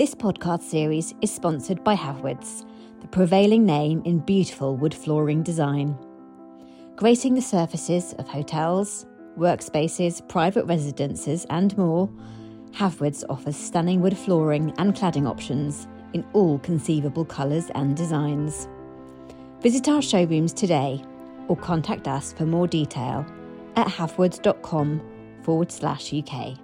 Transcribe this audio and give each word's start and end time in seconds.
This 0.00 0.14
podcast 0.14 0.62
series 0.62 1.14
is 1.20 1.30
sponsored 1.30 1.84
by 1.84 1.94
Havwoods, 1.94 2.64
the 3.02 3.08
prevailing 3.08 3.66
name 3.66 4.00
in 4.06 4.20
beautiful 4.20 4.74
wood 4.74 4.94
flooring 4.94 5.42
design. 5.42 5.94
Gracing 6.96 7.34
the 7.34 7.42
surfaces 7.42 8.14
of 8.14 8.26
hotels, 8.26 9.04
workspaces, 9.36 10.26
private 10.26 10.64
residences, 10.64 11.44
and 11.50 11.76
more, 11.76 12.08
Havwoods 12.70 13.24
offers 13.28 13.56
stunning 13.56 14.00
wood 14.00 14.16
flooring 14.16 14.72
and 14.78 14.94
cladding 14.94 15.28
options 15.28 15.86
in 16.14 16.24
all 16.32 16.58
conceivable 16.60 17.26
colours 17.26 17.70
and 17.74 17.94
designs. 17.94 18.68
Visit 19.60 19.86
our 19.86 20.00
showrooms 20.00 20.54
today 20.54 21.04
or 21.48 21.58
contact 21.58 22.08
us 22.08 22.32
for 22.32 22.46
more 22.46 22.66
detail 22.66 23.26
at 23.76 23.86
havwoods.com 23.86 25.02
forward 25.42 25.70
slash 25.70 26.14
UK. 26.14 26.58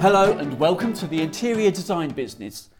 Hello 0.00 0.32
and 0.38 0.58
welcome 0.58 0.94
to 0.94 1.06
the 1.06 1.20
interior 1.20 1.70
design 1.70 2.08
business. 2.12 2.70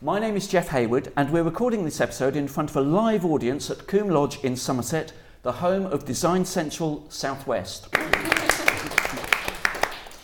My 0.00 0.20
name 0.20 0.36
is 0.36 0.46
Jeff 0.46 0.68
Hayward 0.68 1.12
and 1.16 1.30
we're 1.30 1.42
recording 1.42 1.84
this 1.84 2.00
episode 2.00 2.36
in 2.36 2.46
front 2.46 2.70
of 2.70 2.76
a 2.76 2.80
live 2.80 3.24
audience 3.24 3.72
at 3.72 3.88
Combe 3.88 4.08
Lodge 4.08 4.38
in 4.44 4.54
Somerset, 4.54 5.12
the 5.42 5.50
home 5.50 5.84
of 5.84 6.04
Design 6.04 6.44
Central 6.44 7.04
Southwest. 7.08 7.92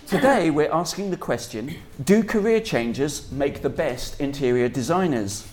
Today 0.06 0.50
we're 0.50 0.70
asking 0.70 1.10
the 1.10 1.16
question 1.16 1.74
Do 2.04 2.22
career 2.22 2.60
changes 2.60 3.32
make 3.32 3.62
the 3.62 3.70
best 3.70 4.20
interior 4.20 4.68
designers? 4.68 5.48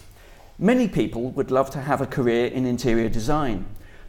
Many 0.60 0.88
people 0.88 1.32
would 1.32 1.50
love 1.50 1.72
to 1.72 1.82
have 1.82 2.02
a 2.02 2.06
career 2.06 2.46
in 2.46 2.68
interior 2.68 3.10
design. 3.10 3.66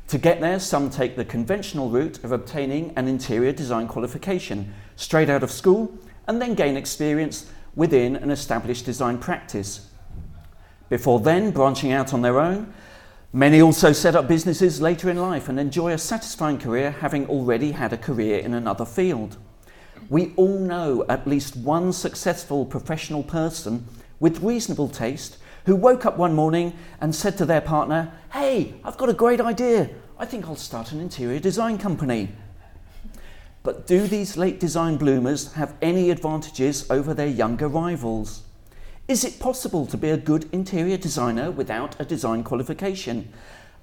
To 0.09 0.19
get 0.19 0.41
there, 0.41 0.61
some 0.61 0.91
take 0.91 1.17
the 1.17 1.25
conventional 1.25 1.89
route 1.89 2.23
of 2.23 2.33
obtaining 2.33 2.93
an 2.97 3.09
interior 3.09 3.53
design 3.53 3.89
qualification 3.89 4.75
straight 4.97 5.31
out 5.31 5.43
of 5.43 5.51
school 5.51 5.93
and 6.29 6.41
then 6.41 6.55
gain 6.55 6.77
experience 6.77 7.51
within 7.75 8.17
an 8.17 8.31
established 8.31 8.85
design 8.85 9.19
practice. 9.19 9.89
Before 10.89 11.21
then, 11.21 11.51
branching 11.51 11.91
out 11.93 12.13
on 12.13 12.23
their 12.23 12.39
own, 12.39 12.73
many 13.33 13.63
also 13.63 13.93
set 13.93 14.15
up 14.15 14.29
businesses 14.29 14.81
later 14.81 15.09
in 15.11 15.17
life 15.17 15.49
and 15.49 15.59
enjoy 15.59 15.93
a 15.93 15.99
satisfying 15.99 16.59
career 16.59 16.91
having 16.91 17.27
already 17.27 17.73
had 17.73 17.93
a 17.93 17.99
career 17.99 18.39
in 18.39 18.53
another 18.55 18.85
field. 18.85 19.39
We 20.11 20.35
all 20.37 20.59
know 20.59 21.05
at 21.09 21.27
least 21.27 21.57
one 21.57 21.93
successful 21.93 22.67
professional 22.67 23.23
person 23.23 23.89
with 24.21 24.43
reasonable 24.43 24.89
taste 24.89 25.39
who 25.65 25.77
woke 25.77 26.05
up 26.05 26.17
one 26.17 26.35
morning 26.35 26.75
and 27.01 27.15
said 27.15 27.39
to 27.39 27.47
their 27.47 27.61
partner, 27.61 28.13
Hey, 28.33 28.75
I've 28.85 28.97
got 28.97 29.09
a 29.09 29.15
great 29.15 29.41
idea. 29.41 29.91
I 30.19 30.27
think 30.27 30.47
I'll 30.47 30.57
start 30.57 30.93
an 30.93 31.01
interior 31.01 31.41
design 31.41 31.79
company. 31.79 32.31
But 33.63 33.87
do 33.87 34.07
these 34.07 34.37
late 34.37 34.61
design 34.61 34.99
bloomers 34.99 35.55
have 35.55 35.75
any 35.81 36.11
advantages 36.11 36.89
over 36.91 37.15
their 37.15 37.27
younger 37.27 37.67
rivals? 37.67 38.43
Is 39.09 39.25
it 39.25 39.39
possible 39.39 39.87
to 39.87 39.97
be 39.97 40.11
a 40.11 40.17
good 40.17 40.49
interior 40.53 40.99
designer 40.99 41.51
without 41.51 41.99
a 42.01 42.05
design 42.05 42.45
qualification? 42.45 43.33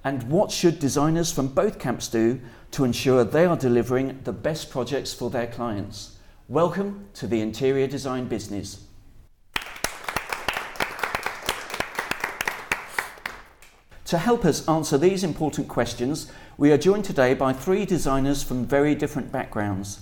And 0.04 0.24
what 0.24 0.52
should 0.52 0.80
designers 0.80 1.32
from 1.32 1.48
both 1.48 1.80
camps 1.80 2.08
do 2.08 2.42
to 2.72 2.84
ensure 2.84 3.24
they 3.24 3.46
are 3.46 3.58
delivering 3.58 4.20
the 4.24 4.34
best 4.34 4.70
projects 4.70 5.14
for 5.14 5.30
their 5.30 5.48
clients? 5.48 6.18
Welcome 6.48 7.08
to 7.16 7.28
the 7.28 7.42
interior 7.42 7.88
design 7.88 8.28
business. 8.28 8.84
To 14.12 14.18
help 14.18 14.44
us 14.44 14.68
answer 14.68 14.98
these 14.98 15.24
important 15.24 15.70
questions, 15.70 16.30
we 16.58 16.74
are 16.74 16.78
joined 16.78 17.06
today 17.06 17.34
by 17.34 17.54
three 17.54 17.86
designers 17.86 18.44
from 18.44 18.66
very 18.66 18.94
different 18.94 19.32
backgrounds. 19.32 20.02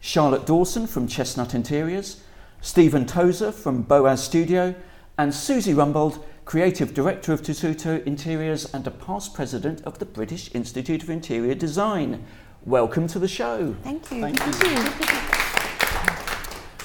Charlotte 0.00 0.44
Dawson 0.44 0.88
from 0.88 1.06
Chestnut 1.06 1.54
Interiors, 1.54 2.20
Stephen 2.60 3.06
Tozer 3.06 3.52
from 3.52 3.82
Boaz 3.82 4.24
Studio, 4.24 4.74
and 5.16 5.32
Susie 5.32 5.72
Rumbold, 5.72 6.20
Creative 6.44 6.92
Director 6.92 7.32
of 7.32 7.42
Tessuto 7.42 8.04
Interiors 8.04 8.74
and 8.74 8.84
a 8.88 8.90
past 8.90 9.34
president 9.34 9.82
of 9.84 10.00
the 10.00 10.04
British 10.04 10.52
Institute 10.52 11.04
of 11.04 11.10
Interior 11.10 11.54
Design. 11.54 12.24
Welcome 12.64 13.06
to 13.06 13.20
the 13.20 13.28
show. 13.28 13.76
Thank 13.84 14.10
you. 14.10 14.20
Thank 14.20 14.40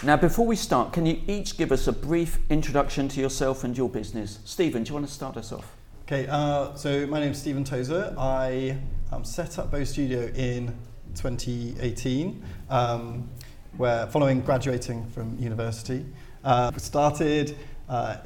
you. 0.03 0.07
Now, 0.07 0.17
before 0.17 0.45
we 0.45 0.55
start, 0.55 0.93
can 0.93 1.07
you 1.07 1.19
each 1.25 1.57
give 1.57 1.71
us 1.71 1.87
a 1.87 1.91
brief 1.91 2.37
introduction 2.47 3.07
to 3.07 3.19
yourself 3.19 3.63
and 3.63 3.75
your 3.75 3.89
business? 3.89 4.37
Stephen, 4.45 4.83
do 4.83 4.89
you 4.89 4.93
want 4.93 5.07
to 5.07 5.11
start 5.11 5.35
us 5.35 5.51
off? 5.51 5.78
Okay, 6.11 6.25
uh, 6.27 6.73
so 6.73 7.05
my 7.05 7.19
name 7.19 7.33
is 7.33 7.37
Stephen 7.37 7.63
Tozer. 7.63 8.15
I 8.17 8.79
um, 9.11 9.23
set 9.23 9.59
up 9.59 9.69
Boaz 9.69 9.91
Studio 9.91 10.21
in 10.33 10.75
2018, 11.13 12.43
um, 12.71 13.29
where 13.77 14.07
following 14.07 14.41
graduating 14.41 15.05
from 15.09 15.37
university, 15.37 16.03
uh, 16.43 16.71
started 16.77 17.55
uh, 17.87 18.17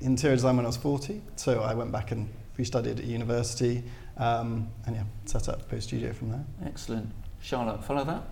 interior 0.00 0.36
design 0.36 0.56
when 0.56 0.64
I 0.64 0.70
was 0.70 0.78
40. 0.78 1.20
So 1.36 1.60
I 1.60 1.74
went 1.74 1.92
back 1.92 2.12
and 2.12 2.30
restudied 2.56 2.98
at 2.98 3.04
university, 3.04 3.84
um, 4.16 4.70
and 4.86 4.96
yeah, 4.96 5.02
set 5.26 5.50
up 5.50 5.68
Boaz 5.68 5.84
Studio 5.84 6.14
from 6.14 6.30
there. 6.30 6.46
Excellent, 6.64 7.12
Charlotte. 7.42 7.84
Follow 7.84 8.04
that. 8.04 8.22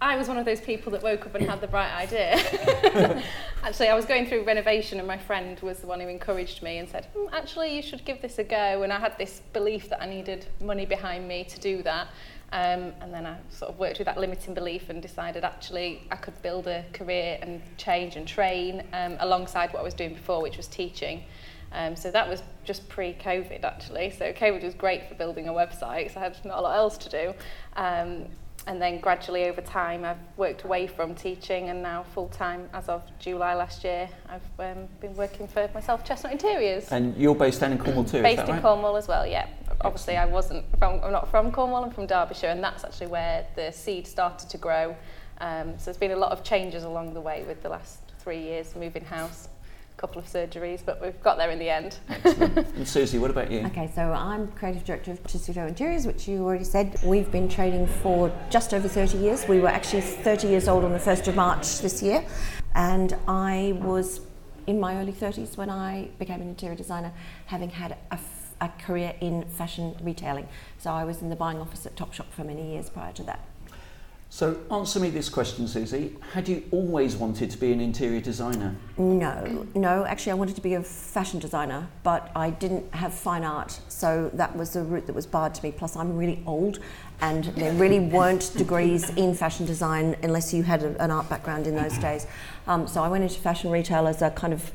I 0.00 0.16
was 0.16 0.28
one 0.28 0.38
of 0.38 0.44
those 0.44 0.60
people 0.60 0.92
that 0.92 1.02
woke 1.02 1.26
up 1.26 1.34
and 1.34 1.48
had 1.48 1.60
the 1.60 1.66
bright 1.66 1.92
idea. 1.92 2.36
actually, 3.64 3.88
I 3.88 3.94
was 3.94 4.04
going 4.04 4.26
through 4.26 4.44
renovation 4.44 4.98
and 4.98 5.08
my 5.08 5.18
friend 5.18 5.58
was 5.60 5.80
the 5.80 5.88
one 5.88 5.98
who 5.98 6.08
encouraged 6.08 6.62
me 6.62 6.78
and 6.78 6.88
said, 6.88 7.08
mm, 7.16 7.28
actually, 7.32 7.74
you 7.74 7.82
should 7.82 8.04
give 8.04 8.22
this 8.22 8.38
a 8.38 8.44
go. 8.44 8.82
And 8.84 8.92
I 8.92 9.00
had 9.00 9.18
this 9.18 9.42
belief 9.52 9.88
that 9.88 10.00
I 10.00 10.06
needed 10.06 10.46
money 10.60 10.86
behind 10.86 11.26
me 11.26 11.44
to 11.44 11.58
do 11.58 11.82
that. 11.82 12.08
Um, 12.52 12.92
and 13.00 13.12
then 13.12 13.26
I 13.26 13.36
sort 13.50 13.72
of 13.72 13.78
worked 13.78 13.98
with 13.98 14.06
that 14.06 14.18
limiting 14.18 14.54
belief 14.54 14.88
and 14.88 15.02
decided 15.02 15.44
actually 15.44 16.06
I 16.10 16.16
could 16.16 16.40
build 16.42 16.66
a 16.68 16.84
career 16.92 17.38
and 17.42 17.60
change 17.76 18.14
and 18.16 18.26
train 18.26 18.84
um, 18.92 19.16
alongside 19.18 19.72
what 19.72 19.80
I 19.80 19.82
was 19.82 19.94
doing 19.94 20.14
before, 20.14 20.40
which 20.40 20.56
was 20.56 20.68
teaching. 20.68 21.24
Um, 21.72 21.96
so 21.96 22.10
that 22.10 22.26
was 22.26 22.42
just 22.64 22.88
pre-COVID 22.88 23.64
actually. 23.64 24.10
So 24.16 24.32
COVID 24.32 24.62
was 24.62 24.74
great 24.74 25.08
for 25.08 25.14
building 25.16 25.48
a 25.48 25.52
website, 25.52 26.14
so 26.14 26.20
I 26.20 26.24
had 26.24 26.44
not 26.44 26.58
a 26.58 26.62
lot 26.62 26.76
else 26.76 26.96
to 26.98 27.10
do. 27.10 27.34
Um, 27.76 28.28
and 28.66 28.80
then 28.82 29.00
gradually 29.00 29.44
over 29.44 29.60
time 29.60 30.04
I've 30.04 30.18
worked 30.36 30.64
away 30.64 30.86
from 30.86 31.14
teaching 31.14 31.68
and 31.70 31.82
now 31.82 32.02
full 32.02 32.28
time 32.28 32.68
as 32.74 32.88
of 32.88 33.02
July 33.18 33.54
last 33.54 33.84
year 33.84 34.08
I've 34.28 34.42
um, 34.58 34.88
been 35.00 35.14
working 35.14 35.48
for 35.48 35.70
myself 35.74 36.04
Chestnut 36.04 36.32
Interiors. 36.32 36.90
And 36.90 37.16
you're 37.16 37.34
based 37.34 37.60
down 37.60 37.72
in 37.72 37.78
Cornwall 37.78 38.04
too, 38.04 38.22
Based 38.22 38.42
in 38.42 38.48
right? 38.48 38.62
Cornwall 38.62 38.96
as 38.96 39.08
well, 39.08 39.26
yeah. 39.26 39.46
Obviously 39.80 40.16
I 40.16 40.26
wasn't 40.26 40.64
from, 40.78 41.00
I'm 41.02 41.12
not 41.12 41.30
from 41.30 41.50
Cornwall, 41.52 41.84
I'm 41.84 41.90
from 41.90 42.06
Derbyshire 42.06 42.48
and 42.48 42.62
that's 42.62 42.84
actually 42.84 43.06
where 43.08 43.46
the 43.56 43.70
seed 43.70 44.06
started 44.06 44.50
to 44.50 44.58
grow. 44.58 44.94
Um, 45.40 45.78
so 45.78 45.86
there's 45.86 45.96
been 45.96 46.10
a 46.10 46.16
lot 46.16 46.32
of 46.32 46.42
changes 46.42 46.84
along 46.84 47.14
the 47.14 47.20
way 47.20 47.44
with 47.46 47.62
the 47.62 47.68
last 47.68 48.00
three 48.18 48.42
years, 48.42 48.74
moving 48.74 49.04
house, 49.04 49.48
couple 49.98 50.20
of 50.20 50.26
surgeries, 50.26 50.80
but 50.84 51.02
we've 51.02 51.20
got 51.22 51.36
there 51.36 51.50
in 51.50 51.58
the 51.58 51.68
end. 51.68 51.98
and 52.24 52.86
Susie, 52.86 53.18
what 53.18 53.30
about 53.30 53.50
you? 53.50 53.66
Okay, 53.66 53.90
so 53.94 54.12
I'm 54.12 54.46
creative 54.52 54.84
director 54.84 55.10
of 55.10 55.22
Tessuto 55.24 55.66
Interiors, 55.66 56.06
which 56.06 56.28
you 56.28 56.44
already 56.44 56.64
said. 56.64 56.96
We've 57.04 57.30
been 57.30 57.48
trading 57.48 57.86
for 57.86 58.32
just 58.48 58.72
over 58.72 58.86
30 58.88 59.18
years. 59.18 59.46
We 59.48 59.58
were 59.58 59.68
actually 59.68 60.02
30 60.02 60.46
years 60.46 60.68
old 60.68 60.84
on 60.84 60.92
the 60.92 61.00
1st 61.00 61.28
of 61.28 61.34
March 61.34 61.80
this 61.80 62.00
year, 62.00 62.24
and 62.76 63.16
I 63.26 63.76
was 63.82 64.20
in 64.68 64.78
my 64.78 64.96
early 65.00 65.12
30s 65.12 65.56
when 65.56 65.68
I 65.68 66.08
became 66.18 66.40
an 66.40 66.48
interior 66.48 66.76
designer, 66.76 67.12
having 67.46 67.70
had 67.70 67.96
a 68.60 68.68
career 68.78 69.14
in 69.20 69.44
fashion 69.46 69.96
retailing. 70.00 70.46
So 70.78 70.90
I 70.92 71.04
was 71.04 71.22
in 71.22 71.28
the 71.28 71.36
buying 71.36 71.58
office 71.58 71.86
at 71.86 71.96
Topshop 71.96 72.26
for 72.30 72.44
many 72.44 72.72
years 72.72 72.88
prior 72.88 73.12
to 73.14 73.24
that. 73.24 73.47
So 74.30 74.58
answer 74.70 75.00
me 75.00 75.08
this 75.08 75.30
question, 75.30 75.66
Susie. 75.66 76.14
Had 76.32 76.48
you 76.48 76.62
always 76.70 77.16
wanted 77.16 77.50
to 77.50 77.56
be 77.56 77.72
an 77.72 77.80
interior 77.80 78.20
designer? 78.20 78.76
No, 78.98 79.66
no. 79.74 80.04
Actually, 80.04 80.32
I 80.32 80.34
wanted 80.34 80.54
to 80.56 80.60
be 80.60 80.74
a 80.74 80.82
fashion 80.82 81.40
designer, 81.40 81.88
but 82.02 82.30
I 82.36 82.50
didn't 82.50 82.94
have 82.94 83.14
fine 83.14 83.42
art, 83.42 83.80
so 83.88 84.30
that 84.34 84.54
was 84.54 84.74
the 84.74 84.82
route 84.82 85.06
that 85.06 85.14
was 85.14 85.26
barred 85.26 85.54
to 85.54 85.62
me. 85.62 85.72
Plus, 85.72 85.96
I'm 85.96 86.14
really 86.14 86.42
old, 86.46 86.78
and 87.22 87.44
there 87.44 87.72
really 87.72 88.00
weren't 88.16 88.52
degrees 88.54 89.08
in 89.10 89.34
fashion 89.34 89.64
design 89.64 90.14
unless 90.22 90.52
you 90.52 90.62
had 90.62 90.82
a, 90.82 91.02
an 91.02 91.10
art 91.10 91.30
background 91.30 91.66
in 91.66 91.74
those 91.74 91.96
days. 91.96 92.26
Um, 92.66 92.86
so 92.86 93.02
I 93.02 93.08
went 93.08 93.24
into 93.24 93.40
fashion 93.40 93.70
retail 93.70 94.06
as 94.06 94.20
a 94.20 94.30
kind 94.30 94.52
of, 94.52 94.70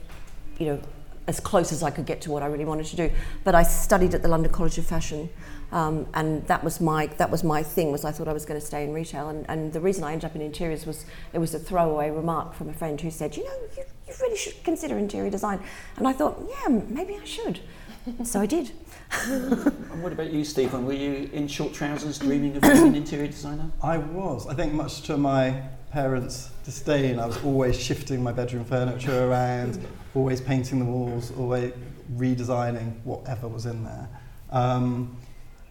you 0.57 0.65
know, 0.65 0.81
as 1.27 1.39
close 1.39 1.71
as 1.71 1.83
I 1.83 1.91
could 1.91 2.07
get 2.07 2.21
to 2.21 2.31
what 2.31 2.41
I 2.41 2.47
really 2.47 2.65
wanted 2.65 2.87
to 2.87 2.95
do. 2.95 3.11
But 3.43 3.53
I 3.53 3.63
studied 3.63 4.15
at 4.15 4.23
the 4.23 4.27
London 4.27 4.51
College 4.51 4.79
of 4.79 4.85
Fashion. 4.85 5.29
Um, 5.73 6.05
and 6.13 6.45
that 6.45 6.63
was 6.63 6.79
my 6.79 7.07
that 7.17 7.31
was 7.31 7.43
my 7.43 7.63
thing 7.63 7.91
was 7.91 8.05
I 8.05 8.11
thought 8.11 8.27
I 8.27 8.33
was 8.33 8.45
going 8.45 8.59
to 8.59 8.65
stay 8.65 8.83
in 8.83 8.93
retail 8.93 9.29
and, 9.29 9.43
and 9.49 9.73
the 9.73 9.81
reason 9.81 10.03
I 10.03 10.11
ended 10.11 10.25
up 10.29 10.35
in 10.35 10.41
interiors 10.41 10.85
was 10.85 11.03
it 11.33 11.39
was 11.39 11.55
a 11.55 11.59
throwaway 11.59 12.11
remark 12.11 12.53
from 12.53 12.69
a 12.69 12.73
friend 12.73 13.01
who 13.01 13.09
said 13.09 13.35
you 13.35 13.43
know 13.43 13.55
you, 13.75 13.83
you 14.07 14.13
really 14.21 14.37
should 14.37 14.63
consider 14.63 14.99
interior 14.99 15.31
design 15.31 15.59
and 15.97 16.07
I 16.07 16.13
thought 16.13 16.47
yeah 16.47 16.67
maybe 16.67 17.17
I 17.19 17.25
should 17.25 17.59
so 18.23 18.41
I 18.41 18.45
did. 18.45 18.71
and 19.27 20.03
what 20.03 20.11
about 20.11 20.31
you, 20.31 20.43
Stephen? 20.43 20.85
Were 20.85 20.93
you 20.93 21.29
in 21.31 21.47
short 21.47 21.73
trousers 21.73 22.19
dreaming 22.19 22.55
of 22.57 22.61
being 22.63 22.87
an 22.87 22.95
interior 22.95 23.27
designer? 23.27 23.71
I 23.81 23.97
was. 23.97 24.47
I 24.47 24.53
think 24.53 24.73
much 24.73 25.03
to 25.03 25.17
my 25.17 25.61
parents' 25.91 26.49
disdain, 26.65 27.19
I 27.19 27.25
was 27.25 27.41
always 27.43 27.79
shifting 27.79 28.21
my 28.21 28.31
bedroom 28.31 28.65
furniture 28.65 29.27
around, 29.29 29.85
always 30.15 30.41
painting 30.41 30.79
the 30.79 30.85
walls, 30.85 31.31
always 31.37 31.73
redesigning 32.15 33.01
whatever 33.03 33.47
was 33.47 33.65
in 33.65 33.83
there. 33.83 34.09
Um, 34.51 35.15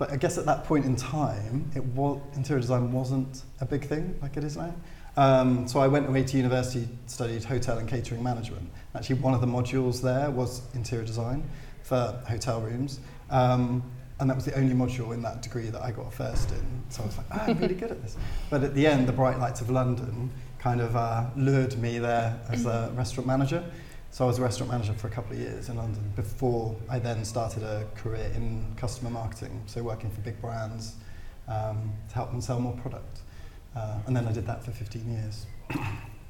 but 0.03 0.11
I 0.11 0.17
guess 0.17 0.37
at 0.37 0.47
that 0.47 0.65
point 0.65 0.85
in 0.85 0.97
time, 0.97 1.71
it 1.77 1.85
was, 1.85 2.21
interior 2.35 2.61
design 2.61 2.91
wasn't 2.91 3.45
a 3.61 3.65
big 3.65 3.85
thing 3.85 4.19
like 4.21 4.37
it 4.37 4.43
is 4.43 4.57
now. 4.57 4.75
Um, 5.17 5.69
so 5.69 5.79
I 5.79 5.87
went 5.87 6.09
away 6.09 6.25
to 6.25 6.37
university, 6.37 6.89
studied 7.07 7.45
hotel 7.45 7.79
and 7.79 7.89
catering 7.89 8.21
management. 8.21 8.69
Actually, 8.97 9.21
one 9.21 9.33
of 9.33 9.41
the 9.41 9.47
modules 9.47 10.03
there 10.03 10.29
was 10.29 10.63
interior 10.75 11.05
design 11.05 11.49
for 11.85 12.21
hotel 12.29 12.61
rooms. 12.61 12.99
Um, 13.31 13.81
and 14.19 14.29
that 14.29 14.35
was 14.35 14.45
the 14.45 14.59
only 14.59 14.75
module 14.75 15.15
in 15.15 15.23
that 15.23 15.41
degree 15.41 15.71
that 15.71 15.83
I 15.83 15.93
got 15.93 16.13
first 16.13 16.51
in. 16.51 16.83
So 16.89 17.05
I 17.05 17.07
was 17.07 17.17
like, 17.19 17.27
oh, 17.35 17.39
I'm 17.47 17.59
really 17.59 17.77
good 17.77 17.93
at 17.93 18.03
this. 18.03 18.17
But 18.51 18.65
at 18.65 18.75
the 18.75 18.85
end, 18.85 19.07
the 19.07 19.13
Bright 19.13 19.39
Lights 19.39 19.61
of 19.61 19.71
London 19.71 20.33
kind 20.59 20.81
of 20.81 20.97
uh, 20.97 21.27
lured 21.37 21.79
me 21.79 22.01
there 22.01 22.41
as 22.49 22.67
a 22.67 22.91
restaurant 22.97 23.29
manager. 23.29 23.63
So 24.13 24.25
I 24.25 24.27
was 24.27 24.39
a 24.39 24.43
restaurant 24.43 24.71
manager 24.71 24.93
for 24.93 25.07
a 25.07 25.11
couple 25.11 25.33
of 25.33 25.39
years 25.39 25.71
in 25.71 25.79
London 25.79 26.13
before 26.15 26.77
I 26.87 26.99
then 26.99 27.25
started 27.25 27.63
a 27.63 27.87
career 27.95 28.31
in 28.35 28.63
customer 28.77 29.09
marketing, 29.09 29.63
so 29.65 29.83
working 29.83 30.11
for 30.11 30.21
big 30.21 30.39
brands 30.43 30.97
um, 31.49 31.95
to 32.11 32.15
help 32.15 32.31
them 32.31 32.43
sell 32.43 32.61
more 32.61 32.75
product. 32.75 33.21
Uh, 33.75 34.01
and 34.07 34.15
then 34.15 34.29
I 34.29 34.33
did 34.33 34.47
that 34.47 34.63
for 34.63 34.71
15 34.71 35.13
years. 35.13 35.47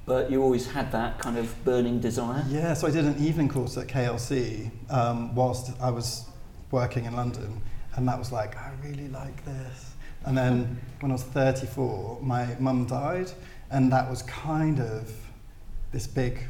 But 0.05 0.33
you 0.33 0.43
always 0.43 0.69
had 0.69 0.91
that 0.91 1.21
kind 1.21 1.39
of 1.39 1.65
burning 1.65 2.01
desire? 2.01 2.45
Yeah, 2.49 2.75
so 2.75 2.89
I 2.89 2.91
did 2.91 3.05
an 3.05 3.25
evening 3.25 3.49
course 3.49 3.77
at 3.77 3.87
KLC 3.87 4.69
um, 4.91 5.33
whilst 5.33 5.71
I 5.81 5.91
was 5.91 6.25
working 6.73 7.05
in 7.05 7.15
London, 7.15 7.63
and 7.95 8.09
that 8.09 8.19
was 8.19 8.33
like, 8.33 8.57
I 8.57 8.73
really 8.83 9.07
like 9.07 9.45
this. 9.45 9.95
And 10.25 10.37
then 10.37 10.81
when 10.99 11.13
I 11.13 11.15
was 11.15 11.23
34, 11.23 12.19
my 12.21 12.57
mum 12.59 12.87
died, 12.87 13.31
and 13.71 13.93
that 13.93 14.11
was 14.11 14.23
kind 14.23 14.81
of 14.81 15.09
this 15.93 16.09
big, 16.09 16.41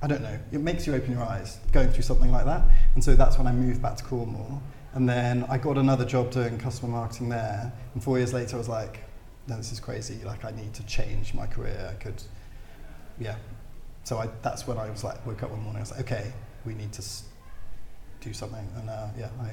I 0.00 0.06
don't 0.06 0.22
know, 0.22 0.38
it 0.52 0.60
makes 0.60 0.86
you 0.86 0.94
open 0.94 1.12
your 1.12 1.22
eyes 1.22 1.58
going 1.72 1.88
through 1.90 2.04
something 2.04 2.30
like 2.30 2.44
that. 2.44 2.62
And 2.94 3.02
so 3.02 3.14
that's 3.16 3.36
when 3.36 3.46
I 3.46 3.52
moved 3.52 3.82
back 3.82 3.96
to 3.96 4.04
Cornwall. 4.04 4.62
And 4.94 5.08
then 5.08 5.44
I 5.48 5.58
got 5.58 5.76
another 5.76 6.04
job 6.04 6.30
doing 6.30 6.58
customer 6.58 6.92
marketing 6.92 7.28
there. 7.28 7.72
And 7.94 8.02
four 8.02 8.18
years 8.18 8.32
later, 8.32 8.56
I 8.56 8.58
was 8.58 8.68
like, 8.68 9.00
no, 9.48 9.56
this 9.56 9.72
is 9.72 9.80
crazy. 9.80 10.22
Like, 10.24 10.44
I 10.44 10.50
need 10.50 10.72
to 10.74 10.86
change 10.86 11.34
my 11.34 11.46
career. 11.46 11.90
I 11.90 12.02
could, 12.02 12.22
yeah. 13.18 13.36
So 14.04 14.18
I, 14.18 14.28
that's 14.42 14.66
when 14.66 14.78
I 14.78 14.88
was 14.88 15.04
like, 15.04 15.24
woke 15.26 15.42
up 15.42 15.50
one 15.50 15.62
morning. 15.62 15.78
I 15.78 15.80
was 15.80 15.90
like, 15.90 16.00
okay, 16.00 16.32
we 16.64 16.74
need 16.74 16.92
to 16.92 17.02
do 18.20 18.32
something. 18.32 18.66
And 18.76 18.88
uh, 18.88 19.08
yeah, 19.18 19.28
I 19.40 19.50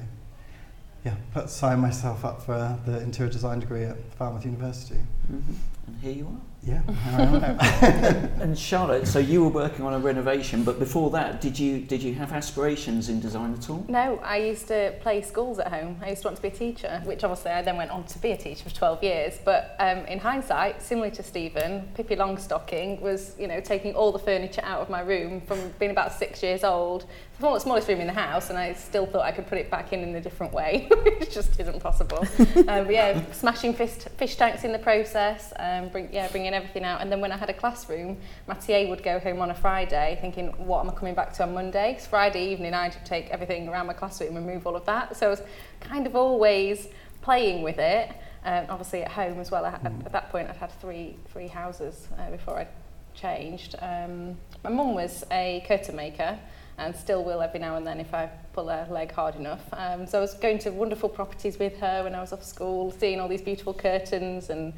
yeah 1.04 1.14
put 1.32 1.48
signed 1.50 1.80
myself 1.80 2.24
up 2.24 2.42
for 2.42 2.78
the 2.86 3.00
interior 3.00 3.30
design 3.30 3.60
degree 3.60 3.84
at 3.84 3.96
Falmouth 4.14 4.44
University. 4.44 4.98
Mm-hmm. 5.30 5.52
And 5.86 6.00
here 6.00 6.12
you 6.12 6.26
are. 6.26 6.40
Yeah, 6.66 6.82
here 6.82 7.14
I 7.14 7.22
am 7.22 7.56
now. 7.56 8.42
And 8.42 8.58
Charlotte, 8.58 9.06
so 9.06 9.20
you 9.20 9.42
were 9.44 9.50
working 9.50 9.84
on 9.84 9.94
a 9.94 10.00
renovation, 10.00 10.64
but 10.64 10.80
before 10.80 11.10
that, 11.10 11.40
did 11.40 11.56
you 11.56 11.78
did 11.78 12.02
you 12.02 12.12
have 12.14 12.32
aspirations 12.32 13.08
in 13.08 13.20
design 13.20 13.54
at 13.54 13.70
all? 13.70 13.84
No, 13.88 14.18
I 14.18 14.38
used 14.38 14.66
to 14.68 14.94
play 15.00 15.22
schools 15.22 15.60
at 15.60 15.68
home. 15.68 15.96
I 16.02 16.10
used 16.10 16.22
to 16.22 16.28
want 16.28 16.36
to 16.38 16.42
be 16.42 16.48
a 16.48 16.50
teacher, 16.50 17.00
which 17.04 17.22
obviously 17.22 17.52
I 17.52 17.62
then 17.62 17.76
went 17.76 17.92
on 17.92 18.04
to 18.04 18.18
be 18.18 18.32
a 18.32 18.36
teacher 18.36 18.68
for 18.68 18.74
12 18.74 19.04
years. 19.04 19.38
But 19.44 19.76
um, 19.78 19.98
in 20.06 20.18
hindsight, 20.18 20.82
similar 20.82 21.10
to 21.10 21.22
Stephen, 21.22 21.88
Pippi 21.94 22.16
Longstocking 22.16 23.00
was, 23.00 23.36
you 23.38 23.46
know, 23.46 23.60
taking 23.60 23.94
all 23.94 24.10
the 24.10 24.18
furniture 24.18 24.62
out 24.64 24.80
of 24.80 24.90
my 24.90 25.02
room 25.02 25.40
from 25.42 25.72
being 25.78 25.92
about 25.92 26.12
six 26.12 26.42
years 26.42 26.64
old. 26.64 27.04
It's 27.30 27.42
the 27.42 27.58
smallest 27.58 27.86
room 27.86 28.00
in 28.00 28.06
the 28.06 28.12
house, 28.14 28.48
and 28.50 28.58
I 28.58 28.72
still 28.72 29.06
thought 29.06 29.22
I 29.22 29.30
could 29.30 29.46
put 29.46 29.58
it 29.58 29.70
back 29.70 29.92
in 29.92 30.00
in 30.00 30.16
a 30.16 30.20
different 30.20 30.54
way, 30.54 30.88
which 31.04 31.32
just 31.32 31.60
isn't 31.60 31.80
possible. 31.80 32.18
um, 32.56 32.86
but 32.86 32.90
yeah, 32.90 33.22
smashing 33.32 33.74
fish, 33.74 33.90
fish 34.16 34.36
tanks 34.36 34.64
in 34.64 34.72
the 34.72 34.78
process, 34.78 35.15
um, 35.58 35.88
bring, 35.88 36.12
yeah, 36.12 36.28
bringing 36.28 36.54
everything 36.54 36.84
out. 36.84 37.00
And 37.00 37.10
then 37.10 37.20
when 37.20 37.32
I 37.32 37.36
had 37.36 37.50
a 37.50 37.54
classroom, 37.54 38.18
my 38.46 38.54
TA 38.54 38.86
would 38.88 39.02
go 39.02 39.18
home 39.18 39.40
on 39.40 39.50
a 39.50 39.54
Friday 39.54 40.18
thinking, 40.20 40.48
what 40.58 40.80
am 40.80 40.90
I 40.90 40.94
coming 40.94 41.14
back 41.14 41.32
to 41.34 41.42
on 41.44 41.54
Monday? 41.54 41.94
'Cause 41.94 42.06
Friday 42.06 42.44
evening, 42.52 42.74
I'd 42.74 42.96
take 43.04 43.30
everything 43.30 43.68
around 43.68 43.86
my 43.86 43.92
classroom 43.94 44.36
and 44.36 44.46
move 44.46 44.66
all 44.66 44.76
of 44.76 44.84
that. 44.86 45.16
So 45.16 45.26
I 45.26 45.30
was 45.30 45.42
kind 45.80 46.06
of 46.06 46.14
always 46.16 46.88
playing 47.22 47.62
with 47.62 47.78
it. 47.78 48.10
Um, 48.44 48.66
obviously 48.68 49.02
at 49.02 49.10
home 49.10 49.40
as 49.40 49.50
well. 49.50 49.64
I 49.64 49.70
had, 49.70 49.84
at 50.04 50.12
that 50.12 50.30
point, 50.30 50.48
I'd 50.48 50.56
had 50.56 50.70
three, 50.80 51.16
three 51.32 51.48
houses 51.48 52.06
uh, 52.16 52.30
before 52.30 52.58
I 52.60 52.66
changed. 53.14 53.74
Um, 53.80 54.36
my 54.62 54.70
mum 54.70 54.94
was 54.94 55.24
a 55.32 55.64
curtain 55.66 55.96
maker 55.96 56.38
and 56.78 56.94
still 56.94 57.24
will 57.24 57.40
every 57.42 57.58
now 57.58 57.76
and 57.76 57.86
then 57.86 57.98
if 57.98 58.12
I 58.14 58.28
pull 58.52 58.68
her 58.68 58.86
leg 58.90 59.10
hard 59.10 59.34
enough. 59.34 59.62
Um, 59.72 60.06
so 60.06 60.18
I 60.18 60.20
was 60.20 60.34
going 60.34 60.58
to 60.60 60.70
wonderful 60.70 61.08
properties 61.08 61.58
with 61.58 61.78
her 61.78 62.04
when 62.04 62.14
I 62.14 62.20
was 62.20 62.32
off 62.32 62.44
school, 62.44 62.92
seeing 62.92 63.18
all 63.18 63.28
these 63.28 63.42
beautiful 63.42 63.72
curtains 63.74 64.50
and 64.50 64.74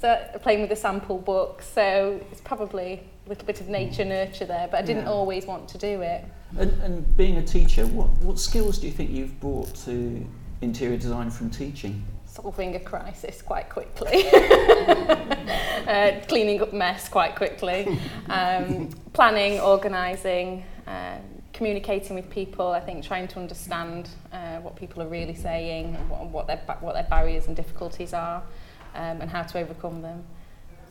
so 0.00 0.18
playing 0.42 0.60
with 0.60 0.70
the 0.70 0.76
sample 0.76 1.18
book. 1.18 1.62
So 1.62 2.20
it's 2.30 2.40
probably 2.40 3.02
a 3.26 3.28
little 3.28 3.46
bit 3.46 3.60
of 3.60 3.68
nature 3.68 4.04
nurture 4.04 4.44
there, 4.46 4.68
but 4.70 4.78
I 4.78 4.82
didn't 4.82 5.04
Yeah. 5.04 5.10
always 5.10 5.46
want 5.46 5.68
to 5.70 5.78
do 5.78 6.02
it. 6.02 6.24
And, 6.58 6.70
and 6.82 7.16
being 7.16 7.36
a 7.38 7.42
teacher, 7.42 7.86
what, 7.86 8.08
what 8.18 8.38
skills 8.38 8.78
do 8.78 8.86
you 8.86 8.92
think 8.92 9.10
you've 9.10 9.38
brought 9.40 9.74
to 9.86 10.24
interior 10.60 10.96
design 10.96 11.30
from 11.30 11.50
teaching? 11.50 12.04
solving 12.36 12.76
a 12.76 12.80
crisis 12.80 13.40
quite 13.40 13.70
quickly, 13.70 14.28
uh, 15.88 16.20
cleaning 16.28 16.60
up 16.60 16.72
mess 16.72 17.08
quite 17.08 17.34
quickly, 17.34 17.98
um, 18.28 18.88
planning, 19.14 19.58
organising, 19.60 20.62
um, 20.86 21.20
communicating 21.54 22.14
with 22.14 22.28
people. 22.28 22.68
I 22.68 22.80
think 22.80 23.02
trying 23.04 23.28
to 23.28 23.38
understand 23.38 24.10
uh, 24.32 24.58
what 24.58 24.76
people 24.76 25.02
are 25.02 25.08
really 25.08 25.34
saying, 25.34 25.96
and 25.96 26.10
what, 26.10 26.26
what 26.26 26.46
their 26.46 26.60
what 26.80 26.94
their 26.94 27.04
barriers 27.08 27.46
and 27.46 27.56
difficulties 27.56 28.12
are, 28.12 28.42
um, 28.96 29.20
and 29.20 29.30
how 29.30 29.42
to 29.42 29.58
overcome 29.58 30.02
them. 30.02 30.24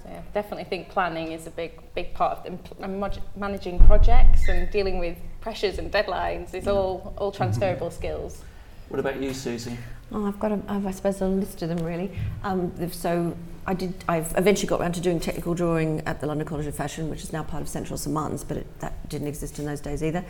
So 0.04 0.10
yeah, 0.10 0.22
definitely 0.34 0.66
think 0.66 0.90
planning 0.90 1.32
is 1.32 1.48
a 1.48 1.52
big 1.52 1.72
big 1.94 2.14
part 2.14 2.38
of 2.38 2.44
them. 2.44 2.60
And 2.80 3.00
mod- 3.00 3.22
managing 3.36 3.80
projects 3.80 4.48
and 4.48 4.70
dealing 4.70 5.00
with 5.00 5.18
pressures 5.42 5.80
and 5.80 5.92
deadlines 5.92 6.54
is 6.54 6.68
all 6.68 7.14
all 7.18 7.32
transferable 7.32 7.92
skills. 7.92 8.42
What 8.90 9.00
about 9.00 9.20
you, 9.20 9.34
Susie? 9.34 9.78
Oh, 10.12 10.28
I've 10.28 10.40
got, 10.40 10.52
a, 10.52 10.62
I've, 10.68 10.86
I 10.86 10.92
suppose, 10.92 11.20
a 11.22 11.28
list 11.28 11.64
of 11.64 11.70
them 11.70 11.84
really. 11.84 12.12
Um, 12.44 12.72
so 12.92 13.36
I 13.66 13.74
did. 13.74 13.96
I've 14.08 14.32
eventually 14.38 14.68
got 14.68 14.80
around 14.80 14.94
to 14.94 15.02
doing 15.02 15.20
technical 15.20 15.56
drawing 15.56 16.02
at 16.02 16.22
the 16.22 16.28
London 16.28 16.48
College 16.48 16.68
of 16.68 16.76
Fashion, 16.76 17.10
which 17.10 17.24
is 17.24 17.34
now 17.34 17.42
part 17.42 17.64
of 17.64 17.68
Central 17.68 17.98
St 17.98 18.14
Martin's, 18.14 18.44
but 18.44 18.58
it, 18.58 18.80
that 18.82 19.10
didn't 19.10 19.28
exist 19.28 19.58
in 19.58 19.66
those 19.66 19.82
days 19.82 20.04
either. 20.04 20.24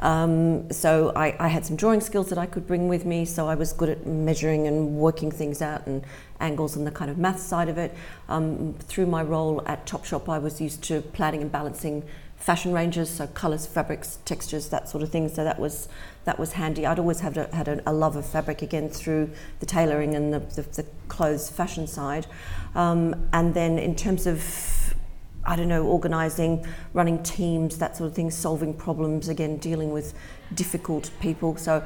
Um, 0.00 0.70
so 0.72 1.12
I, 1.14 1.36
I 1.38 1.46
had 1.46 1.64
some 1.64 1.76
drawing 1.76 2.00
skills 2.00 2.28
that 2.30 2.38
I 2.38 2.46
could 2.46 2.66
bring 2.66 2.88
with 2.88 3.04
me. 3.04 3.24
So 3.24 3.46
I 3.46 3.54
was 3.54 3.72
good 3.72 3.88
at 3.88 4.04
measuring 4.06 4.66
and 4.66 4.96
working 4.96 5.30
things 5.30 5.62
out 5.62 5.86
and 5.86 6.04
angles 6.40 6.76
and 6.76 6.86
the 6.86 6.90
kind 6.90 7.10
of 7.10 7.18
math 7.18 7.40
side 7.40 7.68
of 7.68 7.78
it. 7.78 7.94
Um, 8.28 8.74
through 8.80 9.06
my 9.06 9.22
role 9.22 9.62
at 9.66 9.86
Topshop, 9.86 10.28
I 10.28 10.38
was 10.38 10.60
used 10.60 10.82
to 10.84 11.00
planning 11.00 11.42
and 11.42 11.52
balancing 11.52 12.04
fashion 12.36 12.72
ranges, 12.72 13.10
so 13.10 13.26
colours, 13.26 13.66
fabrics, 13.66 14.18
textures, 14.24 14.70
that 14.70 14.88
sort 14.88 15.02
of 15.02 15.10
thing. 15.10 15.28
So 15.28 15.44
that 15.44 15.58
was 15.58 15.88
that 16.24 16.38
was 16.38 16.52
handy. 16.52 16.86
I'd 16.86 16.98
always 16.98 17.20
had 17.20 17.36
a, 17.36 17.54
had 17.54 17.68
a, 17.68 17.82
a 17.88 17.92
love 17.92 18.16
of 18.16 18.26
fabric 18.26 18.62
again 18.62 18.88
through 18.88 19.30
the 19.60 19.66
tailoring 19.66 20.14
and 20.14 20.32
the, 20.32 20.40
the, 20.40 20.62
the 20.62 20.86
clothes 21.08 21.50
fashion 21.50 21.86
side. 21.86 22.26
Um, 22.74 23.28
and 23.32 23.54
then 23.54 23.78
in 23.78 23.94
terms 23.94 24.26
of 24.26 24.94
I 25.44 25.56
don't 25.56 25.68
know, 25.68 25.86
organising, 25.86 26.66
running 26.92 27.22
teams, 27.22 27.78
that 27.78 27.96
sort 27.96 28.08
of 28.10 28.14
thing, 28.14 28.30
solving 28.30 28.74
problems, 28.74 29.28
again, 29.28 29.56
dealing 29.56 29.90
with 29.90 30.12
difficult 30.54 31.10
people. 31.20 31.56
So, 31.56 31.82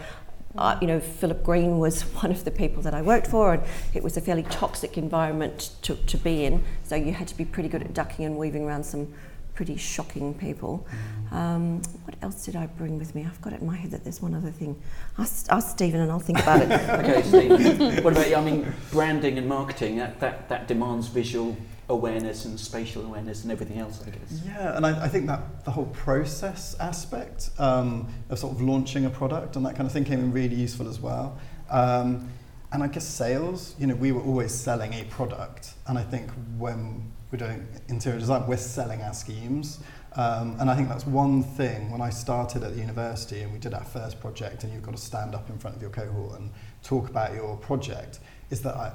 uh, 0.56 0.78
you 0.80 0.87
know, 0.87 1.00
Philip 1.00 1.42
Green 1.42 1.78
was 1.78 2.02
one 2.23 2.30
of 2.30 2.44
the 2.44 2.50
people 2.50 2.82
that 2.82 2.94
I 2.94 3.02
worked 3.02 3.26
for, 3.26 3.54
and 3.54 3.62
it 3.92 4.02
was 4.02 4.16
a 4.16 4.20
fairly 4.20 4.44
toxic 4.44 4.96
environment 4.96 5.70
to, 5.82 5.96
to 5.96 6.16
be 6.16 6.44
in. 6.44 6.64
So, 6.84 6.96
you 6.96 7.12
had 7.12 7.28
to 7.28 7.37
be 7.37 7.44
pretty 7.44 7.68
good 7.68 7.82
at 7.82 7.94
ducking 7.94 8.25
and 8.25 8.37
weaving 8.37 8.64
around 8.64 8.84
some 8.84 9.12
pretty 9.54 9.76
shocking 9.76 10.34
people. 10.34 10.87
Um, 11.30 11.80
what 12.04 12.16
else 12.23 12.44
did 12.44 12.56
I 12.56 12.66
bring 12.66 12.99
with 12.99 13.14
me? 13.14 13.25
I've 13.25 13.40
got 13.40 13.52
it 13.52 13.61
in 13.61 13.66
my 13.66 13.76
head 13.76 13.92
that 13.92 14.02
there's 14.02 14.20
one 14.20 14.34
other 14.34 14.50
thing. 14.50 14.80
Ask, 15.18 15.46
ask 15.50 15.70
Stephen 15.70 16.00
and 16.00 16.11
I'll 16.11 16.18
think 16.18 16.40
about 16.40 16.62
it. 16.62 16.70
Okay, 17.04 17.23
Steve. 17.23 18.04
what 18.04 18.12
about 18.12 18.28
you? 18.28 18.37
I 18.37 18.44
mean, 18.44 18.73
branding 18.90 19.38
and 19.38 19.49
marketing, 19.49 19.96
that, 19.96 20.20
that, 20.20 20.49
that 20.49 20.66
demands 20.66 21.06
visual 21.08 21.56
awareness 21.88 22.44
and 22.44 22.58
spatial 22.58 23.04
awareness 23.04 23.42
and 23.42 23.52
everything 23.52 23.78
else, 23.78 24.02
I 24.06 24.10
guess. 24.10 24.40
Yeah, 24.44 24.76
and 24.76 24.86
I, 24.86 25.04
I 25.04 25.08
think 25.08 25.26
that 25.26 25.64
the 25.64 25.70
whole 25.70 25.86
process 25.86 26.74
aspect 26.80 27.50
um, 27.58 28.08
of 28.30 28.38
sort 28.38 28.54
of 28.54 28.62
launching 28.62 29.04
a 29.04 29.10
product 29.10 29.56
and 29.56 29.66
that 29.66 29.76
kind 29.76 29.86
of 29.86 29.92
thing 29.92 30.04
came 30.04 30.20
in 30.20 30.32
really 30.32 30.56
useful 30.56 30.88
as 30.88 31.00
well. 31.00 31.38
Um, 31.70 32.28
and 32.72 32.82
I 32.82 32.88
guess 32.88 33.06
sales, 33.06 33.74
you 33.78 33.86
know, 33.86 33.94
we 33.94 34.12
were 34.12 34.22
always 34.22 34.52
selling 34.52 34.94
a 34.94 35.04
product, 35.04 35.74
and 35.86 35.96
I 35.96 36.02
think 36.02 36.30
when 36.58 37.12
we're 37.30 37.38
doing 37.38 37.66
interior 37.88 38.18
design, 38.18 38.46
we're 38.48 38.56
selling 38.56 39.00
our 39.02 39.14
schemes. 39.14 39.78
Um, 40.16 40.56
and 40.60 40.70
I 40.70 40.76
think 40.76 40.88
that's 40.88 41.06
one 41.06 41.42
thing 41.42 41.90
when 41.90 42.00
I 42.00 42.10
started 42.10 42.62
at 42.62 42.74
the 42.74 42.80
university 42.80 43.42
and 43.42 43.52
we 43.52 43.58
did 43.58 43.74
our 43.74 43.84
first 43.84 44.20
project, 44.20 44.64
and 44.64 44.72
you've 44.72 44.82
got 44.82 44.96
to 44.96 45.02
stand 45.02 45.34
up 45.34 45.50
in 45.50 45.58
front 45.58 45.76
of 45.76 45.82
your 45.82 45.90
cohort 45.90 46.40
and 46.40 46.50
talk 46.82 47.08
about 47.08 47.34
your 47.34 47.56
project, 47.56 48.20
is 48.50 48.60
that 48.62 48.74
I, 48.74 48.92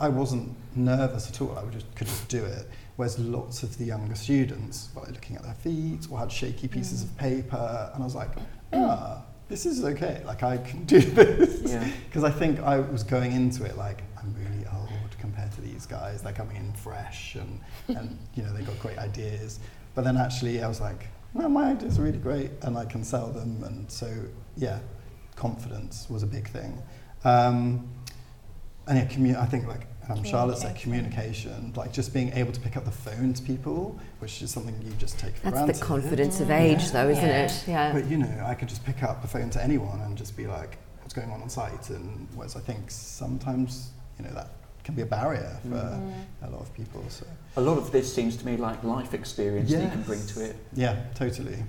I 0.00 0.08
wasn't 0.08 0.54
nervous 0.74 1.28
at 1.28 1.40
all. 1.40 1.56
I 1.58 1.62
would 1.62 1.72
just, 1.72 1.94
could 1.94 2.06
just 2.06 2.28
do 2.28 2.44
it. 2.44 2.68
Whereas 2.96 3.18
lots 3.18 3.62
of 3.62 3.76
the 3.76 3.84
younger 3.84 4.14
students 4.14 4.88
were 4.94 5.02
looking 5.10 5.36
at 5.36 5.42
their 5.42 5.54
feet 5.54 6.06
or 6.10 6.18
had 6.18 6.32
shaky 6.32 6.66
pieces 6.66 7.02
of 7.02 7.16
paper, 7.18 7.90
and 7.92 8.02
I 8.02 8.04
was 8.04 8.14
like, 8.14 8.30
ah, 8.72 9.22
this 9.48 9.66
is 9.66 9.84
okay. 9.84 10.22
Like 10.24 10.42
I 10.42 10.58
can 10.58 10.84
do 10.84 11.00
this. 11.00 11.70
Yeah. 11.70 11.88
Because 12.06 12.24
I 12.24 12.30
think 12.30 12.60
I 12.60 12.80
was 12.80 13.02
going 13.02 13.32
into 13.32 13.64
it 13.64 13.76
like 13.76 14.02
I'm 14.18 14.34
really 14.34 14.66
old 14.74 14.90
compared 15.18 15.52
to 15.52 15.60
these 15.60 15.86
guys. 15.86 16.22
They're 16.22 16.32
coming 16.32 16.56
in 16.56 16.72
fresh 16.72 17.36
and 17.36 17.60
and 17.88 18.18
you 18.34 18.42
know 18.42 18.52
they've 18.52 18.66
got 18.66 18.78
great 18.80 18.98
ideas. 18.98 19.60
But 19.94 20.04
then 20.04 20.16
actually 20.16 20.62
I 20.62 20.68
was 20.68 20.80
like, 20.80 21.06
well, 21.32 21.48
my 21.48 21.70
ideas 21.70 21.98
are 21.98 22.02
really 22.02 22.18
great 22.18 22.50
and 22.62 22.76
I 22.76 22.84
can 22.86 23.04
sell 23.04 23.28
them. 23.28 23.62
And 23.62 23.90
so 23.90 24.10
yeah, 24.56 24.80
confidence 25.36 26.08
was 26.08 26.22
a 26.22 26.26
big 26.26 26.48
thing. 26.48 26.82
Um, 27.24 27.88
and 28.86 28.98
yeah, 28.98 29.06
commu- 29.06 29.36
I 29.40 29.46
think 29.46 29.66
like 29.66 29.86
um, 30.08 30.22
Charlotte 30.24 30.58
said, 30.58 30.76
communication, 30.76 31.72
like 31.76 31.92
just 31.92 32.14
being 32.14 32.32
able 32.34 32.52
to 32.52 32.60
pick 32.60 32.76
up 32.76 32.84
the 32.84 32.90
phone 32.92 33.32
to 33.34 33.42
people, 33.42 33.98
which 34.20 34.40
is 34.42 34.50
something 34.52 34.74
you 34.84 34.92
just 34.98 35.18
take 35.18 35.34
for 35.36 35.44
That's 35.50 35.54
granted. 35.54 35.76
the 35.76 35.84
confidence 35.84 36.40
of 36.40 36.50
age, 36.50 36.92
though, 36.92 37.08
isn't 37.08 37.24
Yeah. 37.24 37.44
it? 37.46 37.64
Yeah. 37.66 37.92
But 37.92 38.06
you 38.08 38.18
know, 38.18 38.44
I 38.46 38.54
could 38.54 38.68
just 38.68 38.84
pick 38.84 39.02
up 39.02 39.20
the 39.22 39.28
phone 39.28 39.50
to 39.50 39.62
anyone 39.62 40.00
and 40.02 40.16
just 40.16 40.36
be 40.36 40.46
like, 40.46 40.78
"What's 41.02 41.12
going 41.14 41.30
on 41.30 41.42
on 41.42 41.48
site?" 41.48 41.90
And 41.90 42.28
whereas 42.36 42.54
I 42.54 42.60
think 42.60 42.88
sometimes, 42.90 43.90
you 44.18 44.24
know, 44.26 44.34
that 44.34 44.50
can 44.84 44.94
be 44.94 45.02
a 45.02 45.06
barrier 45.06 45.58
for 45.68 46.00
a 46.42 46.48
lot 46.50 46.60
of 46.60 46.72
people. 46.74 47.02
So 47.08 47.26
A 47.56 47.60
lot 47.60 47.76
of 47.76 47.90
this 47.90 48.12
seems 48.12 48.36
to 48.36 48.46
me 48.46 48.56
like 48.56 48.84
life 48.84 49.12
experience 49.14 49.72
that 49.72 49.82
you 49.82 49.88
can 49.90 50.02
bring 50.02 50.24
to 50.28 50.44
it. 50.44 50.56
yeah, 50.74 50.94
totally. 51.14 51.64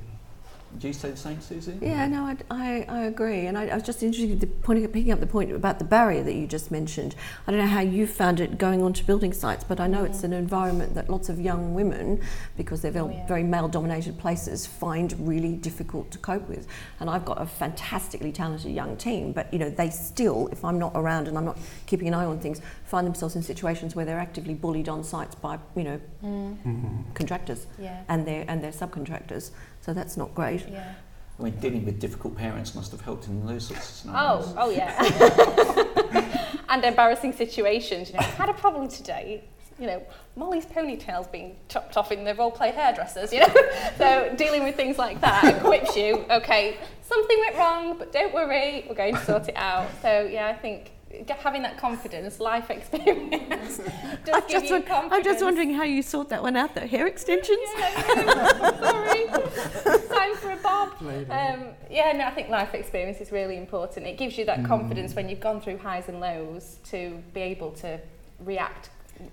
Do 0.79 0.88
you 0.88 0.93
say 0.93 1.12
the 1.12 1.17
same, 1.17 1.41
Susie? 1.41 1.77
Yeah, 1.81 2.07
no, 2.07 2.24
I, 2.24 2.38
I, 2.51 2.86
I 2.88 3.01
agree. 3.03 3.47
And 3.47 3.57
I, 3.57 3.67
I 3.67 3.74
was 3.75 3.83
just 3.83 4.03
interested 4.03 4.31
in 4.31 4.39
the 4.39 4.47
point, 4.47 4.91
picking 4.93 5.12
up 5.12 5.19
the 5.19 5.25
point 5.27 5.51
about 5.51 5.79
the 5.79 5.86
barrier 5.86 6.24
that 6.24 6.33
you 6.33 6.45
just 6.45 6.69
mentioned. 6.71 7.15
I 7.47 7.51
don't 7.51 7.59
know 7.59 7.67
how 7.67 7.81
you 7.81 8.05
found 8.05 8.39
it 8.39 8.57
going 8.57 8.83
onto 8.83 9.03
building 9.03 9.33
sites, 9.33 9.63
but 9.63 9.79
I 9.79 9.88
know 9.88 10.03
it's 10.03 10.24
an 10.24 10.33
environment 10.33 10.93
that 10.95 11.09
lots 11.09 11.29
of 11.29 11.39
young 11.39 11.74
women, 11.74 12.21
because 12.57 12.81
they're 12.81 12.91
oh, 12.91 12.93
very, 12.93 13.05
Oh, 13.07 13.09
yeah. 13.17 13.27
very 13.27 13.43
male 13.43 13.67
dominated 13.67 14.19
places, 14.19 14.67
find 14.67 15.15
really 15.27 15.53
difficult 15.55 16.12
to 16.12 16.17
cope 16.19 16.47
with. 16.47 16.67
And 17.00 17.09
I've 17.09 17.25
got 17.25 17.41
a 17.41 17.45
fantastically 17.45 18.31
talented 18.31 18.71
young 18.71 18.97
team, 18.97 19.31
but 19.31 19.51
you 19.51 19.59
know, 19.59 19.69
they 19.69 19.89
still, 19.89 20.47
if 20.51 20.63
I'm 20.63 20.77
not 20.77 20.91
around 20.95 21.27
and 21.27 21.38
I'm 21.38 21.45
not 21.45 21.57
keeping 21.86 22.07
an 22.07 22.13
eye 22.13 22.25
on 22.25 22.39
things, 22.39 22.62
find 22.86 23.07
themselves 23.07 23.36
in 23.36 23.41
situations 23.41 23.95
where 23.95 24.05
they're 24.05 24.19
actively 24.19 24.53
bullied 24.53 24.89
on 24.89 25.03
sites 25.03 25.36
by, 25.36 25.57
you 25.75 25.83
know, 25.83 26.01
mm. 26.24 27.03
contractors 27.13 27.67
Yeah. 27.79 28.03
and 28.09 28.27
their 28.27 28.45
and 28.47 28.63
their 28.63 28.71
subcontractors. 28.71 29.51
So 29.88 29.94
that's 29.94 30.17
not 30.17 30.36
great. 30.36 30.67
Yeah. 30.67 30.96
I 31.39 31.44
mean, 31.44 31.56
dealing 31.62 31.86
with 31.86 31.98
difficult 31.98 32.36
parents 32.36 32.75
must 32.75 32.91
have 32.91 33.00
helped 33.00 33.27
in 33.27 33.46
those 33.46 33.67
sorts 33.67 34.03
of 34.03 34.12
oh, 34.13 34.41
scenarios. 34.41 34.53
Oh, 34.58 34.65
oh 34.65 36.13
yeah. 36.50 36.58
and 36.70 36.84
embarrassing 36.84 37.32
situations. 37.32 38.10
You 38.10 38.15
know, 38.15 38.24
had 38.24 38.50
a 38.50 38.53
problem 38.53 38.89
today. 38.89 39.46
You 39.79 39.88
know, 39.88 40.03
Molly's 40.36 40.65
ponytail's 40.65 41.27
being 41.27 41.56
chopped 41.70 41.96
off 41.96 42.12
in 42.12 42.25
the 42.25 42.36
role 42.36 42.51
play 42.51 42.72
hairdressers. 42.72 43.32
You 43.32 43.39
know, 43.39 43.56
so 43.98 44.36
dealing 44.36 44.65
with 44.65 44.75
things 44.75 44.98
like 44.98 45.22
that 45.22 45.56
equips 45.56 45.96
you. 45.96 46.25
Okay, 46.29 46.75
something 47.01 47.38
went 47.39 47.56
wrong, 47.56 47.98
but 47.98 48.12
don't 48.12 48.34
worry, 48.34 48.84
we're 48.89 48.96
going 48.96 49.15
to 49.15 49.24
sort 49.24 49.48
it 49.48 49.56
out. 49.56 49.89
So 50.01 50.27
yeah, 50.29 50.48
I 50.48 50.53
think 50.53 50.86
g- 50.86 50.91
having 51.39 51.62
that 51.63 51.77
confidence, 51.77 52.39
life 52.39 52.69
experience, 52.69 53.77
does 54.25 54.33
I'm 54.33 54.41
give 54.41 54.50
just, 54.50 54.65
you 54.65 54.81
confidence. 54.81 55.12
I'm 55.12 55.24
just 55.24 55.43
wondering 55.43 55.74
how 55.74 55.83
you 55.83 56.01
sort 56.01 56.29
that 56.29 56.41
one 56.41 56.55
out, 56.55 56.75
though. 56.75 56.88
Hair 56.88 57.07
extensions? 57.07 57.59
Yeah, 57.77 58.79
sorry. 58.81 59.27
Time 60.07 60.36
for 60.36 60.51
a 60.51 60.57
bob. 60.57 60.93
Um, 61.01 61.67
yeah, 61.89 62.12
no, 62.13 62.25
I 62.25 62.31
think 62.31 62.50
life 62.50 62.74
experience 62.74 63.21
is 63.21 63.31
really 63.31 63.57
important. 63.57 64.05
It 64.07 64.17
gives 64.17 64.38
you 64.38 64.45
that 64.45 64.65
confidence 64.65 65.15
when 65.15 65.29
you've 65.29 65.39
gone 65.39 65.62
through 65.62 65.77
highs 65.77 66.07
and 66.09 66.19
lows 66.19 66.77
to 66.89 67.21
be 67.33 67.41
able 67.41 67.71
to 67.74 68.00
react, 68.39 68.89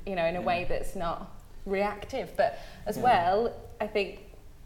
you 0.07 0.15
know, 0.15 0.25
in 0.25 0.37
a 0.37 0.43
way 0.43 0.67
that's 0.69 0.95
not 0.97 1.31
reactive. 1.67 2.31
But 2.37 2.59
as 2.87 2.97
Yeah. 2.97 3.03
well, 3.03 3.53
I 3.81 3.87
think 3.87 4.21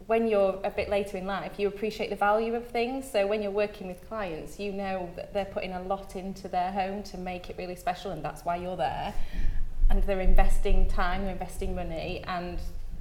when 0.09 0.27
you're 0.27 0.59
a 0.63 0.71
bit 0.71 0.89
later 0.89 1.17
in 1.17 1.27
life, 1.27 1.51
you 1.59 1.67
appreciate 1.67 2.09
the 2.09 2.15
value 2.15 2.55
of 2.55 2.65
things. 2.67 3.09
So 3.09 3.27
when 3.27 3.43
you're 3.43 3.51
working 3.51 3.85
with 3.85 4.07
clients, 4.09 4.59
you 4.59 4.71
know 4.71 5.07
that 5.15 5.35
they're 5.35 5.45
putting 5.45 5.73
a 5.73 5.83
lot 5.83 6.15
into 6.15 6.47
their 6.47 6.71
home 6.71 7.03
to 7.03 7.17
make 7.19 7.51
it 7.51 7.55
really 7.59 7.75
special, 7.75 8.09
and 8.09 8.25
that's 8.25 8.43
why 8.43 8.55
you're 8.55 8.75
there. 8.75 9.13
And 9.91 10.01
they're 10.03 10.19
investing 10.21 10.87
time, 10.87 11.21
they're 11.21 11.33
investing 11.33 11.75
money, 11.75 12.23
and 12.27 12.57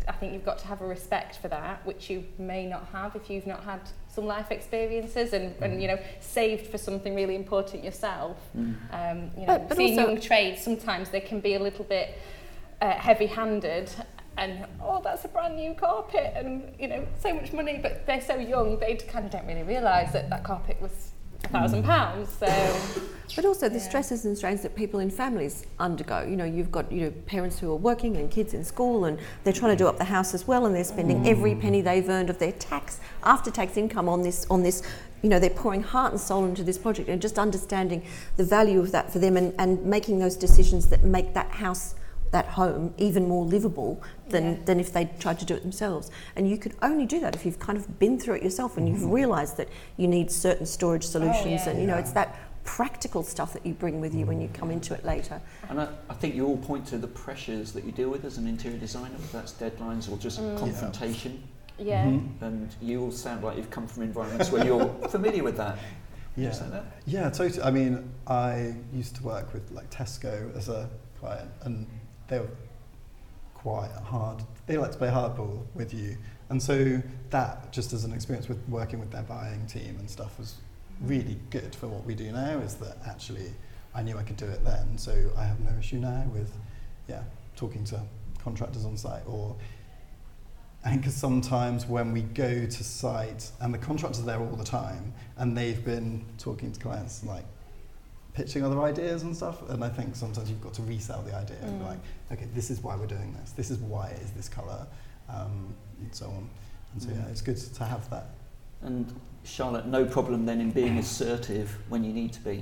I 0.06 0.12
think 0.12 0.34
you've 0.34 0.44
got 0.44 0.58
to 0.58 0.66
have 0.66 0.82
a 0.82 0.86
respect 0.86 1.36
for 1.38 1.48
that, 1.48 1.84
which 1.86 2.10
you 2.10 2.26
may 2.38 2.66
not 2.66 2.86
have 2.92 3.16
if 3.16 3.30
you've 3.30 3.46
not 3.46 3.64
had 3.64 3.80
some 4.14 4.26
life 4.26 4.50
experiences 4.50 5.32
and, 5.32 5.54
and 5.62 5.80
you 5.80 5.88
know 5.88 5.98
saved 6.20 6.66
for 6.66 6.76
something 6.76 7.14
really 7.14 7.36
important 7.36 7.84
yourself. 7.84 8.36
Mm. 8.54 8.74
Um, 8.92 9.30
you 9.34 9.46
know, 9.46 9.58
But- 9.58 9.68
but 9.70 9.76
seeing 9.78 9.98
also- 9.98 10.10
young 10.12 10.20
trades 10.20 10.60
sometimes 10.62 11.08
they 11.08 11.20
can 11.20 11.40
be 11.40 11.54
a 11.54 11.58
little 11.58 11.86
bit 11.86 12.18
uh, 12.82 12.90
heavy-handed. 12.90 13.90
And 14.38 14.66
oh, 14.80 15.00
that's 15.02 15.24
a 15.24 15.28
brand 15.28 15.56
new 15.56 15.74
carpet, 15.74 16.32
and 16.36 16.72
you 16.78 16.86
know, 16.86 17.04
so 17.20 17.34
much 17.34 17.52
money. 17.52 17.80
But 17.82 18.06
they're 18.06 18.20
so 18.20 18.36
young, 18.36 18.78
they 18.78 18.94
kind 18.94 19.24
of 19.26 19.32
don't 19.32 19.46
really 19.46 19.64
realise 19.64 20.12
that 20.12 20.30
that 20.30 20.44
carpet 20.44 20.80
was 20.80 21.10
a 21.44 21.48
thousand 21.48 21.82
mm. 21.82 21.86
pounds. 21.86 22.30
So 22.38 22.46
But 23.36 23.44
also 23.44 23.68
the 23.68 23.76
Yeah. 23.76 23.82
stresses 23.82 24.24
and 24.24 24.36
strains 24.36 24.62
that 24.62 24.74
people 24.74 25.00
in 25.00 25.10
families 25.10 25.66
undergo. 25.78 26.22
You 26.22 26.36
know, 26.36 26.44
you've 26.44 26.70
got 26.70 26.90
you 26.90 27.02
know 27.02 27.10
parents 27.26 27.58
who 27.58 27.70
are 27.72 27.76
working 27.76 28.16
and 28.16 28.30
kids 28.30 28.54
in 28.54 28.64
school, 28.64 29.04
and 29.04 29.18
they're 29.42 29.52
trying 29.52 29.76
to 29.76 29.76
do 29.76 29.88
up 29.88 29.98
the 29.98 30.04
house 30.04 30.34
as 30.34 30.46
well, 30.46 30.66
and 30.66 30.74
they're 30.74 30.84
spending 30.84 31.24
mm. 31.24 31.28
every 31.28 31.56
penny 31.56 31.80
they've 31.80 32.08
earned 32.08 32.30
of 32.30 32.38
their 32.38 32.52
tax 32.52 33.00
after 33.24 33.50
tax 33.50 33.76
income 33.76 34.08
on 34.08 34.22
this 34.22 34.46
on 34.50 34.62
this. 34.62 34.82
You 35.22 35.28
know, 35.28 35.40
they're 35.40 35.50
pouring 35.50 35.82
heart 35.82 36.12
and 36.12 36.20
soul 36.20 36.44
into 36.44 36.62
this 36.62 36.78
project, 36.78 37.08
and 37.08 37.20
just 37.20 37.40
understanding 37.40 38.04
the 38.36 38.44
value 38.44 38.78
of 38.78 38.92
that 38.92 39.12
for 39.12 39.18
them, 39.18 39.36
and, 39.36 39.52
and 39.58 39.84
making 39.84 40.20
those 40.20 40.36
decisions 40.36 40.86
that 40.90 41.02
make 41.02 41.34
that 41.34 41.50
house. 41.50 41.96
That 42.30 42.46
home 42.46 42.92
even 42.98 43.26
more 43.28 43.44
livable 43.44 44.02
than, 44.28 44.44
Yeah. 44.56 44.58
than 44.66 44.80
if 44.80 44.92
they 44.92 45.06
tried 45.18 45.38
to 45.38 45.46
do 45.46 45.54
it 45.54 45.62
themselves. 45.62 46.10
And 46.36 46.48
you 46.48 46.58
could 46.58 46.74
only 46.82 47.06
do 47.06 47.20
that 47.20 47.34
if 47.34 47.46
you've 47.46 47.58
kind 47.58 47.78
of 47.78 47.98
been 47.98 48.18
through 48.20 48.34
it 48.36 48.42
yourself 48.42 48.76
and 48.76 48.86
you've 48.88 49.04
realised 49.10 49.56
that 49.56 49.68
you 49.96 50.06
need 50.08 50.30
certain 50.30 50.66
storage 50.66 51.04
solutions. 51.04 51.62
yeah. 51.64 51.70
And 51.70 51.80
you 51.80 51.86
know, 51.86 51.96
it's 51.96 52.12
that 52.12 52.36
practical 52.64 53.22
stuff 53.22 53.54
that 53.54 53.64
you 53.64 53.72
bring 53.72 53.98
with 53.98 54.14
you 54.14 54.26
when 54.26 54.42
you 54.42 54.48
come 54.52 54.70
into 54.70 54.92
it 54.92 55.02
later. 55.06 55.40
And 55.70 55.80
I, 55.80 55.88
I 56.10 56.14
think 56.14 56.34
you 56.34 56.46
all 56.46 56.58
point 56.58 56.86
to 56.88 56.98
the 56.98 57.06
pressures 57.08 57.72
that 57.72 57.84
you 57.84 57.92
deal 57.92 58.10
with 58.10 58.26
as 58.26 58.36
an 58.36 58.46
interior 58.46 58.76
designer, 58.78 59.14
whether 59.16 59.32
that's 59.40 59.52
deadlines 59.54 60.12
or 60.12 60.18
just 60.18 60.38
confrontation. 60.58 61.42
yeah, 61.78 62.04
Mhm. 62.04 62.42
And 62.42 62.74
you 62.82 63.00
all 63.04 63.10
sound 63.10 63.42
like 63.42 63.56
you've 63.56 63.70
come 63.70 63.86
from 63.86 64.02
environments 64.02 64.52
where 64.52 64.66
you're 64.66 64.86
familiar 65.08 65.42
with 65.44 65.56
that. 65.56 65.78
Would 66.36 66.44
Yeah. 66.44 66.64
you 66.64 66.70
that? 66.70 66.84
Yeah, 67.06 67.30
totally. 67.30 67.62
I 67.62 67.70
mean, 67.70 68.10
I 68.26 68.74
used 68.92 69.16
to 69.16 69.22
work 69.22 69.54
with 69.54 69.70
like 69.72 69.88
Tesco 69.90 70.54
as 70.54 70.68
a 70.68 70.90
client, 71.20 71.50
and 71.62 71.86
they 72.28 72.38
were 72.38 72.50
quite 73.54 73.90
hard. 74.04 74.42
They 74.66 74.78
like 74.78 74.92
to 74.92 74.98
play 74.98 75.08
hardball 75.08 75.62
with 75.74 75.92
you, 75.92 76.16
and 76.50 76.62
so 76.62 77.02
that 77.30 77.72
just 77.72 77.92
as 77.92 78.04
an 78.04 78.12
experience 78.12 78.48
with 78.48 78.58
working 78.68 79.00
with 79.00 79.10
their 79.10 79.22
buying 79.22 79.66
team 79.66 79.96
and 79.98 80.08
stuff 80.08 80.38
was 80.38 80.56
really 81.00 81.38
good 81.50 81.74
for 81.74 81.88
what 81.88 82.04
we 82.04 82.14
do 82.14 82.30
now. 82.32 82.58
Is 82.58 82.76
that 82.76 82.98
actually 83.06 83.52
I 83.94 84.02
knew 84.02 84.16
I 84.16 84.22
could 84.22 84.36
do 84.36 84.46
it 84.46 84.64
then, 84.64 84.96
so 84.98 85.30
I 85.36 85.44
have 85.44 85.60
no 85.60 85.76
issue 85.78 85.98
now 85.98 86.24
with 86.32 86.52
yeah 87.08 87.22
talking 87.56 87.84
to 87.84 88.00
contractors 88.38 88.84
on 88.84 88.96
site 88.96 89.26
or 89.26 89.56
I 90.84 90.90
think 90.90 91.04
'cause 91.04 91.14
sometimes 91.14 91.86
when 91.86 92.12
we 92.12 92.22
go 92.22 92.64
to 92.66 92.84
site 92.84 93.50
and 93.60 93.74
the 93.74 93.78
contractors 93.78 94.22
are 94.22 94.26
there 94.26 94.40
all 94.40 94.54
the 94.54 94.64
time 94.64 95.12
and 95.36 95.56
they've 95.56 95.84
been 95.84 96.24
talking 96.38 96.70
to 96.70 96.78
clients 96.78 97.24
like 97.24 97.44
pitching 98.38 98.62
other 98.64 98.80
ideas 98.82 99.22
and 99.24 99.36
stuff 99.36 99.68
and 99.70 99.82
I 99.82 99.88
think 99.88 100.14
sometimes 100.14 100.48
you've 100.48 100.60
got 100.68 100.74
to 100.74 100.82
resell 100.82 101.22
the 101.22 101.34
idea 101.34 101.56
and 101.62 101.78
be 101.80 101.84
Mm. 101.84 101.88
like 101.88 101.98
okay 102.32 102.46
this 102.54 102.70
is 102.70 102.80
why 102.84 102.94
we're 102.94 103.06
doing 103.18 103.30
this 103.40 103.50
this 103.60 103.68
is 103.74 103.78
why 103.78 104.04
it 104.10 104.22
is 104.22 104.30
this 104.30 104.48
colour 104.48 104.86
um, 105.28 105.74
and 106.00 106.14
so 106.14 106.26
on 106.26 106.48
and 106.92 107.02
so 107.02 107.08
Mm. 107.08 107.16
yeah 107.16 107.30
it's 107.32 107.42
good 107.48 107.56
to 107.78 107.84
have 107.84 108.08
that 108.10 108.26
And 108.80 109.06
Charlotte, 109.42 109.86
no 109.86 110.04
problem 110.04 110.46
then 110.46 110.60
in 110.60 110.70
being 110.70 110.98
assertive 110.98 111.68
when 111.88 112.04
you 112.04 112.12
need 112.20 112.32
to 112.38 112.42
be. 112.50 112.56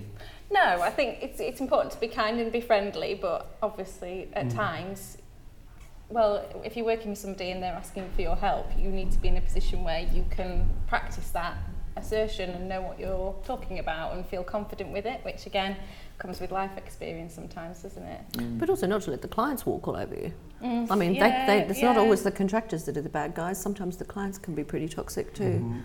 No, 0.59 0.67
I 0.89 0.91
think 0.99 1.11
it's 1.27 1.41
it's 1.49 1.61
important 1.61 1.91
to 1.97 2.01
be 2.01 2.09
kind 2.23 2.35
and 2.41 2.51
be 2.51 2.63
friendly, 2.73 3.13
but 3.29 3.41
obviously 3.69 4.15
at 4.41 4.47
Mm. 4.47 4.55
times, 4.65 5.19
well, 6.17 6.33
if 6.69 6.73
you're 6.77 6.87
working 6.95 7.11
with 7.11 7.19
somebody 7.27 7.51
and 7.53 7.59
they're 7.63 7.81
asking 7.85 8.05
for 8.15 8.23
your 8.29 8.37
help, 8.49 8.67
you 8.83 8.89
need 9.01 9.11
to 9.17 9.19
be 9.25 9.29
in 9.29 9.37
a 9.37 9.41
position 9.51 9.79
where 9.89 10.03
you 10.17 10.25
can 10.39 10.51
practice 10.93 11.29
that 11.41 11.55
assertion 11.97 12.51
and 12.51 12.69
know 12.69 12.83
what 12.83 12.99
you're 13.01 13.35
talking 13.45 13.79
about 13.79 14.15
and 14.15 14.25
feel 14.27 14.45
confident 14.45 14.93
with 14.93 15.07
it, 15.07 15.25
which 15.25 15.47
again 15.47 15.77
comes 16.19 16.41
with 16.41 16.51
life 16.51 16.77
experience 16.77 17.35
sometimes, 17.35 17.83
doesn't 17.83 18.03
it? 18.03 18.21
Mm. 18.33 18.59
But 18.59 18.71
also 18.71 18.87
not 18.87 19.03
to 19.03 19.11
let 19.11 19.23
the 19.23 19.29
clients 19.29 19.67
walk 19.67 19.89
all 19.89 19.97
over 19.97 20.15
you. 20.15 20.33
Mm, 20.63 20.91
I 20.91 20.95
mean, 20.95 21.15
yeah, 21.15 21.47
they, 21.47 21.61
they, 21.61 21.69
it's 21.69 21.83
not 21.83 21.97
always 21.97 22.23
the 22.23 22.31
contractors 22.31 22.85
that 22.85 22.97
are 22.97 23.03
the 23.03 23.09
bad 23.09 23.35
guys. 23.35 23.61
Sometimes 23.61 23.97
the 23.97 24.05
clients 24.05 24.39
can 24.39 24.55
be 24.55 24.65
pretty 24.65 24.89
toxic 24.89 25.35
too. 25.35 25.61
Mhm. 25.63 25.83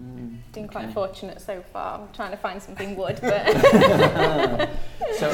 Mm, 0.00 0.38
Been 0.52 0.68
quite 0.68 0.84
okay. 0.84 0.94
fortunate 0.94 1.40
so 1.40 1.62
far. 1.72 2.00
I'm 2.00 2.08
trying 2.14 2.30
to 2.30 2.36
find 2.36 2.62
something 2.62 2.96
wood, 2.96 3.18
but 3.22 3.46
so, 5.18 5.30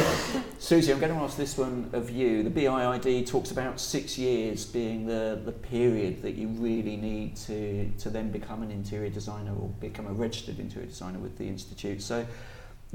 Susie, 0.58 0.92
I'm 0.92 0.98
going 0.98 1.12
to 1.12 1.20
ask 1.20 1.36
this 1.36 1.56
one 1.56 1.88
of 1.92 2.10
you. 2.10 2.42
The 2.42 2.50
BIID 2.50 3.26
talks 3.26 3.52
about 3.52 3.78
six 3.78 4.18
years 4.18 4.64
being 4.64 5.06
the, 5.06 5.40
the 5.44 5.52
period 5.52 6.22
that 6.22 6.34
you 6.34 6.48
really 6.48 6.96
need 6.96 7.36
to, 7.36 7.88
to 7.98 8.10
then 8.10 8.30
become 8.30 8.62
an 8.62 8.70
interior 8.70 9.10
designer 9.10 9.52
or 9.52 9.68
become 9.80 10.06
a 10.08 10.12
registered 10.12 10.58
interior 10.58 10.88
designer 10.88 11.18
with 11.18 11.38
the 11.38 11.46
Institute. 11.46 12.02
So, 12.02 12.26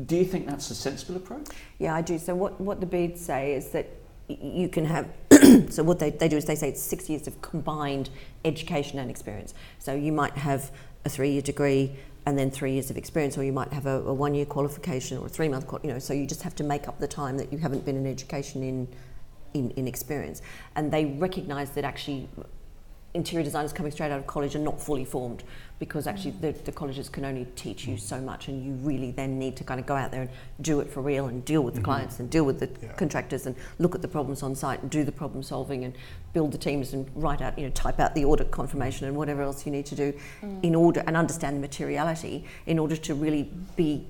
do 0.05 0.15
you 0.15 0.25
think 0.25 0.47
that's 0.47 0.69
a 0.71 0.75
sensible 0.75 1.15
approach? 1.17 1.47
Yeah, 1.79 1.95
I 1.95 2.01
do. 2.01 2.17
So 2.17 2.33
what, 2.35 2.59
what 2.59 2.79
the 2.79 2.85
beads 2.85 3.23
say 3.23 3.53
is 3.53 3.69
that 3.69 3.89
you 4.27 4.69
can 4.69 4.85
have, 4.85 5.09
so 5.69 5.83
what 5.83 5.99
they, 5.99 6.11
they 6.11 6.27
do 6.27 6.37
is 6.37 6.45
they 6.45 6.55
say 6.55 6.69
it's 6.69 6.81
six 6.81 7.09
years 7.09 7.27
of 7.27 7.41
combined 7.41 8.09
education 8.45 8.99
and 8.99 9.09
experience. 9.09 9.53
So 9.79 9.93
you 9.93 10.11
might 10.11 10.33
have 10.33 10.71
a 11.05 11.09
three-year 11.09 11.41
degree 11.41 11.95
and 12.25 12.37
then 12.37 12.51
three 12.51 12.73
years 12.73 12.89
of 12.89 12.97
experience, 12.97 13.37
or 13.37 13.43
you 13.43 13.51
might 13.51 13.73
have 13.73 13.85
a, 13.85 14.01
a 14.01 14.13
one 14.13 14.35
year 14.35 14.45
qualification 14.45 15.17
or 15.17 15.25
a 15.25 15.29
three 15.29 15.49
month, 15.49 15.65
you 15.83 15.89
know, 15.89 15.99
so 15.99 16.13
you 16.13 16.27
just 16.27 16.43
have 16.43 16.55
to 16.55 16.63
make 16.63 16.87
up 16.87 16.99
the 16.99 17.07
time 17.07 17.37
that 17.37 17.51
you 17.51 17.57
haven't 17.57 17.83
been 17.83 17.97
in 17.97 18.05
education 18.05 18.61
in, 18.61 18.87
in, 19.53 19.71
in 19.71 19.87
experience. 19.87 20.41
And 20.75 20.91
they 20.91 21.05
recognise 21.05 21.71
that 21.71 21.83
actually 21.83 22.29
interior 23.13 23.43
designers 23.43 23.73
coming 23.73 23.91
straight 23.91 24.11
out 24.11 24.19
of 24.19 24.27
college 24.27 24.55
are 24.55 24.59
not 24.59 24.79
fully 24.81 25.03
formed 25.03 25.43
because 25.79 26.07
actually 26.07 26.31
mm. 26.31 26.41
the, 26.41 26.51
the 26.63 26.71
colleges 26.71 27.09
can 27.09 27.25
only 27.25 27.45
teach 27.55 27.85
you 27.85 27.97
so 27.97 28.21
much 28.21 28.47
and 28.47 28.63
you 28.63 28.71
really 28.87 29.11
then 29.11 29.37
need 29.37 29.57
to 29.57 29.63
kind 29.63 29.79
of 29.79 29.85
go 29.85 29.95
out 29.95 30.11
there 30.11 30.21
and 30.21 30.29
do 30.61 30.79
it 30.79 30.89
for 30.89 31.01
real 31.01 31.25
and 31.25 31.43
deal 31.43 31.61
with 31.61 31.73
the 31.73 31.79
mm-hmm. 31.79 31.85
clients 31.85 32.19
and 32.19 32.29
deal 32.29 32.45
with 32.45 32.59
the 32.59 32.69
Yeah. 32.81 32.93
contractors 32.93 33.47
and 33.47 33.55
look 33.79 33.95
at 33.95 34.01
the 34.01 34.07
problems 34.07 34.43
on 34.43 34.55
site 34.55 34.81
and 34.81 34.89
do 34.89 35.03
the 35.03 35.11
problem 35.11 35.43
solving 35.43 35.83
and 35.83 35.93
build 36.33 36.51
the 36.51 36.57
teams 36.57 36.93
and 36.93 37.09
write 37.15 37.41
out 37.41 37.57
you 37.57 37.65
know 37.65 37.71
type 37.71 37.99
out 37.99 38.15
the 38.15 38.23
audit 38.23 38.51
confirmation 38.51 39.07
and 39.07 39.15
whatever 39.17 39.41
else 39.41 39.65
you 39.65 39.71
need 39.71 39.85
to 39.87 39.95
do 39.95 40.13
mm. 40.41 40.63
in 40.63 40.73
order 40.75 41.03
and 41.05 41.17
understand 41.17 41.57
the 41.57 41.61
materiality 41.61 42.45
in 42.65 42.79
order 42.79 42.95
to 42.95 43.13
really 43.13 43.51
be 43.75 44.05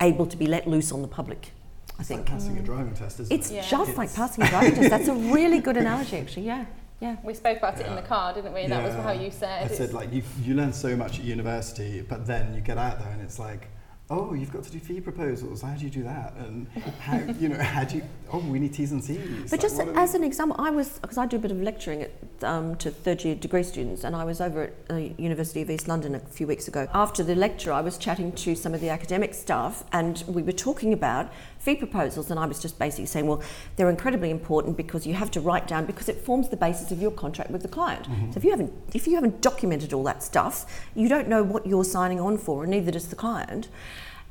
able 0.00 0.26
to 0.26 0.36
be 0.36 0.46
let 0.46 0.66
loose 0.66 0.92
on 0.92 1.00
the 1.00 1.08
public 1.08 1.52
I 1.96 2.00
It's 2.00 2.08
think 2.08 2.20
like 2.22 2.30
passing 2.30 2.58
a 2.58 2.60
mm. 2.60 2.64
driving 2.64 2.94
test, 2.94 3.20
isn't 3.20 3.34
it's 3.34 3.50
it? 3.50 3.54
Yeah. 3.54 3.62
just 3.68 3.96
like 3.96 4.10
It's- 4.10 4.16
passing 4.16 4.44
a 4.44 4.48
driving 4.48 4.74
test 4.74 4.90
that's 4.90 5.08
a 5.08 5.14
really 5.14 5.60
good 5.60 5.76
analogy 5.76 6.18
actually 6.18 6.46
yeah 6.46 6.66
yeah 7.02 7.16
We 7.24 7.34
spoke 7.34 7.58
about 7.58 7.78
it 7.80 7.86
in 7.86 7.96
the 7.96 8.02
car, 8.02 8.32
didn't 8.32 8.54
we? 8.54 8.66
That 8.68 8.82
was 8.84 8.94
how 8.94 9.12
you 9.12 9.30
said. 9.30 9.64
I 9.64 9.66
said 9.66 9.74
it's- 9.90 9.92
like 9.92 10.12
you 10.12 10.22
you 10.42 10.54
learn 10.54 10.72
so 10.72 10.96
much 10.96 11.18
at 11.18 11.24
university, 11.24 12.00
but 12.12 12.26
then 12.26 12.54
you 12.54 12.60
get 12.60 12.78
out 12.78 13.00
there 13.00 13.10
and 13.10 13.20
it's 13.20 13.38
like, 13.38 13.62
oh, 14.10 14.34
you've 14.34 14.52
got 14.52 14.62
to 14.62 14.70
do 14.70 14.78
fee 14.78 15.00
proposals. 15.00 15.62
How 15.62 15.74
do 15.74 15.84
you 15.84 15.90
do 15.90 16.02
that? 16.04 16.34
And 16.42 16.66
how 17.00 17.16
you 17.40 17.48
know 17.48 17.58
how 17.58 17.82
do 17.84 17.96
you? 17.96 18.02
Oh, 18.32 18.38
we 18.38 18.58
need 18.60 18.72
T's 18.74 18.92
and 18.92 19.02
C's. 19.02 19.18
But 19.50 19.52
Like, 19.52 19.60
just 19.60 19.80
as 19.80 20.12
we- 20.12 20.18
an 20.20 20.24
example, 20.24 20.56
I 20.58 20.70
was 20.70 20.88
because 21.00 21.18
I 21.18 21.26
do 21.26 21.36
a 21.36 21.40
bit 21.46 21.50
of 21.50 21.60
lecturing 21.60 22.02
at, 22.02 22.12
um, 22.52 22.76
to 22.76 22.90
third 22.90 23.24
year 23.24 23.34
degree 23.34 23.64
students, 23.64 24.04
and 24.04 24.14
I 24.14 24.24
was 24.24 24.40
over 24.40 24.60
at 24.68 24.88
the 24.88 25.12
University 25.18 25.60
of 25.62 25.70
East 25.70 25.88
London 25.88 26.14
a 26.14 26.20
few 26.20 26.46
weeks 26.46 26.68
ago. 26.68 26.86
After 26.94 27.22
the 27.24 27.34
lecture, 27.34 27.72
I 27.72 27.80
was 27.80 27.98
chatting 27.98 28.30
to 28.44 28.54
some 28.54 28.74
of 28.74 28.80
the 28.80 28.90
academic 28.90 29.34
staff, 29.34 29.84
and 29.92 30.22
we 30.28 30.42
were 30.42 30.52
talking 30.68 30.92
about 30.92 31.32
fee 31.62 31.76
proposals, 31.76 32.28
and 32.28 32.40
I 32.40 32.46
was 32.46 32.60
just 32.60 32.76
basically 32.76 33.06
saying, 33.06 33.28
well, 33.28 33.40
they're 33.76 33.88
incredibly 33.88 34.30
important 34.30 34.76
because 34.76 35.06
you 35.06 35.14
have 35.14 35.30
to 35.30 35.40
write 35.40 35.68
down 35.68 35.86
because 35.86 36.08
it 36.08 36.16
forms 36.20 36.48
the 36.48 36.56
basis 36.56 36.90
of 36.90 37.00
your 37.00 37.12
contract 37.12 37.52
with 37.52 37.62
the 37.62 37.68
client. 37.68 38.08
Mm-hmm. 38.08 38.32
So 38.32 38.38
if 38.38 38.44
you 38.44 38.50
haven't 38.50 38.72
if 38.94 39.06
you 39.06 39.14
haven't 39.14 39.40
documented 39.40 39.92
all 39.92 40.02
that 40.04 40.24
stuff, 40.24 40.66
you 40.96 41.08
don't 41.08 41.28
know 41.28 41.44
what 41.44 41.64
you're 41.64 41.84
signing 41.84 42.18
on 42.20 42.36
for, 42.36 42.64
and 42.64 42.72
neither 42.72 42.90
does 42.90 43.08
the 43.08 43.16
client. 43.16 43.68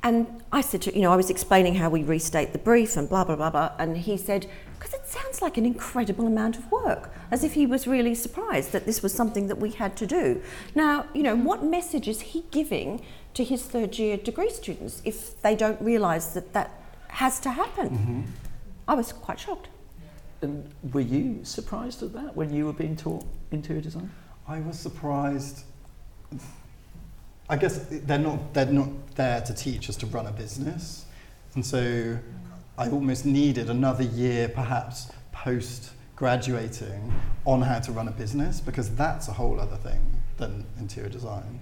And 0.04 0.42
I 0.52 0.62
said 0.62 0.82
to, 0.84 0.96
you 0.96 1.02
know, 1.04 1.14
I 1.14 1.16
was 1.16 1.30
explaining 1.30 1.76
how 1.76 1.90
we 1.90 2.04
restate 2.04 2.54
the 2.54 2.60
brief 2.60 2.98
and 2.98 3.08
blah, 3.08 3.24
blah, 3.24 3.36
blah, 3.36 3.52
blah. 3.52 3.72
And 3.78 3.96
he 3.96 4.18
said, 4.18 4.48
because 4.80 4.96
it 4.96 5.06
sounds 5.06 5.44
like 5.44 5.58
an 5.58 5.66
incredible 5.66 6.26
amount 6.26 6.58
of 6.58 6.72
work, 6.72 7.14
as 7.30 7.44
if 7.44 7.54
he 7.54 7.68
was 7.68 7.86
really 7.86 8.16
surprised 8.16 8.72
that 8.72 8.88
this 8.88 9.04
was 9.04 9.14
something 9.14 9.46
that 9.46 9.60
we 9.60 9.70
had 9.70 9.96
to 9.98 10.08
do. 10.08 10.42
Now, 10.74 11.06
you 11.14 11.22
know, 11.22 11.36
what 11.36 11.64
message 11.64 12.08
is 12.08 12.22
he 12.22 12.46
giving 12.50 13.06
to 13.36 13.44
his 13.44 13.64
third 13.64 14.00
year 14.00 14.18
degree 14.18 14.50
students 14.50 15.04
if 15.06 15.40
they 15.44 15.56
don't 15.56 15.80
realise 15.80 16.28
that 16.28 16.52
that 16.54 16.81
has 17.12 17.40
to 17.42 17.52
happen? 17.52 18.26
I 18.88 18.94
was 18.96 19.14
quite 19.14 19.40
shocked. 19.40 19.68
And 20.42 20.68
were 20.92 21.02
you 21.02 21.42
surprised 21.44 22.02
at 22.02 22.14
that 22.14 22.36
when 22.36 22.52
you 22.54 22.66
were 22.66 22.74
being 22.74 22.96
taught 22.96 23.26
interior 23.52 23.82
design? 23.82 24.10
I 24.48 24.60
was 24.62 24.80
surprised. 24.80 25.66
I 27.48 27.58
guess 27.58 27.86
they're 27.90 28.18
not 28.18 28.54
they're 28.54 28.66
not 28.66 28.90
there 29.16 29.42
to 29.42 29.54
teach 29.54 29.90
us 29.90 29.96
to 29.98 30.06
run 30.08 30.26
a 30.26 30.32
business, 30.32 31.06
and 31.54 31.66
so 31.66 32.18
I 32.78 32.90
almost 32.90 33.26
needed 33.26 33.70
another 33.70 34.04
year, 34.04 34.48
perhaps 34.48 35.12
post 35.32 35.92
graduating, 36.16 37.14
on 37.46 37.62
how 37.62 37.80
to 37.80 37.92
run 37.92 38.08
a 38.08 38.12
business 38.12 38.62
because 38.62 38.90
that's 38.96 39.28
a 39.28 39.34
whole 39.34 39.60
other 39.60 39.76
thing 39.78 40.02
than 40.38 40.66
interior 40.80 41.10
design. 41.10 41.62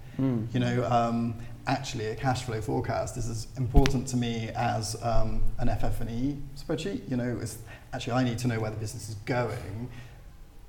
You 0.53 0.60
know, 0.60 0.86
um, 0.91 1.36
actually, 1.69 2.07
a 2.07 2.15
cash 2.15 2.43
flow 2.43 2.59
forecast 2.61 3.15
is 3.15 3.29
as 3.29 3.47
important 3.57 4.07
to 4.07 4.17
me 4.17 4.49
as 4.55 5.01
um, 5.03 5.41
an 5.59 5.67
FF&E 5.67 6.38
spreadsheet. 6.57 7.09
You 7.09 7.17
know, 7.17 7.38
it's, 7.41 7.59
actually, 7.93 8.13
I 8.13 8.23
need 8.23 8.39
to 8.39 8.47
know 8.47 8.59
where 8.59 8.71
the 8.71 8.77
business 8.77 9.09
is 9.09 9.15
going, 9.25 9.89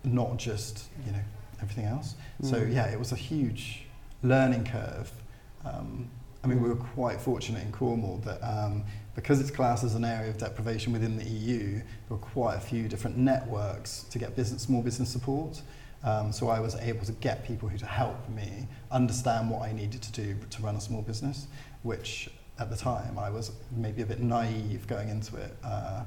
not 0.05 0.37
just 0.37 0.89
you 1.07 1.13
know 1.13 1.23
everything 1.61 1.87
else. 1.87 2.15
So 2.43 2.59
yeah, 2.59 2.87
it 2.91 2.99
was 2.99 3.13
a 3.13 3.17
huge 3.17 3.83
learning 4.23 4.65
curve. 4.65 5.11
Um, 5.65 6.09
I 6.43 6.47
mean, 6.47 6.63
we 6.63 6.69
were 6.69 6.77
quite 6.77 7.21
fortunate 7.21 7.63
in 7.63 7.73
Cornwall 7.73 8.19
that 8.25 8.41
um, 8.43 8.85
because 9.15 9.41
it's 9.41 9.51
classed 9.51 9.85
as 9.85 9.95
an 9.95 10.05
area 10.05 10.31
of 10.31 10.39
deprivation 10.39 10.93
within 10.93 11.17
the 11.19 11.25
EU, 11.25 11.75
there 11.75 11.85
were 12.09 12.17
quite 12.17 12.55
a 12.57 12.61
few 12.61 12.89
different 12.89 13.17
networks 13.19 14.05
to 14.05 14.19
get 14.19 14.37
business, 14.37 14.63
small 14.63 14.83
business 14.83 15.11
support. 15.11 15.61
Um, 16.03 16.33
so 16.33 16.49
I 16.49 16.61
was 16.61 16.77
able 16.77 17.05
to 17.05 17.13
get 17.13 17.45
people 17.45 17.69
who 17.69 17.77
to 17.79 17.87
help 17.87 18.29
me 18.29 18.67
understand 18.91 19.51
what 19.51 19.63
I 19.63 19.73
needed 19.73 20.03
to 20.03 20.13
do 20.13 20.37
to 20.51 20.63
run 20.63 20.77
a 20.77 20.81
small 20.81 21.03
business, 21.03 21.47
which 21.83 22.31
at 22.59 22.71
the 22.71 22.77
time 22.77 23.19
I 23.19 23.31
was 23.31 23.53
maybe 23.71 24.03
a 24.03 24.07
bit 24.07 24.21
naive 24.21 24.87
going 24.87 25.09
into 25.09 25.37
it. 25.37 25.55
Uh, 25.63 26.05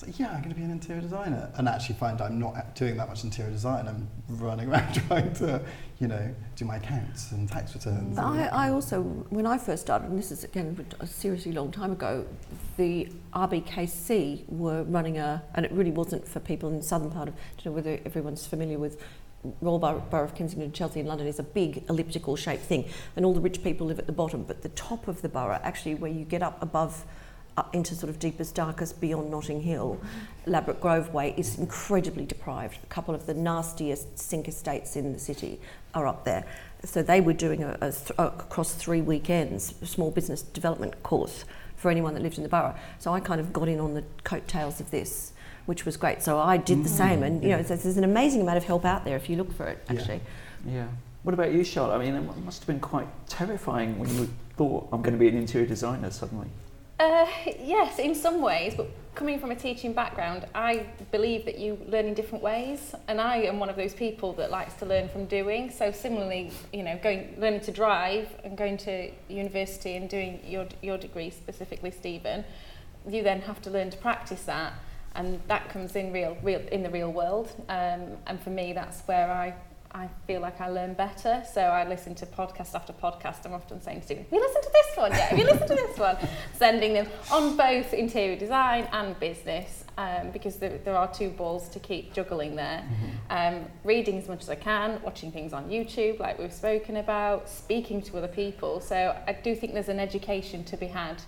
was 0.00 0.06
like, 0.06 0.18
yeah, 0.18 0.28
I'm 0.28 0.40
going 0.40 0.50
to 0.50 0.54
be 0.54 0.62
an 0.62 0.70
interior 0.70 1.00
designer, 1.00 1.50
and 1.56 1.68
actually 1.68 1.94
find 1.94 2.20
I'm 2.20 2.38
not 2.38 2.74
doing 2.74 2.96
that 2.98 3.08
much 3.08 3.24
interior 3.24 3.50
design. 3.50 3.88
I'm 3.88 4.08
running 4.28 4.68
around 4.70 4.94
trying 5.08 5.32
to, 5.34 5.62
you 5.98 6.08
know, 6.08 6.34
do 6.54 6.64
my 6.64 6.76
accounts 6.76 7.32
and 7.32 7.48
tax 7.48 7.74
returns. 7.74 8.18
And- 8.18 8.26
I, 8.26 8.46
I 8.46 8.70
also, 8.70 9.02
when 9.30 9.46
I 9.46 9.56
first 9.58 9.82
started, 9.82 10.10
and 10.10 10.18
this 10.18 10.30
is 10.30 10.44
again 10.44 10.86
a 11.00 11.06
seriously 11.06 11.52
long 11.52 11.70
time 11.70 11.92
ago, 11.92 12.26
the 12.76 13.08
RBKC 13.34 14.48
were 14.48 14.82
running 14.84 15.18
a, 15.18 15.42
and 15.54 15.64
it 15.64 15.72
really 15.72 15.92
wasn't 15.92 16.28
for 16.28 16.40
people 16.40 16.68
in 16.68 16.76
the 16.76 16.82
southern 16.82 17.10
part 17.10 17.28
of, 17.28 17.34
I 17.34 17.38
don't 17.62 17.66
know 17.66 17.72
whether 17.72 17.98
everyone's 18.04 18.46
familiar 18.46 18.78
with 18.78 19.02
Royal 19.60 19.78
Borough, 19.78 20.24
of 20.24 20.34
Kensington, 20.34 20.62
and 20.64 20.74
Chelsea 20.74 21.00
in 21.00 21.06
London 21.06 21.26
is 21.26 21.38
a 21.38 21.44
big 21.44 21.84
elliptical 21.88 22.36
shaped 22.36 22.64
thing, 22.64 22.88
and 23.14 23.24
all 23.24 23.34
the 23.34 23.40
rich 23.40 23.62
people 23.62 23.86
live 23.86 23.98
at 23.98 24.06
the 24.06 24.12
bottom, 24.12 24.42
but 24.42 24.62
the 24.62 24.68
top 24.70 25.08
of 25.08 25.22
the 25.22 25.28
borough, 25.28 25.60
actually 25.62 25.94
where 25.94 26.10
you 26.10 26.24
get 26.24 26.42
up 26.42 26.60
above 26.62 27.04
up 27.56 27.74
into 27.74 27.94
sort 27.94 28.10
of 28.10 28.18
deepest, 28.18 28.54
darkest 28.54 29.00
beyond 29.00 29.30
Notting 29.30 29.62
Hill, 29.62 29.98
Ladbroke 30.46 30.80
Grove 30.80 31.14
Way 31.14 31.34
is 31.36 31.58
incredibly 31.58 32.26
deprived. 32.26 32.78
A 32.82 32.86
couple 32.88 33.14
of 33.14 33.26
the 33.26 33.34
nastiest 33.34 34.18
sink 34.18 34.46
estates 34.48 34.96
in 34.96 35.12
the 35.12 35.18
city 35.18 35.58
are 35.94 36.06
up 36.06 36.24
there. 36.24 36.44
So 36.84 37.02
they 37.02 37.20
were 37.20 37.32
doing 37.32 37.62
a, 37.62 37.78
a 37.80 37.92
th- 37.92 38.12
across 38.18 38.74
three 38.74 39.00
weekends 39.00 39.74
a 39.80 39.86
small 39.86 40.10
business 40.10 40.42
development 40.42 41.02
course 41.02 41.44
for 41.76 41.90
anyone 41.90 42.14
that 42.14 42.22
lived 42.22 42.36
in 42.36 42.42
the 42.42 42.48
borough. 42.48 42.74
So 42.98 43.12
I 43.12 43.20
kind 43.20 43.40
of 43.40 43.52
got 43.52 43.68
in 43.68 43.80
on 43.80 43.94
the 43.94 44.04
coattails 44.24 44.80
of 44.80 44.90
this, 44.90 45.32
which 45.66 45.84
was 45.84 45.96
great. 45.96 46.22
So 46.22 46.38
I 46.38 46.56
did 46.56 46.84
the 46.84 46.88
same, 46.88 47.22
and 47.22 47.42
you 47.42 47.50
know, 47.50 47.62
there's, 47.62 47.82
there's 47.82 47.96
an 47.96 48.04
amazing 48.04 48.40
amount 48.40 48.56
of 48.56 48.64
help 48.64 48.84
out 48.84 49.04
there 49.04 49.16
if 49.16 49.28
you 49.28 49.36
look 49.36 49.52
for 49.52 49.66
it. 49.66 49.84
Yeah. 49.90 49.98
Actually, 49.98 50.20
Yeah. 50.66 50.86
What 51.22 51.34
about 51.34 51.52
you, 51.52 51.64
Charlotte? 51.64 51.96
I 51.96 52.04
mean, 52.04 52.14
it 52.14 52.36
must 52.44 52.60
have 52.60 52.68
been 52.68 52.78
quite 52.78 53.08
terrifying 53.28 53.98
when 53.98 54.08
you 54.14 54.28
thought, 54.56 54.88
I'm 54.92 55.02
going 55.02 55.14
to 55.14 55.18
be 55.18 55.26
an 55.26 55.36
interior 55.36 55.66
designer 55.66 56.10
suddenly. 56.12 56.46
Uh, 57.00 57.26
yes, 57.60 57.98
in 57.98 58.14
some 58.14 58.40
ways, 58.40 58.74
but 58.76 58.88
coming 59.16 59.40
from 59.40 59.50
a 59.50 59.56
teaching 59.56 59.92
background, 59.92 60.46
I 60.54 60.86
believe 61.10 61.44
that 61.46 61.58
you 61.58 61.78
learn 61.88 62.06
in 62.06 62.14
different 62.14 62.44
ways, 62.44 62.94
and 63.08 63.20
I 63.20 63.38
am 63.38 63.58
one 63.58 63.68
of 63.68 63.76
those 63.76 63.92
people 63.92 64.34
that 64.34 64.50
likes 64.50 64.74
to 64.74 64.86
learn 64.86 65.08
from 65.08 65.26
doing. 65.26 65.70
So 65.70 65.90
similarly, 65.90 66.52
you 66.72 66.82
know, 66.84 66.98
going 67.02 67.34
learning 67.38 67.62
to 67.62 67.72
drive 67.72 68.28
and 68.44 68.56
going 68.56 68.76
to 68.78 69.10
university 69.28 69.96
and 69.96 70.08
doing 70.08 70.40
your 70.46 70.66
your 70.80 70.96
degree 70.96 71.30
specifically, 71.30 71.90
Stephen, 71.90 72.44
you 73.08 73.22
then 73.22 73.40
have 73.42 73.60
to 73.62 73.70
learn 73.70 73.90
to 73.90 73.98
practice 73.98 74.44
that, 74.44 74.72
and 75.16 75.40
that 75.48 75.68
comes 75.68 75.96
in 75.96 76.12
real 76.12 76.36
real 76.42 76.60
in 76.70 76.82
the 76.82 76.90
real 76.90 77.12
world. 77.12 77.50
Um, 77.68 78.16
and 78.26 78.40
for 78.40 78.50
me, 78.50 78.72
that's 78.72 79.02
where 79.02 79.30
I. 79.30 79.54
I 79.92 80.10
feel 80.26 80.42
like 80.42 80.60
I 80.60 80.68
learn 80.68 80.92
better, 80.92 81.42
so 81.50 81.62
I 81.62 81.88
listen 81.88 82.14
to 82.16 82.26
podcast 82.26 82.74
after 82.74 82.92
podcast. 82.92 83.46
I'm 83.46 83.54
often 83.54 83.80
saying 83.80 84.00
to 84.00 84.06
Stephen, 84.06 84.24
"Have 84.24 84.32
you 84.32 84.40
listened 84.40 84.64
to 84.64 84.70
this 84.70 84.96
one 84.96 85.10
yet? 85.12 85.28
Have 85.30 85.38
you 85.38 85.44
listened 85.46 85.68
to 85.68 85.74
this 85.74 85.96
one?" 85.96 86.18
Sending 86.54 86.92
them 86.92 87.08
on 87.32 87.56
both 87.56 87.94
interior 87.94 88.36
design 88.36 88.88
and 88.92 89.18
business, 89.18 89.84
um, 89.96 90.32
because 90.32 90.56
there, 90.56 90.78
there 90.84 90.96
are 90.96 91.10
two 91.12 91.30
balls 91.30 91.68
to 91.70 91.78
keep 91.78 92.12
juggling 92.12 92.56
there. 92.56 92.84
Um, 93.30 93.64
reading 93.84 94.18
as 94.18 94.28
much 94.28 94.42
as 94.42 94.50
I 94.50 94.56
can, 94.56 95.00
watching 95.02 95.32
things 95.32 95.54
on 95.54 95.70
YouTube, 95.70 96.18
like 96.18 96.38
we've 96.38 96.52
spoken 96.52 96.98
about, 96.98 97.48
speaking 97.48 98.02
to 98.02 98.18
other 98.18 98.28
people. 98.28 98.80
So 98.80 99.16
I 99.26 99.32
do 99.32 99.54
think 99.54 99.72
there's 99.72 99.88
an 99.88 100.00
education 100.00 100.62
to 100.64 100.76
be 100.76 100.88
had 100.88 101.22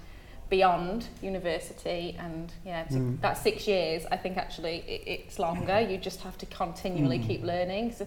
beyond 0.51 1.07
university 1.21 2.17
and 2.19 2.53
yeah 2.65 2.85
to, 2.85 3.19
that 3.21 3.37
six 3.37 3.69
years 3.69 4.07
i 4.11 4.17
think 4.17 4.39
actually 4.39 4.79
it, 4.89 5.03
it's 5.07 5.39
longer. 5.39 5.81
You 5.81 5.99
just 5.99 6.21
have 6.21 6.39
to 6.39 6.47
continually 6.47 7.19
keep 7.19 7.43
learning. 7.43 7.93
So 7.93 8.07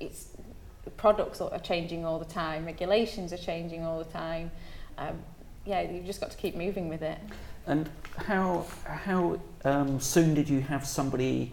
it's 0.00 0.28
products 0.96 1.40
are 1.40 1.58
changing 1.58 2.04
all 2.04 2.18
the 2.18 2.24
time. 2.24 2.64
Regulations 2.64 3.32
are 3.32 3.38
changing 3.38 3.84
all 3.84 3.98
the 3.98 4.10
time. 4.10 4.50
Um, 4.96 5.18
yeah 5.64 5.82
you've 5.82 6.06
just 6.06 6.20
got 6.20 6.30
to 6.30 6.36
keep 6.36 6.56
moving 6.56 6.88
with 6.88 7.02
it. 7.02 7.18
And 7.66 7.88
how, 8.16 8.64
how 8.86 9.38
um, 9.64 10.00
soon 10.00 10.34
did 10.34 10.48
you 10.48 10.60
have 10.62 10.86
somebody 10.86 11.52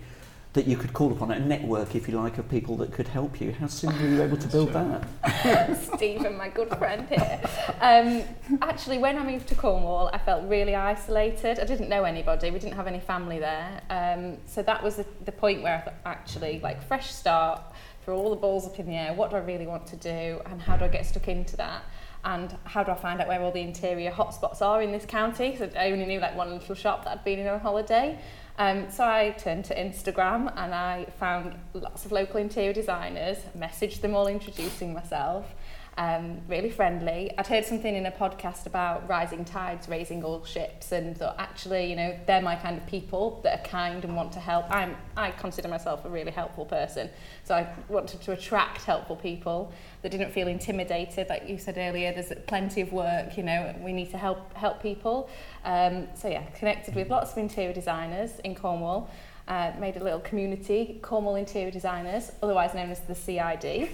that 0.55 0.65
you 0.65 0.77
could 0.77 0.93
call 0.93 1.11
upon, 1.11 1.31
a 1.31 1.39
network, 1.39 1.95
if 1.95 2.07
you 2.07 2.17
like, 2.17 2.37
of 2.37 2.49
people 2.49 2.77
that 2.77 2.91
could 2.91 3.07
help 3.09 3.39
you? 3.39 3.51
How 3.51 3.67
soon 3.67 3.93
were 4.01 4.07
you 4.07 4.23
able 4.23 4.37
to 4.37 4.47
build 4.47 4.73
that? 4.73 5.77
Stephen, 5.95 6.37
my 6.37 6.47
good 6.47 6.69
friend 6.69 7.07
here. 7.09 7.41
Um, 7.81 8.23
actually, 8.61 8.97
when 8.97 9.17
I 9.17 9.23
moved 9.23 9.47
to 9.49 9.55
Cornwall, 9.55 10.09
I 10.13 10.17
felt 10.17 10.49
really 10.49 10.73
isolated. 10.73 11.59
I 11.59 11.65
didn't 11.65 11.89
know 11.89 12.05
anybody. 12.05 12.51
We 12.51 12.59
didn't 12.59 12.75
have 12.75 12.87
any 12.87 13.01
family 13.01 13.37
there. 13.37 13.81
Um, 13.89 14.37
so 14.45 14.63
that 14.63 14.81
was 14.81 14.95
the, 14.95 15.05
the 15.25 15.31
point 15.31 15.61
where 15.61 15.75
I 15.75 15.81
thought, 15.81 15.95
actually, 16.05 16.61
like, 16.61 16.81
fresh 16.81 17.13
start, 17.13 17.61
throw 18.03 18.17
all 18.17 18.29
the 18.29 18.37
balls 18.37 18.65
up 18.65 18.79
in 18.79 18.87
the 18.87 18.95
air. 18.95 19.13
What 19.13 19.31
do 19.31 19.35
I 19.35 19.41
really 19.41 19.67
want 19.67 19.85
to 19.87 19.97
do? 19.97 20.41
And 20.45 20.61
how 20.61 20.77
do 20.77 20.85
I 20.85 20.87
get 20.87 21.05
stuck 21.05 21.27
into 21.27 21.57
that? 21.57 21.83
and 22.25 22.57
how 22.63 22.83
do 22.83 22.91
I 22.91 22.95
find 22.95 23.21
out 23.21 23.27
where 23.27 23.39
all 23.39 23.51
the 23.51 23.61
interior 23.61 24.09
hotspots 24.09 24.59
are 24.59 24.81
in 24.81 24.91
this 24.91 25.05
county? 25.05 25.51
Because 25.51 25.75
I 25.75 25.91
only 25.91 26.07
knew 26.07 26.19
like 26.19 26.35
one 26.35 26.49
little 26.49 26.73
shop 26.73 27.03
that 27.03 27.19
I'd 27.19 27.23
been 27.23 27.37
in 27.37 27.47
on 27.47 27.59
holiday. 27.59 28.17
Um, 28.57 28.89
so 28.89 29.03
I 29.03 29.31
turned 29.31 29.65
to 29.65 29.75
Instagram 29.75 30.51
and 30.55 30.73
I 30.73 31.07
found 31.19 31.55
lots 31.73 32.05
of 32.05 32.11
local 32.13 32.39
interior 32.39 32.71
designers, 32.71 33.37
messaged 33.57 34.01
them 34.01 34.15
all 34.15 34.27
introducing 34.27 34.93
myself, 34.93 35.53
um, 35.97 36.41
really 36.47 36.69
friendly. 36.69 37.31
I'd 37.37 37.47
heard 37.47 37.65
something 37.65 37.95
in 37.95 38.05
a 38.05 38.11
podcast 38.11 38.65
about 38.65 39.07
rising 39.07 39.45
tides 39.45 39.87
raising 39.87 40.23
all 40.23 40.43
ships, 40.43 40.91
and 40.91 41.17
thought 41.17 41.35
actually, 41.39 41.89
you 41.89 41.95
know, 41.95 42.17
they're 42.27 42.41
my 42.41 42.55
kind 42.55 42.77
of 42.77 42.85
people 42.85 43.39
that 43.43 43.59
are 43.59 43.63
kind 43.63 44.03
and 44.03 44.15
want 44.15 44.33
to 44.33 44.39
help. 44.39 44.69
I'm, 44.69 44.95
I 45.15 45.31
consider 45.31 45.67
myself 45.67 46.03
a 46.03 46.09
really 46.09 46.31
helpful 46.31 46.65
person, 46.65 47.09
so 47.43 47.55
I 47.55 47.67
wanted 47.87 48.21
to 48.21 48.33
attract 48.33 48.83
helpful 48.83 49.15
people 49.15 49.71
that 50.01 50.09
didn't 50.09 50.31
feel 50.31 50.47
intimidated. 50.47 51.29
Like 51.29 51.47
you 51.47 51.57
said 51.57 51.77
earlier, 51.77 52.11
there's 52.11 52.33
plenty 52.47 52.81
of 52.81 52.91
work. 52.91 53.37
You 53.37 53.43
know, 53.43 53.75
we 53.79 53.93
need 53.93 54.11
to 54.11 54.17
help 54.17 54.53
help 54.53 54.81
people. 54.81 55.29
Um, 55.63 56.07
so 56.15 56.27
yeah, 56.27 56.43
connected 56.57 56.93
with 56.93 57.09
lots 57.09 57.31
of 57.31 57.37
interior 57.37 57.73
designers 57.73 58.39
in 58.43 58.53
Cornwall. 58.55 59.09
Uh, 59.47 59.71
made 59.79 59.95
a 59.95 60.03
little 60.03 60.19
community, 60.21 60.97
Cornwall 61.03 61.35
Interior 61.35 61.69
Designers, 61.69 62.31
otherwise 62.41 62.73
known 62.73 62.89
as 62.89 63.01
the 63.01 63.13
CID. 63.13 63.89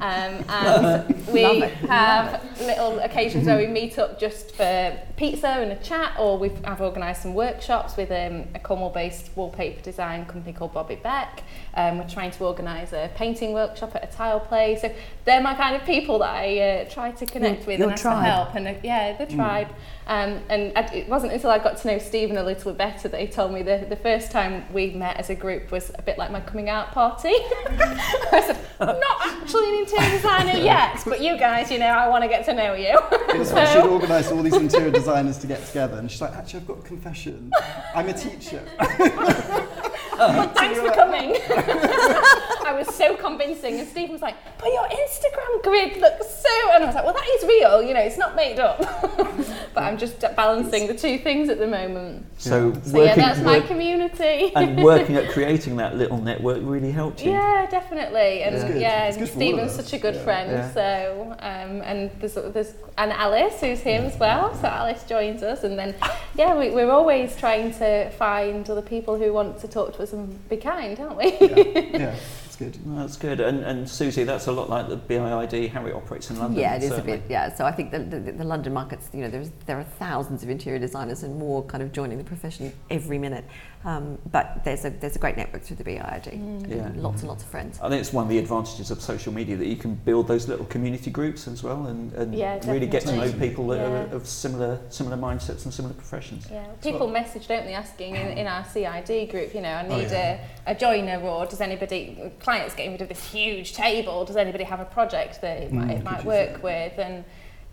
and 0.48 1.26
we 1.26 1.60
have 1.60 2.42
little 2.62 2.98
occasions 3.00 3.44
where 3.46 3.58
we 3.58 3.66
meet 3.66 3.98
up 3.98 4.18
just 4.18 4.54
for 4.54 4.98
pizza 5.16 5.48
and 5.48 5.72
a 5.72 5.76
chat, 5.76 6.14
or 6.18 6.38
we've 6.38 6.58
I've 6.64 6.80
organised 6.80 7.20
some 7.20 7.34
workshops 7.34 7.98
with 7.98 8.10
um, 8.10 8.48
a 8.54 8.58
Cornwall-based 8.58 9.36
wallpaper 9.36 9.82
design 9.82 10.24
company 10.24 10.54
called 10.54 10.72
Bobbi 10.72 11.02
Beck. 11.02 11.42
Um, 11.76 11.98
we're 11.98 12.08
trying 12.08 12.30
to 12.32 12.44
organise 12.44 12.92
a 12.92 13.10
painting 13.14 13.52
workshop 13.52 13.94
at 13.94 14.04
a 14.04 14.16
tile 14.16 14.40
play. 14.40 14.78
So 14.80 14.94
they're 15.24 15.40
my 15.40 15.54
kind 15.54 15.74
of 15.74 15.84
people 15.84 16.18
that 16.20 16.30
I 16.30 16.58
uh, 16.58 16.90
try 16.90 17.10
to 17.12 17.26
connect 17.26 17.60
Your- 17.60 17.66
with 17.66 17.78
your 17.80 17.88
and 17.88 17.92
ask 17.94 18.02
for 18.02 18.10
help. 18.10 18.54
And 18.54 18.68
uh, 18.68 18.74
yeah, 18.82 19.16
the 19.16 19.26
tribe. 19.26 19.68
Um, 20.06 20.40
and 20.50 20.72
I, 20.76 20.82
it 20.94 21.08
wasn't 21.08 21.32
until 21.32 21.50
I 21.50 21.58
got 21.58 21.78
to 21.78 21.88
know 21.88 21.98
Stephen 21.98 22.36
a 22.36 22.42
little 22.42 22.72
bit 22.72 22.78
better 22.78 23.08
that 23.08 23.20
he 23.20 23.26
told 23.26 23.52
me 23.52 23.62
the, 23.62 23.86
the 23.88 23.96
first 23.96 24.30
time 24.30 24.70
we 24.72 24.90
met 24.90 25.16
as 25.16 25.30
a 25.30 25.34
group 25.34 25.70
was 25.70 25.90
a 25.94 26.02
bit 26.02 26.18
like 26.18 26.30
my 26.30 26.40
coming 26.40 26.68
out 26.68 26.92
party. 26.92 27.28
I 27.32 28.42
said, 28.46 28.58
I'm 28.80 29.00
not 29.00 29.26
actually 29.26 29.68
an 29.70 29.74
interior 29.80 30.10
designer 30.10 30.58
yet, 30.58 31.02
but 31.06 31.20
you 31.22 31.38
guys, 31.38 31.70
you 31.70 31.78
know, 31.78 31.86
I 31.86 32.08
want 32.08 32.22
to 32.22 32.28
get 32.28 32.44
to 32.46 32.54
know 32.54 32.74
you. 32.74 32.98
Was 33.38 33.48
she'd 33.72 33.82
organised 33.82 34.30
all 34.30 34.42
these 34.42 34.54
interior 34.54 34.90
designers 34.90 35.38
to 35.38 35.46
get 35.46 35.64
together, 35.66 35.96
and 35.98 36.10
she's 36.10 36.20
like, 36.20 36.34
actually, 36.34 36.60
I've 36.60 36.66
got 36.66 36.78
a 36.78 36.82
confession. 36.82 37.50
I'm 37.94 38.08
a 38.08 38.12
teacher. 38.12 38.62
But 40.16 40.54
thanks 40.54 40.78
for 40.80 40.90
coming. 40.90 41.36
I 42.64 42.72
was 42.72 42.92
so 42.94 43.16
convincing, 43.16 43.78
and 43.78 43.88
Stephen 43.88 44.12
was 44.12 44.22
like, 44.22 44.36
"But 44.58 44.68
your 44.68 44.84
Instagram 44.88 45.62
grid 45.62 45.96
looks 46.00 46.26
so," 46.28 46.70
and 46.72 46.82
I 46.84 46.86
was 46.86 46.94
like, 46.94 47.04
"Well, 47.04 47.14
that 47.14 47.26
is 47.36 47.44
real. 47.46 47.82
You 47.82 47.94
know, 47.94 48.00
it's 48.00 48.18
not 48.18 48.34
made 48.36 48.58
up." 48.58 48.78
but 49.74 49.82
I'm 49.82 49.98
just 49.98 50.20
balancing 50.36 50.86
the 50.86 50.94
two 50.94 51.18
things 51.18 51.48
at 51.48 51.58
the 51.58 51.66
moment. 51.66 52.26
So, 52.38 52.72
So 52.84 53.02
yeah, 53.02 53.14
that's 53.14 53.40
my 53.40 53.58
work- 53.58 53.66
community. 53.66 54.52
and 54.54 54.82
working 54.92 55.16
at 55.16 55.30
creating 55.30 55.76
that 55.76 55.96
little 55.96 56.20
network 56.20 56.58
really 56.62 56.90
helped 56.90 57.24
you. 57.24 57.32
Yeah, 57.32 57.66
definitely. 57.70 58.42
And 58.42 58.54
It's 58.54 58.64
good. 58.64 58.80
yeah, 58.80 59.04
and 59.06 59.18
good 59.18 59.28
for 59.28 59.34
all 59.34 59.42
of 59.42 59.48
Stephen's 59.70 59.72
such 59.74 59.92
a 59.92 59.98
good 59.98 60.14
Yeah. 60.14 60.24
friend. 60.24 60.50
Yeah. 60.50 60.72
So 60.72 61.36
um, 61.40 61.82
and 61.82 62.10
there's 62.20 62.34
there's 62.54 62.74
and 62.96 63.12
Alice 63.12 63.60
who's 63.60 63.80
him 63.80 64.04
as 64.04 64.16
well. 64.18 64.54
So 64.54 64.68
Alice 64.68 65.04
joins 65.04 65.42
us, 65.42 65.64
and 65.64 65.78
then 65.78 65.94
yeah, 66.36 66.58
we, 66.58 66.70
we're 66.70 66.90
always 66.90 67.36
trying 67.36 67.72
to 67.74 68.10
find 68.10 68.68
other 68.70 68.82
people 68.82 69.18
who 69.18 69.32
want 69.32 69.58
to 69.60 69.68
talk 69.68 69.94
to 69.96 70.02
us 70.02 70.12
and 70.12 70.48
be 70.48 70.56
kind, 70.56 70.98
aren't 71.00 71.16
we? 71.16 71.36
Yeah, 71.40 71.98
yeah 71.98 72.14
it's 72.54 72.76
good. 72.76 72.86
No, 72.86 73.00
That's 73.00 73.16
good. 73.16 73.40
And, 73.40 73.64
and 73.64 73.88
Susie, 73.88 74.24
that's 74.24 74.46
a 74.46 74.52
lot 74.52 74.70
like 74.70 74.88
the 74.88 74.96
BIID, 74.96 75.70
how 75.70 75.84
it 75.86 75.94
operates 75.94 76.30
in 76.30 76.38
London. 76.38 76.60
Yeah, 76.60 76.74
it 76.76 76.82
is 76.82 76.90
certainly. 76.90 77.12
a 77.14 77.16
bit. 77.18 77.30
Yeah, 77.30 77.54
so 77.54 77.64
I 77.64 77.72
think 77.72 77.90
the, 77.90 77.98
the, 77.98 78.18
the 78.32 78.44
London 78.44 78.72
markets, 78.72 79.08
you 79.12 79.20
know, 79.20 79.28
there's 79.28 79.50
there 79.66 79.78
are 79.78 79.84
thousands 79.84 80.42
of 80.42 80.50
interior 80.50 80.78
designers 80.78 81.22
and 81.22 81.36
more 81.38 81.62
kind 81.64 81.82
of 81.82 81.92
joining 81.92 82.18
the 82.18 82.24
profession 82.24 82.72
every 82.90 83.18
minute. 83.18 83.44
Um, 83.84 84.18
but 84.32 84.64
there's 84.64 84.86
a 84.86 84.90
there's 84.90 85.16
a 85.16 85.18
great 85.18 85.36
network 85.36 85.62
through 85.62 85.76
the 85.76 85.84
BIID. 85.84 86.68
Yeah. 86.70 86.90
Lots 86.96 87.20
and 87.20 87.28
lots 87.28 87.42
of 87.42 87.50
friends. 87.50 87.78
I 87.82 87.88
think 87.90 88.00
it's 88.00 88.12
one 88.14 88.24
of 88.24 88.30
the 88.30 88.38
advantages 88.38 88.90
of 88.90 89.00
social 89.02 89.32
media 89.32 89.56
that 89.56 89.66
you 89.66 89.76
can 89.76 89.94
build 89.94 90.26
those 90.26 90.48
little 90.48 90.64
community 90.66 91.10
groups 91.10 91.46
as 91.48 91.62
well 91.62 91.86
and, 91.86 92.12
and 92.14 92.34
Yeah, 92.34 92.58
really 92.70 92.86
get 92.86 93.02
to 93.02 93.14
know 93.16 93.30
people 93.32 93.66
that 93.68 93.80
are 93.80 94.14
of 94.16 94.26
similar 94.26 94.80
similar 94.88 95.16
mindsets 95.18 95.64
and 95.64 95.74
similar 95.74 95.94
professions. 95.94 96.48
Yeah, 96.50 96.64
people 96.82 97.08
message, 97.08 97.46
don't 97.46 97.66
they, 97.66 97.74
asking 97.74 98.16
in, 98.16 98.38
in 98.38 98.46
our 98.46 98.64
CID 98.64 99.30
group, 99.30 99.54
you 99.54 99.60
know, 99.60 99.68
I 99.68 99.84
Oh, 99.86 99.96
need 99.98 100.10
yeah. 100.10 100.38
a, 100.66 100.72
a 100.72 100.74
joiner 100.74 101.20
or 101.20 101.44
does 101.44 101.60
anybody, 101.60 102.32
clients 102.44 102.74
getting 102.74 102.92
rid 102.92 103.00
of 103.00 103.08
this 103.08 103.32
huge 103.32 103.72
table, 103.72 104.24
does 104.26 104.36
anybody 104.36 104.64
have 104.64 104.78
a 104.78 104.84
project 104.84 105.40
that 105.40 105.62
it 105.62 105.72
might, 105.72 105.88
Mm, 105.88 105.96
it 105.98 106.04
might 106.04 106.24
work 106.26 106.62
with? 106.62 106.98
And 106.98 107.24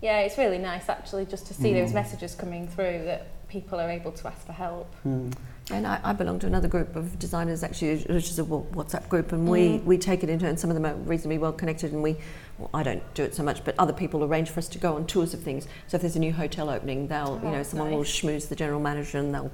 yeah, 0.02 0.20
it's 0.20 0.38
really 0.38 0.58
nice 0.58 0.88
actually 0.88 1.26
just 1.26 1.46
to 1.48 1.54
see 1.54 1.74
those 1.74 1.92
Mm. 1.92 1.96
messages 1.96 2.34
coming 2.36 2.68
through 2.70 3.04
that 3.06 3.28
people 3.50 3.82
are 3.82 3.90
able 3.90 4.14
to 4.14 4.28
ask 4.30 4.46
for 4.46 4.54
help. 4.54 4.88
Hmm. 5.04 5.32
And 5.72 5.88
I, 5.88 6.00
I 6.04 6.14
belong 6.14 6.40
to 6.40 6.48
another 6.48 6.68
group 6.68 6.96
of 6.96 7.18
designers, 7.18 7.64
actually, 7.64 7.98
which 8.04 8.30
is 8.30 8.40
a 8.40 8.44
WhatsApp 8.44 9.08
group, 9.10 9.32
and 9.32 9.48
we, 9.48 9.60
mm. 9.80 9.84
we 9.86 9.98
take 9.98 10.24
it 10.24 10.30
in 10.30 10.40
turn. 10.40 10.58
Some 10.58 10.70
of 10.70 10.76
them 10.76 10.86
are 10.86 10.96
reasonably 10.96 11.38
well 11.38 11.54
connected, 11.54 11.94
and 11.94 12.04
we, 12.04 12.18
well, 12.58 12.70
I 12.74 12.84
don't 12.84 13.02
do 13.14 13.24
it 13.24 13.34
so 13.36 13.44
much, 13.44 13.64
but 13.64 13.76
other 13.80 13.94
people 13.94 14.24
arrange 14.24 14.50
for 14.50 14.60
us 14.60 14.68
to 14.70 14.78
go 14.80 14.96
on 14.96 15.08
tours 15.08 15.34
of 15.34 15.42
things. 15.42 15.68
So 15.88 15.96
if 15.96 16.02
there's 16.02 16.16
a 16.16 16.20
new 16.20 16.34
hotel 16.34 16.70
opening, 16.70 17.08
they'll, 17.08 17.40
you 17.42 17.48
Oh, 17.50 17.52
know, 17.52 17.64
someone 17.64 17.92
will 17.92 18.04
schmooze 18.04 18.50
the 18.50 18.56
general 18.56 18.80
manager, 18.80 19.18
and 19.18 19.34
they'll, 19.34 19.52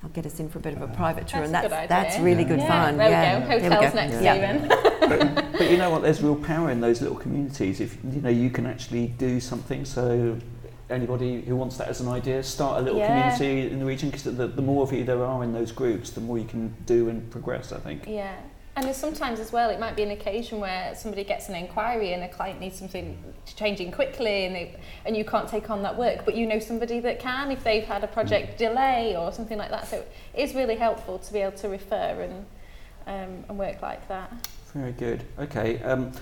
they'll 0.00 0.10
get 0.12 0.24
us 0.26 0.40
in 0.40 0.48
for 0.48 0.58
a 0.58 0.62
bit 0.62 0.74
of 0.74 0.82
a 0.82 0.88
private 0.88 1.28
tour, 1.28 1.46
That's 1.46 1.64
and 1.64 1.66
a 1.66 1.70
that's 1.70 1.82
good 1.82 1.88
that's 1.88 2.18
really 2.20 2.42
Yeah. 2.42 2.48
good 2.48 2.58
yeah, 2.60 2.68
fun. 2.84 2.96
there 2.96 3.10
yeah, 3.10 3.34
we 3.38 3.40
go, 3.42 3.48
There 3.48 3.58
we 3.70 3.74
hotels 3.76 3.92
go. 3.94 4.00
next 4.00 4.22
Yeah. 4.22 4.58
Stephen. 4.58 5.44
But 5.58 5.70
you 5.70 5.76
know 5.78 5.90
what? 5.90 6.02
There's 6.02 6.22
real 6.22 6.36
power 6.36 6.70
in 6.70 6.80
those 6.80 7.00
little 7.00 7.16
communities. 7.16 7.80
If 7.80 7.96
you 8.12 8.20
know 8.20 8.28
you 8.28 8.50
can 8.50 8.66
actually 8.66 9.08
do 9.18 9.40
something. 9.40 9.84
So 9.86 10.38
anybody 10.90 11.42
who 11.42 11.56
wants 11.56 11.76
that 11.76 11.88
as 11.88 12.00
an 12.00 12.08
idea, 12.08 12.42
start 12.42 12.80
a 12.80 12.82
little 12.82 12.98
Yeah. 12.98 13.36
community 13.36 13.72
in 13.72 13.78
the 13.78 13.84
region. 13.84 14.10
Because 14.10 14.24
the, 14.24 14.46
the 14.46 14.62
more 14.62 14.82
of 14.82 14.92
you 14.92 15.04
there 15.04 15.22
are 15.24 15.44
in 15.44 15.52
those 15.52 15.72
groups, 15.72 16.10
the 16.10 16.20
more 16.20 16.38
you 16.38 16.46
can 16.46 16.74
do 16.86 17.08
and 17.08 17.30
progress. 17.30 17.72
I 17.72 17.78
think. 17.78 18.06
Yeah. 18.06 18.34
And 18.76 18.94
sometimes 18.94 19.40
as 19.40 19.50
well, 19.50 19.70
it 19.70 19.80
might 19.80 19.96
be 19.96 20.04
an 20.04 20.12
occasion 20.12 20.60
where 20.60 20.94
somebody 20.94 21.24
gets 21.24 21.48
an 21.48 21.56
inquiry 21.56 22.12
and 22.12 22.22
a 22.22 22.28
client 22.28 22.60
needs 22.60 22.78
something 22.78 23.18
changing 23.56 23.90
quickly 23.90 24.44
and, 24.44 24.54
they, 24.54 24.76
and 25.04 25.16
you 25.16 25.24
can't 25.24 25.48
take 25.48 25.68
on 25.68 25.82
that 25.82 25.98
work, 25.98 26.24
but 26.24 26.36
you 26.36 26.46
know 26.46 26.60
somebody 26.60 27.00
that 27.00 27.18
can 27.18 27.50
if 27.50 27.64
they've 27.64 27.82
had 27.82 28.04
a 28.04 28.06
project 28.06 28.56
delay 28.56 29.16
or 29.16 29.32
something 29.32 29.58
like 29.58 29.70
that. 29.70 29.88
So 29.88 30.04
it 30.32 30.40
is 30.48 30.54
really 30.54 30.76
helpful 30.76 31.18
to 31.18 31.32
be 31.32 31.40
able 31.40 31.58
to 31.58 31.68
refer 31.68 31.96
and, 32.22 32.46
um, 33.08 33.44
and 33.48 33.58
work 33.58 33.82
like 33.82 34.06
that. 34.06 34.32
Very 34.72 34.92
good. 34.92 35.24
Okay. 35.40 35.82
Um, 35.82 36.12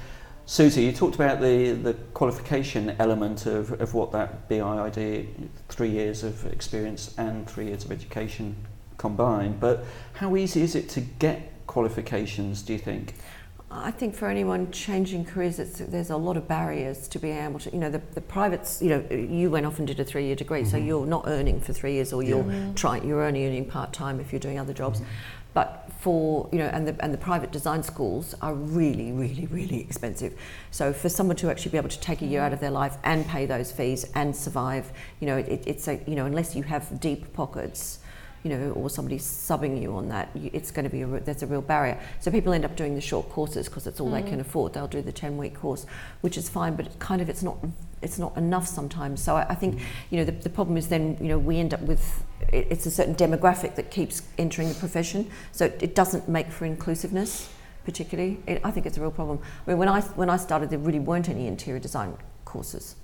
Susie, 0.49 0.85
you 0.85 0.93
talked 0.93 1.17
about 1.17 1.41
the, 1.41 1.73
the 1.73 1.95
qualification 2.15 2.95
element 3.01 3.47
of, 3.47 3.81
of 3.81 3.95
what 3.95 4.13
that 4.13 4.49
BIID, 4.49 5.27
three 5.69 5.91
years 5.91 6.23
of 6.23 6.47
experience 6.47 7.13
and 7.19 7.51
three 7.51 7.67
years 7.67 7.85
of 7.85 7.91
education 7.91 8.55
combined, 8.97 9.59
but 9.59 9.85
how 10.15 10.37
easy 10.37 10.63
is 10.63 10.77
it 10.77 10.89
to 10.91 11.01
get 11.01 11.53
qualifications, 11.67 12.63
do 12.63 12.73
you 12.75 12.79
think? 12.79 13.15
I 13.69 13.91
think 13.91 14.15
for 14.15 14.29
anyone 14.29 14.71
changing 14.71 15.25
careers, 15.25 15.59
it's, 15.59 15.81
there's 15.81 16.11
a 16.11 16.17
lot 16.17 16.37
of 16.37 16.47
barriers 16.47 17.09
to 17.09 17.19
being 17.19 17.37
able 17.37 17.59
to, 17.59 17.71
you 17.73 17.79
know, 17.79 17.91
the, 17.91 18.01
the 18.15 18.21
privates, 18.21 18.81
you 18.81 18.91
know, 18.91 19.05
you 19.11 19.51
went 19.51 19.67
off 19.67 19.79
and 19.79 19.89
did 19.89 19.99
a 19.99 20.05
three-year 20.05 20.37
degree, 20.37 20.65
so 20.65 20.77
mm-hmm. 20.77 20.87
you're 20.87 21.07
not 21.07 21.25
earning 21.27 21.61
for 21.61 21.73
three 21.73 21.95
years, 21.95 22.13
or 22.13 22.23
you're 22.23 22.45
trying, 22.77 23.07
you're 23.07 23.25
only 23.25 23.45
earning 23.45 23.65
part-time 23.65 24.21
if 24.21 24.33
you're 24.33 24.39
doing 24.39 24.61
other 24.61 24.73
jobs. 24.73 25.01
Mm-hmm. 25.01 25.11
But 25.57 25.89
for, 26.01 26.51
you 26.53 26.59
know, 26.59 26.67
and 26.67 26.87
the, 26.87 27.03
and 27.03 27.15
the 27.15 27.19
private 27.19 27.51
design 27.51 27.83
schools 27.83 28.35
are 28.43 28.53
really, 28.53 29.11
really, 29.11 29.47
really 29.47 29.81
expensive. 29.81 30.39
So 30.71 30.93
for 30.93 31.09
someone 31.09 31.37
to 31.39 31.51
actually 31.51 31.73
be 31.73 31.79
able 31.79 31.89
to 31.89 31.99
take 31.99 32.21
a 32.21 32.27
year 32.27 32.43
out 32.43 32.53
of 32.53 32.61
their 32.61 32.71
life 32.71 32.99
and 33.05 33.27
pay 33.27 33.47
those 33.47 33.73
fees 33.73 34.05
and 34.15 34.37
survive, 34.37 34.93
you 35.19 35.27
know, 35.27 35.39
it, 35.39 35.63
it's 35.67 35.89
a, 35.89 35.99
you 36.07 36.15
know, 36.15 36.27
unless 36.27 36.55
you 36.55 36.63
have 36.65 37.01
deep 37.01 37.33
pockets, 37.33 38.01
you 38.43 38.51
know, 38.51 38.71
or 38.73 38.89
somebody 38.89 39.19
subbing 39.19 39.81
you 39.81 39.95
on 39.97 40.09
that, 40.09 40.29
you, 40.35 40.51
it's 40.53 40.71
going 40.71 40.85
to 40.85 40.91
be 40.91 41.03
a, 41.03 41.07
there's 41.07 41.43
a 41.43 41.47
real 41.47 41.63
barrier. 41.63 41.99
So 42.21 42.31
people 42.31 42.53
end 42.53 42.65
up 42.65 42.77
doing 42.77 42.95
the 42.95 43.01
short 43.01 43.29
courses 43.31 43.69
because 43.69 43.87
it's 43.87 44.01
all 44.01 44.11
they 44.11 44.23
can 44.23 44.39
mm. 44.39 44.43
afford. 44.43 44.73
They'll 44.73 44.87
do 44.87 45.03
the 45.03 45.13
10 45.13 45.37
week 45.37 45.55
course, 45.55 45.87
which 46.21 46.37
is 46.37 46.49
fine, 46.49 46.77
but 46.77 46.87
it 46.87 46.99
kind 46.99 47.21
of 47.21 47.29
it's 47.29 47.43
not 47.43 47.59
it's 48.03 48.19
not 48.19 48.37
enough 48.37 48.67
sometimes. 48.67 49.23
So 49.23 49.37
I, 49.37 49.47
I 49.49 49.55
think 49.55 49.77
mm. 49.77 49.83
you 50.11 50.19
know 50.19 50.25
the, 50.25 50.33
the 50.33 50.51
problem 50.51 50.77
is 50.77 50.89
then 50.89 51.17
you 51.21 51.29
know 51.29 51.39
we 51.39 51.59
end 51.59 51.75
up 51.75 51.81
with 51.83 52.25
it, 52.53 52.69
it's 52.71 52.87
a 52.87 52.91
certain 52.91 53.15
demographic 53.15 53.75
that 53.77 53.91
keeps 53.91 54.23
entering 54.39 54.69
the 54.69 54.75
profession, 54.75 55.31
so 55.53 55.67
it, 55.67 55.83
it 55.83 55.95
doesn't 55.95 56.29
make 56.29 56.51
for 56.51 56.65
inclusiveness 56.65 57.51
particularly. 57.85 58.41
It, 58.49 58.61
I 58.65 58.73
think 58.73 58.85
it's 58.85 58.99
a 58.99 59.01
real 59.01 59.13
problem. 59.13 59.39
I 59.67 59.71
mean, 59.71 59.79
when 59.79 59.89
I 59.89 60.01
when 60.01 60.29
I 60.29 60.37
started, 60.37 60.71
there 60.71 60.79
really 60.79 60.99
weren't 60.99 61.29
any 61.29 61.47
interior 61.47 61.81
design 61.81 62.17
courses. 62.45 62.97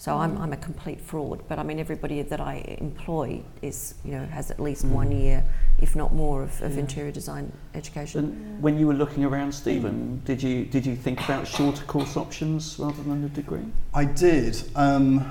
So 0.00 0.16
I'm, 0.16 0.38
I'm 0.38 0.54
a 0.54 0.56
complete 0.56 0.98
fraud, 0.98 1.42
but 1.46 1.58
I 1.58 1.62
mean 1.62 1.78
everybody 1.78 2.22
that 2.22 2.40
I 2.40 2.64
employ 2.78 3.42
is 3.60 3.96
you 4.02 4.12
know 4.12 4.24
has 4.24 4.50
at 4.50 4.58
least 4.58 4.86
one 4.86 5.12
year, 5.12 5.44
if 5.78 5.94
not 5.94 6.14
more, 6.14 6.42
of, 6.42 6.62
of 6.62 6.78
interior 6.78 7.12
design 7.12 7.52
education. 7.74 8.24
And 8.24 8.62
when 8.62 8.78
you 8.78 8.86
were 8.86 8.94
looking 8.94 9.26
around, 9.26 9.52
Stephen, 9.52 10.22
did 10.24 10.42
you 10.42 10.64
did 10.64 10.86
you 10.86 10.96
think 10.96 11.22
about 11.22 11.46
shorter 11.46 11.84
course 11.84 12.16
options 12.16 12.78
rather 12.78 13.02
than 13.02 13.24
a 13.24 13.28
degree? 13.28 13.66
I 13.92 14.06
did. 14.06 14.62
Um, 14.74 15.30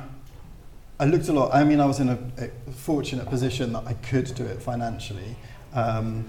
I 1.00 1.06
looked 1.06 1.30
a 1.30 1.34
lot. 1.34 1.52
I 1.52 1.64
mean, 1.64 1.80
I 1.80 1.88
was 1.88 2.00
in 2.00 2.10
a, 2.10 2.20
a 2.38 2.72
fortunate 2.72 3.28
position 3.28 3.74
that 3.74 3.88
I 3.88 3.94
could 3.94 4.36
do 4.36 4.46
it 4.46 4.62
financially. 4.62 5.36
Um, 5.74 6.28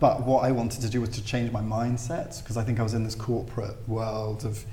but 0.00 0.24
what 0.24 0.44
I 0.46 0.50
wanted 0.50 0.80
to 0.80 0.88
do 0.88 1.02
was 1.02 1.10
to 1.10 1.22
change 1.22 1.52
my 1.52 1.60
mindset 1.60 2.42
because 2.42 2.56
I 2.56 2.64
think 2.64 2.80
I 2.80 2.82
was 2.82 2.94
in 2.94 3.04
this 3.04 3.14
corporate 3.14 3.86
world 3.86 4.46
of 4.46 4.64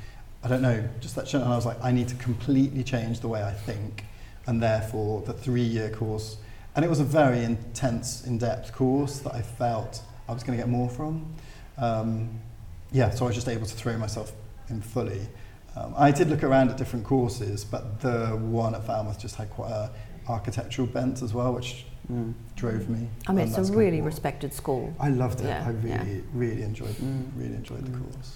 I 0.43 0.47
don't 0.47 0.61
know, 0.61 0.87
just 0.99 1.15
that, 1.15 1.33
and 1.33 1.43
I 1.43 1.55
was 1.55 1.65
like, 1.65 1.77
I 1.83 1.91
need 1.91 2.07
to 2.09 2.15
completely 2.15 2.83
change 2.83 3.19
the 3.19 3.27
way 3.27 3.43
I 3.43 3.51
think, 3.51 4.05
and 4.47 4.61
therefore 4.61 5.21
the 5.21 5.33
three-year 5.33 5.89
course, 5.89 6.37
and 6.75 6.85
it 6.85 6.87
was 6.87 6.99
a 6.99 7.03
very 7.03 7.43
intense, 7.43 8.25
in-depth 8.25 8.73
course 8.73 9.19
that 9.19 9.35
I 9.35 9.41
felt 9.41 10.01
I 10.29 10.33
was 10.33 10.43
going 10.43 10.57
to 10.57 10.63
get 10.63 10.69
more 10.69 10.89
from. 10.89 11.25
Um, 11.77 12.29
yeah, 12.91 13.09
so 13.09 13.25
I 13.25 13.27
was 13.27 13.35
just 13.35 13.49
able 13.49 13.65
to 13.65 13.75
throw 13.75 13.97
myself 13.97 14.31
in 14.69 14.81
fully. 14.81 15.27
Um, 15.75 15.93
I 15.97 16.11
did 16.11 16.29
look 16.29 16.43
around 16.43 16.69
at 16.69 16.77
different 16.77 17.05
courses, 17.05 17.65
but 17.65 17.99
the 18.01 18.27
one 18.37 18.75
at 18.75 18.85
Falmouth 18.85 19.19
just 19.19 19.35
had 19.35 19.49
quite 19.49 19.71
a 19.71 19.91
architectural 20.27 20.87
bent 20.87 21.21
as 21.21 21.33
well, 21.33 21.53
which 21.53 21.85
mm. 22.11 22.33
drove 22.55 22.89
me. 22.89 23.07
I 23.27 23.33
mean, 23.33 23.47
it's 23.47 23.57
a 23.57 23.63
really 23.73 24.01
respected 24.01 24.53
school. 24.53 24.93
I 24.99 25.09
loved 25.09 25.41
it. 25.41 25.45
Yeah, 25.45 25.65
I 25.65 25.71
really, 25.71 26.15
yeah. 26.15 26.21
really 26.33 26.63
enjoyed, 26.63 26.95
mm. 26.95 27.29
really 27.35 27.55
enjoyed 27.55 27.83
mm. 27.83 27.91
the 27.91 27.99
course. 27.99 28.35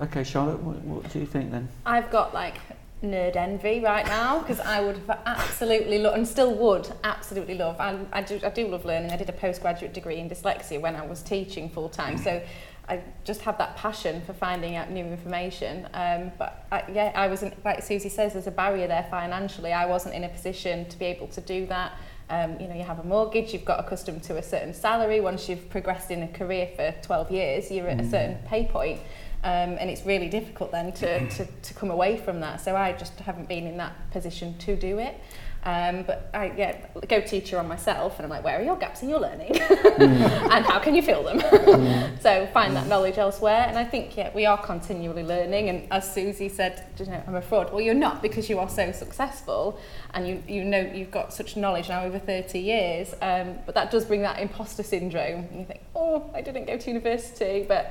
Okay, 0.00 0.24
Charlotte, 0.24 0.60
what, 0.60 0.76
what 0.82 1.12
do 1.12 1.20
you 1.20 1.26
think 1.26 1.50
then? 1.50 1.68
I've 1.86 2.10
got 2.10 2.34
like 2.34 2.56
nerd 3.02 3.36
envy 3.36 3.80
right 3.80 4.06
now 4.06 4.40
because 4.40 4.58
I 4.60 4.80
would 4.80 4.96
have 4.96 5.20
absolutely 5.26 5.98
loved 5.98 6.16
and 6.16 6.26
still 6.26 6.54
would 6.54 6.92
absolutely 7.04 7.54
love. 7.54 7.76
I, 7.78 7.98
I, 8.12 8.22
do, 8.22 8.40
I 8.42 8.50
do 8.50 8.66
love 8.68 8.84
learning. 8.84 9.12
I 9.12 9.16
did 9.16 9.28
a 9.28 9.32
postgraduate 9.32 9.92
degree 9.92 10.16
in 10.16 10.28
dyslexia 10.28 10.80
when 10.80 10.96
I 10.96 11.06
was 11.06 11.22
teaching 11.22 11.68
full 11.68 11.88
time. 11.88 12.18
So 12.18 12.42
I 12.88 13.00
just 13.24 13.42
have 13.42 13.56
that 13.58 13.76
passion 13.76 14.20
for 14.22 14.32
finding 14.32 14.76
out 14.76 14.90
new 14.90 15.04
information. 15.04 15.88
Um, 15.94 16.32
but 16.38 16.66
I, 16.72 16.84
yeah, 16.92 17.12
I 17.14 17.28
wasn't, 17.28 17.62
like 17.64 17.82
Susie 17.82 18.08
says, 18.08 18.32
there's 18.32 18.46
a 18.46 18.52
barrier 18.52 18.88
there 18.88 19.06
financially. 19.10 19.72
I 19.72 19.86
wasn't 19.86 20.14
in 20.14 20.24
a 20.24 20.28
position 20.28 20.88
to 20.88 20.98
be 20.98 21.06
able 21.06 21.28
to 21.28 21.40
do 21.40 21.66
that. 21.66 21.92
Um, 22.30 22.58
you 22.58 22.68
know, 22.68 22.74
you 22.74 22.84
have 22.84 23.00
a 23.00 23.04
mortgage, 23.04 23.52
you've 23.52 23.66
got 23.66 23.80
accustomed 23.80 24.22
to 24.24 24.38
a 24.38 24.42
certain 24.42 24.72
salary. 24.72 25.20
Once 25.20 25.48
you've 25.48 25.68
progressed 25.68 26.10
in 26.10 26.22
a 26.22 26.28
career 26.28 26.70
for 26.74 26.94
12 27.02 27.30
years, 27.30 27.70
you're 27.70 27.86
at 27.86 28.00
a 28.00 28.08
certain 28.08 28.38
pay 28.46 28.66
point. 28.66 29.00
Um, 29.44 29.76
and 29.78 29.90
it's 29.90 30.06
really 30.06 30.30
difficult 30.30 30.72
then 30.72 30.90
to, 30.92 31.28
to, 31.28 31.44
to 31.44 31.74
come 31.74 31.90
away 31.90 32.16
from 32.16 32.40
that. 32.40 32.62
So 32.62 32.74
I 32.76 32.92
just 32.92 33.20
haven't 33.20 33.46
been 33.46 33.66
in 33.66 33.76
that 33.76 33.92
position 34.10 34.56
to 34.58 34.74
do 34.74 34.98
it. 34.98 35.20
Um, 35.64 36.02
but 36.02 36.28
I 36.34 36.52
yeah, 36.56 36.76
go 37.08 37.22
teacher 37.22 37.58
on 37.58 37.66
myself, 37.66 38.18
and 38.18 38.24
I'm 38.24 38.30
like, 38.30 38.44
where 38.44 38.60
are 38.60 38.62
your 38.62 38.76
gaps 38.76 39.02
in 39.02 39.08
your 39.08 39.18
learning, 39.18 39.54
mm. 39.54 40.00
and 40.50 40.64
how 40.66 40.78
can 40.78 40.94
you 40.94 41.00
fill 41.00 41.22
them? 41.22 41.40
mm. 41.40 42.04
So 42.20 42.46
find 42.52 42.76
that 42.76 42.86
knowledge 42.86 43.16
elsewhere, 43.16 43.64
and 43.66 43.78
I 43.78 43.84
think 43.84 44.14
yeah, 44.14 44.30
we 44.34 44.44
are 44.44 44.58
continually 44.62 45.22
learning. 45.22 45.70
And 45.70 45.90
as 45.90 46.12
Susie 46.12 46.50
said, 46.50 46.86
you 46.98 47.06
know, 47.06 47.22
I'm 47.26 47.34
a 47.34 47.40
fraud. 47.42 47.72
Well, 47.72 47.80
you're 47.80 47.94
not 47.94 48.20
because 48.20 48.50
you 48.50 48.58
are 48.58 48.68
so 48.68 48.92
successful, 48.92 49.78
and 50.12 50.28
you 50.28 50.42
you 50.46 50.64
know 50.64 50.80
you've 50.80 51.10
got 51.10 51.32
such 51.32 51.56
knowledge 51.56 51.88
now 51.88 52.04
over 52.04 52.18
30 52.18 52.58
years. 52.58 53.14
Um, 53.22 53.58
but 53.64 53.74
that 53.74 53.90
does 53.90 54.04
bring 54.04 54.20
that 54.20 54.40
imposter 54.40 54.82
syndrome, 54.82 55.48
and 55.50 55.60
you 55.60 55.64
think, 55.64 55.80
oh, 55.96 56.30
I 56.34 56.42
didn't 56.42 56.66
go 56.66 56.76
to 56.76 56.88
university, 56.88 57.64
but 57.66 57.90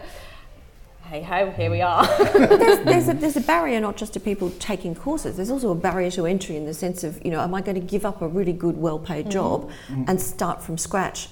hey 1.05 1.21
ho, 1.21 1.51
here 1.51 1.69
we 1.69 1.81
are. 1.81 2.05
there's, 2.33 2.79
there's, 2.85 3.09
a, 3.09 3.13
there's 3.13 3.37
a 3.37 3.41
barrier 3.41 3.79
not 3.79 3.97
just 3.97 4.13
to 4.13 4.19
people 4.19 4.49
taking 4.59 4.95
courses, 4.95 5.35
there's 5.35 5.51
also 5.51 5.71
a 5.71 5.75
barrier 5.75 6.09
to 6.11 6.25
entry 6.25 6.55
in 6.55 6.65
the 6.65 6.73
sense 6.73 7.03
of, 7.03 7.23
you 7.23 7.31
know, 7.31 7.41
am 7.41 7.53
I 7.53 7.61
going 7.61 7.75
to 7.75 7.85
give 7.85 8.05
up 8.05 8.21
a 8.21 8.27
really 8.27 8.53
good, 8.53 8.77
well 8.77 8.99
paid 8.99 9.27
mm. 9.27 9.31
job 9.31 9.69
mm. 9.87 10.05
and 10.07 10.19
start 10.19 10.61
from 10.61 10.77
scratch 10.77 11.29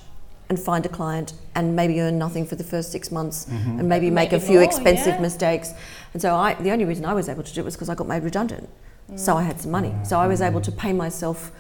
and 0.50 0.60
find 0.60 0.86
a 0.86 0.90
client 0.90 1.34
and 1.56 1.76
maybe 1.76 2.02
earn 2.02 2.18
nothing 2.18 2.46
for 2.46 2.56
the 2.56 2.64
first 2.64 2.92
six 2.92 3.10
months 3.12 3.46
mm-hmm. 3.46 3.80
and 3.80 3.88
maybe 3.88 4.10
make, 4.10 4.32
make 4.32 4.42
a 4.42 4.46
few 4.46 4.56
more, 4.56 4.64
expensive 4.64 5.16
yeah. 5.16 5.22
mistakes. 5.22 5.72
And 6.14 6.22
so 6.22 6.36
I, 6.36 6.56
the 6.56 6.72
only 6.72 6.84
reason 6.84 7.06
I 7.06 7.14
was 7.14 7.30
able 7.30 7.44
to 7.44 7.54
do 7.54 7.62
it 7.62 7.64
was 7.64 7.76
because 7.76 7.88
I 7.88 7.96
got 7.96 8.08
made 8.08 8.24
redundant. 8.24 8.70
Mm. 9.10 9.18
So 9.18 9.38
I 9.38 9.44
had 9.44 9.62
some 9.62 9.72
money. 9.72 9.96
So 10.04 10.20
I 10.20 10.28
was 10.28 10.42
able 10.42 10.60
to 10.62 10.72
pay 10.72 10.92
myself 10.92 11.52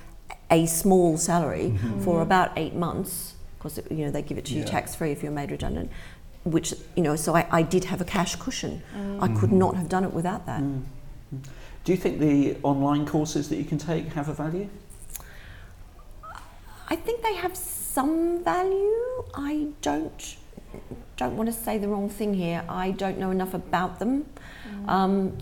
a 0.50 0.66
small 0.66 1.18
salary 1.18 1.72
mm-hmm. 1.74 2.02
for 2.02 2.22
about 2.22 2.52
eight 2.58 2.76
months 2.76 3.36
because 3.58 3.80
you 3.90 4.06
know 4.06 4.12
they 4.12 4.22
give 4.22 4.38
it 4.38 4.46
to 4.46 4.54
you 4.54 4.62
yeah. 4.62 4.66
tax 4.66 4.96
free 4.96 5.12
if 5.12 5.22
you're 5.22 5.32
made 5.32 5.52
redundant 5.52 5.92
which 6.44 6.74
you 6.96 7.04
know 7.04 7.16
so 7.16 7.36
I, 7.36 7.48
I 7.52 7.62
did 7.62 7.86
have 7.86 8.02
a 8.02 8.06
cash 8.06 8.36
cushion. 8.36 8.82
Mm. 8.96 9.22
i 9.22 9.40
could 9.40 9.52
not 9.52 9.76
have 9.76 9.90
done 9.90 10.04
it 10.04 10.14
without 10.14 10.46
that. 10.46 10.62
Mm. 10.62 10.84
do 11.84 11.92
you 11.92 11.98
think 11.98 12.20
the 12.20 12.58
online 12.64 13.06
courses 13.06 13.50
that 13.50 13.58
you 13.58 13.66
can 13.66 13.78
take 13.78 14.08
have 14.14 14.30
a 14.30 14.34
value? 14.34 14.70
I 16.90 16.96
think 16.96 17.22
they 17.24 17.36
have 17.36 17.56
some 17.56 18.44
value. 18.44 19.24
I 19.34 19.68
don't 19.82 20.38
don't 21.18 21.38
want 21.38 21.48
to 21.48 21.54
say 21.54 21.78
the 21.78 21.88
wrong 21.88 22.10
thing 22.10 22.34
here. 22.34 22.64
I 22.68 22.92
don't 22.92 23.18
know 23.18 23.32
enough 23.32 23.54
about 23.54 24.00
them. 24.00 24.26
Mm. 24.68 24.90
um, 24.90 25.38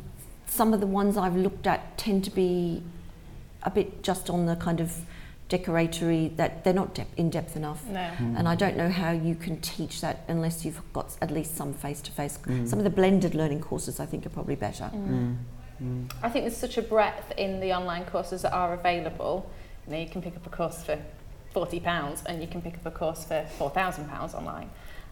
some 0.50 0.74
of 0.74 0.80
the 0.80 0.88
ones 0.88 1.16
i've 1.16 1.36
looked 1.36 1.68
at 1.68 1.98
tend 1.98 2.24
to 2.24 2.32
be 2.32 2.82
a 3.64 3.70
bit 3.70 4.02
just 4.02 4.30
on 4.30 4.46
the 4.46 4.56
kind 4.56 4.80
of 4.80 5.02
decoratory 5.50 6.36
that 6.38 6.64
they're 6.64 6.74
not 6.74 6.94
de- 6.94 7.08
in 7.18 7.30
depth 7.30 7.56
enough. 7.56 7.84
No. 7.88 8.00
Mm. 8.00 8.38
And 8.38 8.48
I 8.48 8.56
don't 8.56 8.78
know 8.78 8.90
how 8.90 9.12
you 9.12 9.36
can 9.36 9.60
teach 9.62 10.02
that 10.02 10.24
unless 10.28 10.64
you've 10.64 10.82
got 10.94 11.18
at 11.22 11.32
least 11.32 11.58
some 11.58 11.74
face 11.74 12.02
to 12.02 12.12
face. 12.12 12.38
Some 12.66 12.80
of 12.80 12.84
the 12.84 12.90
blended 12.92 13.34
learning 13.34 13.62
courses 13.62 14.00
I 14.00 14.06
think 14.06 14.26
are 14.26 14.30
probably 14.30 14.56
better. 14.56 14.92
Mm. 14.94 15.38
Mm. 15.82 16.12
I 16.22 16.30
think 16.30 16.46
there's 16.46 16.58
such 16.58 16.78
a 16.78 16.82
breadth 16.82 17.34
in 17.38 17.60
the 17.60 17.74
online 17.74 18.06
courses 18.06 18.44
that 18.44 18.54
are 18.54 18.74
available. 18.74 19.50
You 19.88 19.94
know, 19.94 20.00
you 20.00 20.08
can 20.08 20.22
pick 20.22 20.36
up 20.36 20.46
a 20.46 20.50
course 20.50 20.84
for 20.84 21.00
forty 21.52 21.80
pounds 21.80 22.22
and 22.28 22.42
you 22.42 22.48
can 22.48 22.62
pick 22.62 22.76
up 22.76 22.86
a 22.86 22.92
course 22.92 23.26
for 23.26 23.46
four 23.58 23.72
thousand 23.72 24.08
pounds 24.08 24.36
online. 24.36 24.70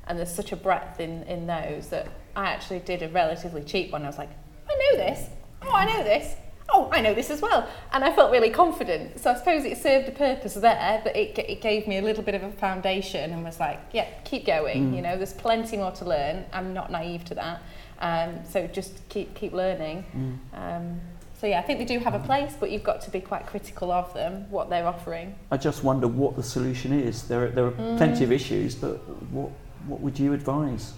And 0.07 0.19
there's 0.19 0.33
such 0.33 0.51
a 0.51 0.55
breadth 0.55 0.99
in, 0.99 1.23
in 1.23 1.47
those 1.47 1.87
that 1.89 2.07
I 2.35 2.45
actually 2.45 2.79
did 2.79 3.01
a 3.01 3.09
relatively 3.09 3.63
cheap 3.63 3.91
one. 3.91 4.03
I 4.03 4.07
was 4.07 4.17
like, 4.17 4.29
I 4.69 4.75
know 4.75 4.97
this. 4.97 5.29
Oh, 5.63 5.71
I 5.71 5.85
know 5.85 6.03
this 6.03 6.35
oh, 6.69 6.89
I 6.91 7.01
know 7.01 7.13
this 7.13 7.29
as 7.29 7.41
well. 7.41 7.67
And 7.91 8.03
I 8.03 8.13
felt 8.13 8.31
really 8.31 8.49
confident. 8.49 9.19
So 9.19 9.31
I 9.31 9.35
suppose 9.35 9.65
it 9.65 9.77
served 9.77 10.09
a 10.09 10.11
purpose 10.11 10.55
there, 10.55 11.01
but 11.03 11.15
it, 11.15 11.37
it 11.37 11.61
gave 11.61 11.87
me 11.87 11.97
a 11.97 12.01
little 12.01 12.23
bit 12.23 12.35
of 12.35 12.43
a 12.43 12.51
foundation 12.51 13.31
and 13.31 13.43
was 13.43 13.59
like, 13.59 13.79
yeah, 13.93 14.07
keep 14.23 14.45
going. 14.45 14.91
Mm. 14.91 14.95
You 14.95 15.01
know, 15.01 15.17
there's 15.17 15.33
plenty 15.33 15.77
more 15.77 15.91
to 15.91 16.05
learn. 16.05 16.45
I'm 16.51 16.73
not 16.73 16.91
naive 16.91 17.25
to 17.25 17.35
that. 17.35 17.61
Um, 17.99 18.39
so 18.49 18.67
just 18.67 19.07
keep 19.09 19.33
keep 19.33 19.53
learning. 19.53 20.05
Mm. 20.15 20.37
Um, 20.53 21.01
so 21.39 21.47
yeah, 21.47 21.59
I 21.59 21.61
think 21.61 21.79
they 21.79 21.85
do 21.85 21.99
have 21.99 22.15
a 22.15 22.19
place, 22.19 22.55
but 22.59 22.71
you've 22.71 22.83
got 22.83 23.01
to 23.01 23.11
be 23.11 23.19
quite 23.21 23.45
critical 23.45 23.91
of 23.91 24.11
them, 24.13 24.49
what 24.49 24.69
they're 24.69 24.87
offering. 24.87 25.35
I 25.51 25.57
just 25.57 25.83
wonder 25.83 26.07
what 26.07 26.35
the 26.35 26.43
solution 26.43 26.93
is. 26.93 27.27
There 27.27 27.45
are, 27.45 27.49
there 27.49 27.65
are 27.67 27.71
mm. 27.71 27.97
plenty 27.97 28.23
of 28.23 28.31
issues, 28.31 28.75
but 28.75 28.97
what 29.31 29.51
what 29.87 30.01
would 30.01 30.19
you 30.19 30.33
advise? 30.33 30.93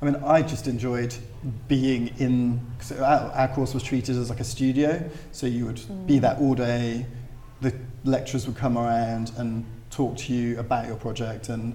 I 0.00 0.04
mean, 0.04 0.16
I 0.16 0.42
just 0.42 0.66
enjoyed 0.66 1.14
being 1.68 2.08
in. 2.18 2.60
Cause 2.78 2.92
our, 2.92 3.30
our 3.32 3.48
course 3.48 3.72
was 3.72 3.82
treated 3.82 4.16
as 4.16 4.28
like 4.28 4.40
a 4.40 4.44
studio, 4.44 5.02
so 5.32 5.46
you 5.46 5.66
would 5.66 5.76
mm. 5.76 6.06
be 6.06 6.18
there 6.18 6.36
all 6.38 6.54
day. 6.54 7.06
The 7.62 7.74
lecturers 8.04 8.46
would 8.46 8.56
come 8.56 8.76
around 8.76 9.32
and 9.38 9.64
talk 9.90 10.16
to 10.18 10.34
you 10.34 10.58
about 10.58 10.86
your 10.86 10.96
project 10.96 11.48
and 11.48 11.74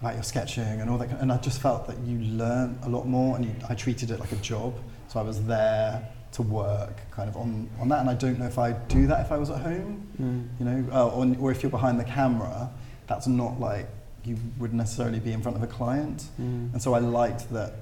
about 0.00 0.14
your 0.14 0.22
sketching 0.22 0.80
and 0.80 0.90
all 0.90 0.98
that. 0.98 1.10
And 1.20 1.32
I 1.32 1.38
just 1.38 1.60
felt 1.60 1.86
that 1.86 1.98
you 2.00 2.18
learn 2.18 2.78
a 2.82 2.88
lot 2.88 3.06
more, 3.06 3.36
and 3.36 3.46
you, 3.46 3.54
I 3.68 3.74
treated 3.74 4.10
it 4.10 4.20
like 4.20 4.32
a 4.32 4.36
job. 4.36 4.78
So 5.08 5.18
I 5.18 5.22
was 5.22 5.42
there 5.44 6.06
to 6.32 6.42
work 6.42 7.00
kind 7.10 7.30
of 7.30 7.36
on, 7.36 7.70
on 7.80 7.88
that. 7.88 8.00
And 8.00 8.10
I 8.10 8.14
don't 8.14 8.38
know 8.38 8.46
if 8.46 8.58
I'd 8.58 8.86
do 8.88 9.06
that 9.06 9.24
if 9.24 9.32
I 9.32 9.38
was 9.38 9.48
at 9.48 9.62
home, 9.62 10.06
mm. 10.20 10.46
you 10.58 10.64
know, 10.66 10.92
uh, 10.92 11.08
or, 11.08 11.34
or 11.40 11.50
if 11.50 11.62
you're 11.62 11.70
behind 11.70 11.98
the 11.98 12.04
camera. 12.04 12.70
That's 13.06 13.26
not 13.26 13.58
like 13.58 13.88
you 14.28 14.36
would 14.58 14.74
necessarily 14.74 15.20
be 15.20 15.32
in 15.32 15.42
front 15.42 15.56
of 15.56 15.62
a 15.62 15.66
client. 15.66 16.24
Mm. 16.40 16.72
And 16.72 16.82
so 16.82 16.94
I 16.94 16.98
liked 16.98 17.50
that, 17.52 17.74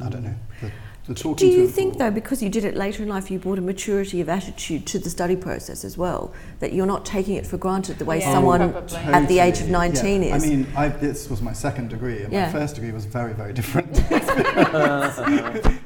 I 0.00 0.08
don't 0.08 0.22
know, 0.22 0.34
the, 0.60 0.70
the 1.06 1.14
talking 1.14 1.48
Do 1.48 1.52
you 1.52 1.66
think, 1.66 1.98
though, 1.98 2.12
because 2.12 2.40
you 2.42 2.48
did 2.48 2.64
it 2.64 2.76
later 2.76 3.02
in 3.02 3.08
life, 3.08 3.28
you 3.30 3.40
brought 3.40 3.58
a 3.58 3.62
maturity 3.62 4.20
of 4.20 4.28
attitude 4.28 4.86
to 4.86 5.00
the 5.00 5.10
study 5.10 5.34
process 5.34 5.84
as 5.84 5.98
well, 5.98 6.32
that 6.60 6.72
you're 6.72 6.86
not 6.86 7.04
taking 7.04 7.34
it 7.34 7.44
for 7.44 7.56
granted 7.58 7.98
the 7.98 8.04
way 8.04 8.20
yeah, 8.20 8.32
someone 8.32 8.72
totally. 8.72 9.00
at 9.00 9.26
the 9.26 9.40
age 9.40 9.60
of 9.60 9.68
19 9.68 10.22
yeah. 10.22 10.36
is? 10.36 10.44
I 10.44 10.46
mean, 10.46 10.66
I, 10.76 10.88
this 10.88 11.28
was 11.28 11.42
my 11.42 11.52
second 11.52 11.90
degree, 11.90 12.22
and 12.22 12.32
yeah. 12.32 12.46
my 12.46 12.52
first 12.52 12.76
degree 12.76 12.92
was 12.92 13.04
very, 13.04 13.32
very 13.32 13.52
different 13.52 13.92
to 13.96 14.02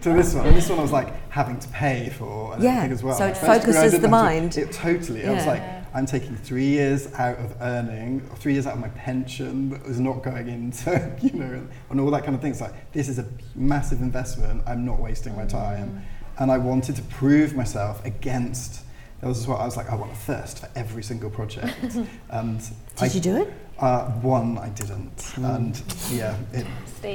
this 0.03 0.35
one. 0.35 0.47
And 0.47 0.57
this 0.57 0.69
one 0.69 0.79
I 0.79 0.83
was 0.83 0.93
like 0.93 1.31
having 1.31 1.59
to 1.61 1.69
pay 1.69 2.11
for 2.11 2.53
and 2.55 2.63
yeah. 2.63 2.85
as 2.85 3.03
well. 3.03 3.17
So 3.17 3.27
it 3.27 3.39
focuses 3.39 3.99
the 3.99 4.09
mind. 4.09 4.53
To, 4.53 4.63
it 4.63 4.73
totally. 4.73 5.27
I 5.27 5.33
was 5.33 5.47
like, 5.47 5.86
I'm 5.97 6.05
taking 6.05 6.37
three 6.37 6.67
years 6.67 7.11
out 7.15 7.39
of 7.39 7.57
earning, 7.63 8.21
three 8.37 8.53
years 8.53 8.67
out 8.67 8.75
of 8.75 8.81
my 8.81 8.91
pension 8.91 9.71
that 9.71 9.83
was 9.87 9.99
not 9.99 10.23
going 10.23 10.47
into, 10.47 11.17
you 11.23 11.33
know, 11.33 11.67
and 11.89 11.99
all 11.99 12.11
that 12.11 12.23
kind 12.23 12.35
of 12.35 12.43
thing. 12.43 12.51
It's 12.51 12.61
like, 12.61 12.93
this 12.93 13.09
is 13.09 13.19
a 13.19 13.27
massive 13.55 14.03
investment. 14.03 14.63
I'm 14.67 14.85
not 14.85 15.01
wasting 15.01 15.35
my 15.35 15.47
time. 15.47 15.89
Mm. 15.89 16.03
And 16.43 16.53
I 16.53 16.59
wanted 16.59 16.97
to 16.97 17.03
prove 17.03 17.55
myself 17.55 18.05
against, 18.05 18.83
that 19.23 19.27
was 19.27 19.49
what 19.49 19.59
I 19.59 19.65
was 19.65 19.79
like, 19.79 19.91
I 19.91 19.95
want 19.95 20.13
a 20.13 20.17
thirst 20.17 20.59
for 20.59 20.69
every 20.77 21.03
single 21.03 21.31
project. 21.31 21.75
and 22.29 22.59
Did 22.59 22.69
I, 22.99 23.07
you 23.07 23.21
do 23.21 23.37
it? 23.41 23.51
Uh, 23.79 24.11
one 24.21 24.59
I 24.59 24.69
didn't, 24.71 25.17
mm. 25.17 25.57
and 25.57 25.83
yeah, 26.11 26.37
it 26.53 26.67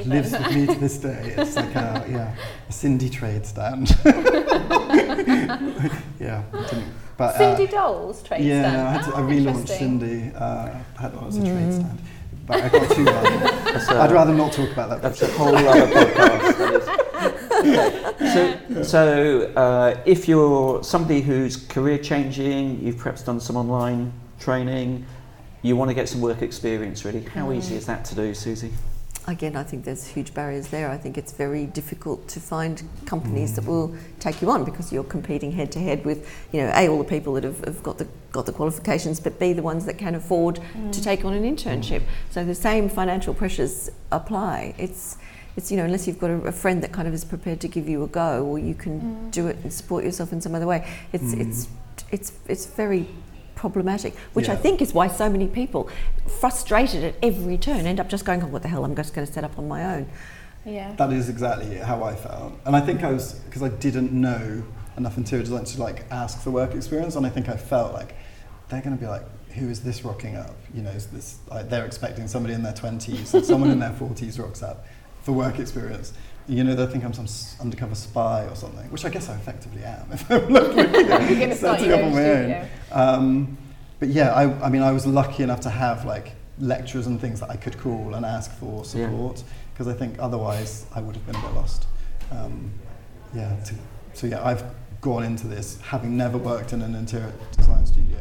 lives 0.08 0.32
with 0.32 0.56
me 0.56 0.67
to 0.67 0.76
this 0.76 0.98
day. 1.00 1.34
It's 1.36 1.56
like 1.56 1.74
a 1.76 2.06
yeah, 2.10 2.36
a 2.70 2.72
Sindy 2.72 3.10
trade 3.10 3.48
stand. 3.48 3.89
yeah, 6.20 6.44
didn't 6.52 7.01
but, 7.22 7.36
uh, 7.36 7.38
Sindy 7.38 7.68
Dolls 7.68 8.24
trade 8.24 8.44
yeah, 8.44 8.62
stand. 8.62 8.76
Yeah, 8.76 9.00
I, 9.00 9.04
to, 9.04 9.14
oh, 9.14 9.18
I 9.18 9.22
relaunched 9.32 9.68
Sindy. 9.68 10.32
Uh, 10.36 10.74
had 11.00 11.14
it 11.14 11.22
as 11.22 11.38
a 11.38 11.40
mm. 11.40 11.46
trade 11.46 11.74
stand. 11.74 12.00
But 12.48 12.64
I 12.64 12.70
got 12.70 12.96
too 12.96 13.04
long. 13.06 13.26
I'd 14.02 14.12
rather 14.12 14.34
not 14.34 14.54
talk 14.54 14.72
about 14.72 14.90
that. 14.90 15.04
That's 15.04 15.22
a 15.22 15.28
whole 15.34 15.56
other 15.56 15.86
podcast. 15.94 16.98
So, 18.34 18.84
so 18.84 19.54
uh, 19.56 20.02
if 20.04 20.28
you're 20.28 20.84
somebody 20.84 21.22
who's 21.22 21.58
career 21.58 22.00
changing, 22.00 22.82
you've 22.84 22.98
perhaps 22.98 23.22
done 23.22 23.40
some 23.40 23.56
online 23.56 24.12
training, 24.40 25.06
you 25.62 25.76
want 25.76 25.90
to 25.92 25.94
get 25.94 26.10
some 26.10 26.22
work 26.22 26.42
experience 26.42 27.06
really, 27.06 27.22
how 27.22 27.50
mm. 27.50 27.58
easy 27.58 27.76
is 27.76 27.86
that 27.86 28.04
to 28.06 28.16
do, 28.16 28.34
Susie? 28.34 28.72
Again, 29.28 29.56
I 29.56 29.64
think 29.64 29.86
there's 29.86 30.08
huge 30.08 30.34
barriers 30.34 30.68
there. 30.68 30.90
I 30.90 30.98
think 30.98 31.18
it's 31.18 31.32
very 31.32 31.66
difficult 31.66 32.28
to 32.30 32.40
find 32.40 32.82
companies 33.06 33.56
that 33.56 33.66
mm. 33.66 33.68
will 33.68 33.96
take 34.20 34.42
you 34.42 34.50
on 34.50 34.64
because 34.64 34.92
you're 34.92 35.04
competing 35.04 35.52
head 35.52 35.72
to 35.74 35.80
head 35.80 36.04
with, 36.06 36.28
you 36.52 36.62
know, 36.62 36.72
a 36.76 36.88
all 36.88 36.98
the 36.98 37.04
people 37.04 37.34
that 37.34 37.44
have, 37.44 37.64
have 37.66 37.84
got 37.84 37.98
the 37.98 38.08
got 38.32 38.46
the 38.46 38.52
qualifications, 38.52 39.20
but 39.20 39.40
b 39.40 39.54
the 39.54 39.62
ones 39.62 39.86
that 39.86 39.98
can 39.98 40.16
afford 40.16 40.56
to 40.56 40.62
mm. 40.62 41.04
take 41.04 41.24
on 41.24 41.34
an 41.34 41.44
internship. 41.44 42.02
Mm. 42.02 42.08
So 42.32 42.46
the 42.46 42.56
same 42.56 42.90
financial 42.90 43.34
pressures 43.34 43.90
apply. 44.12 44.74
It's 44.78 45.18
it's 45.56 45.70
you 45.72 45.78
know 45.78 45.86
unless 45.86 46.08
you've 46.08 46.20
got 46.20 46.32
a, 46.32 46.36
a 46.48 46.52
friend 46.52 46.82
that 46.84 46.92
kind 46.92 47.08
of 47.08 47.14
is 47.14 47.26
prepared 47.26 47.62
to 47.62 47.68
give 47.68 47.88
you 47.88 48.04
a 48.04 48.08
go, 48.08 48.46
or 48.46 48.58
you 48.58 48.74
can 48.74 49.30
do 49.30 49.48
it 49.48 49.58
and 49.64 49.72
support 49.72 50.04
yourself 50.04 50.34
in 50.34 50.42
some 50.42 50.56
other 50.56 50.68
way. 50.68 50.88
It's 51.14 51.34
it's 51.34 51.68
it's 52.12 52.34
it's 52.48 52.66
very 52.66 53.08
problematic, 53.62 54.17
which 54.34 54.50
I 54.50 54.56
think 54.56 54.82
is 54.82 54.91
why 54.91 55.08
so 55.08 55.30
many 55.30 55.47
people, 55.47 55.88
frustrated 56.39 57.04
at 57.04 57.15
every 57.21 57.58
turn, 57.58 57.86
end 57.86 58.00
up 58.00 58.10
just 58.10 58.26
going, 58.26 58.41
"Oh, 58.41 58.47
what 58.47 58.63
the 58.63 58.67
hell? 58.67 58.84
I'm 58.84 58.95
just 58.95 59.13
going 59.13 59.26
to 59.26 59.32
set 59.32 59.43
up 59.43 59.58
on 59.60 59.67
my 59.67 59.82
own." 59.95 60.10
Yeah. 60.65 60.93
That 60.95 61.13
is 61.13 61.30
exactly 61.30 61.76
how 61.78 62.04
I 62.04 62.15
felt, 62.15 62.54
and 62.65 62.76
I 62.76 62.82
think 62.82 63.04
I 63.04 63.12
was 63.12 63.36
because 63.45 63.63
I 63.63 63.69
didn't 63.69 64.12
know 64.12 64.63
enough 64.97 65.17
interior 65.17 65.43
design 65.43 65.63
to 65.63 65.80
like 65.82 66.06
ask 66.12 66.41
for 66.41 66.50
work 66.52 66.74
experience, 66.74 67.15
and 67.15 67.26
I 67.26 67.30
think 67.30 67.47
I 67.50 67.56
felt 67.56 67.93
like 67.93 68.15
they're 68.69 68.82
going 68.82 68.97
to 68.97 69.02
be 69.02 69.08
like, 69.08 69.26
"Who 69.58 69.69
is 69.69 69.82
this 69.82 70.04
rocking 70.04 70.36
up?" 70.36 70.56
You 70.74 70.82
know, 70.82 70.89
is 70.89 71.06
this 71.08 71.38
like 71.47 71.69
they're 71.69 71.86
expecting 71.86 72.28
somebody 72.28 72.56
in 72.56 72.63
their 72.63 72.74
twenties, 72.74 73.34
and 73.36 73.45
someone 73.45 73.69
in 73.69 73.80
their 73.80 73.93
forties 73.93 74.39
rocks 74.39 74.63
up 74.63 74.86
for 75.21 75.34
work 75.34 75.60
experience. 75.60 76.13
You 76.48 76.64
know, 76.64 76.76
they 76.76 76.86
think 76.88 77.04
I'm 77.06 77.14
some 77.14 77.26
s- 77.26 77.56
undercover 77.62 77.96
spy 77.96 78.46
or 78.46 78.56
something, 78.56 78.90
which 78.92 79.06
I 79.06 79.10
guess 79.10 79.30
I 79.30 79.36
effectively 79.36 79.84
am 79.84 80.08
if 80.12 80.30
I'm 80.30 80.48
looking 80.50 80.94
You're 80.94 81.40
gonna 81.40 81.56
start 81.56 81.80
setting 81.80 81.86
your 81.90 82.00
up 82.00 82.06
own 82.06 82.08
on 82.08 82.14
my 82.14 82.34
own. 82.34 82.68
Um, 82.92 83.58
but 84.00 84.10
yeah, 84.10 84.34
I, 84.34 84.66
I 84.66 84.70
mean, 84.70 84.82
I 84.82 84.92
was 84.92 85.06
lucky 85.06 85.44
enough 85.44 85.62
to 85.62 85.70
have 85.70 86.06
like 86.06 86.34
lecturers 86.60 87.08
and 87.08 87.20
things 87.22 87.40
that 87.40 87.50
I 87.50 87.56
could 87.56 87.78
call 87.80 88.16
and 88.16 88.26
ask 88.26 88.52
for 88.60 88.84
support 88.86 89.44
because 89.74 89.88
I 89.88 89.94
think 89.94 90.16
otherwise 90.20 90.86
I 90.94 91.02
would 91.02 91.16
have 91.16 91.26
been 91.26 91.36
a 91.36 91.42
bit 91.42 91.54
lost. 91.54 91.88
Um, 92.32 92.72
yeah, 93.34 93.56
to, 93.66 93.76
so 94.14 94.28
yeah, 94.28 94.46
I've 94.46 94.64
gone 95.02 95.24
into 95.24 95.48
this 95.48 95.80
having 95.82 96.18
never 96.18 96.38
worked 96.38 96.74
in 96.74 96.82
an 96.82 96.94
interior 96.96 97.32
design 97.56 97.86
studio 97.86 98.20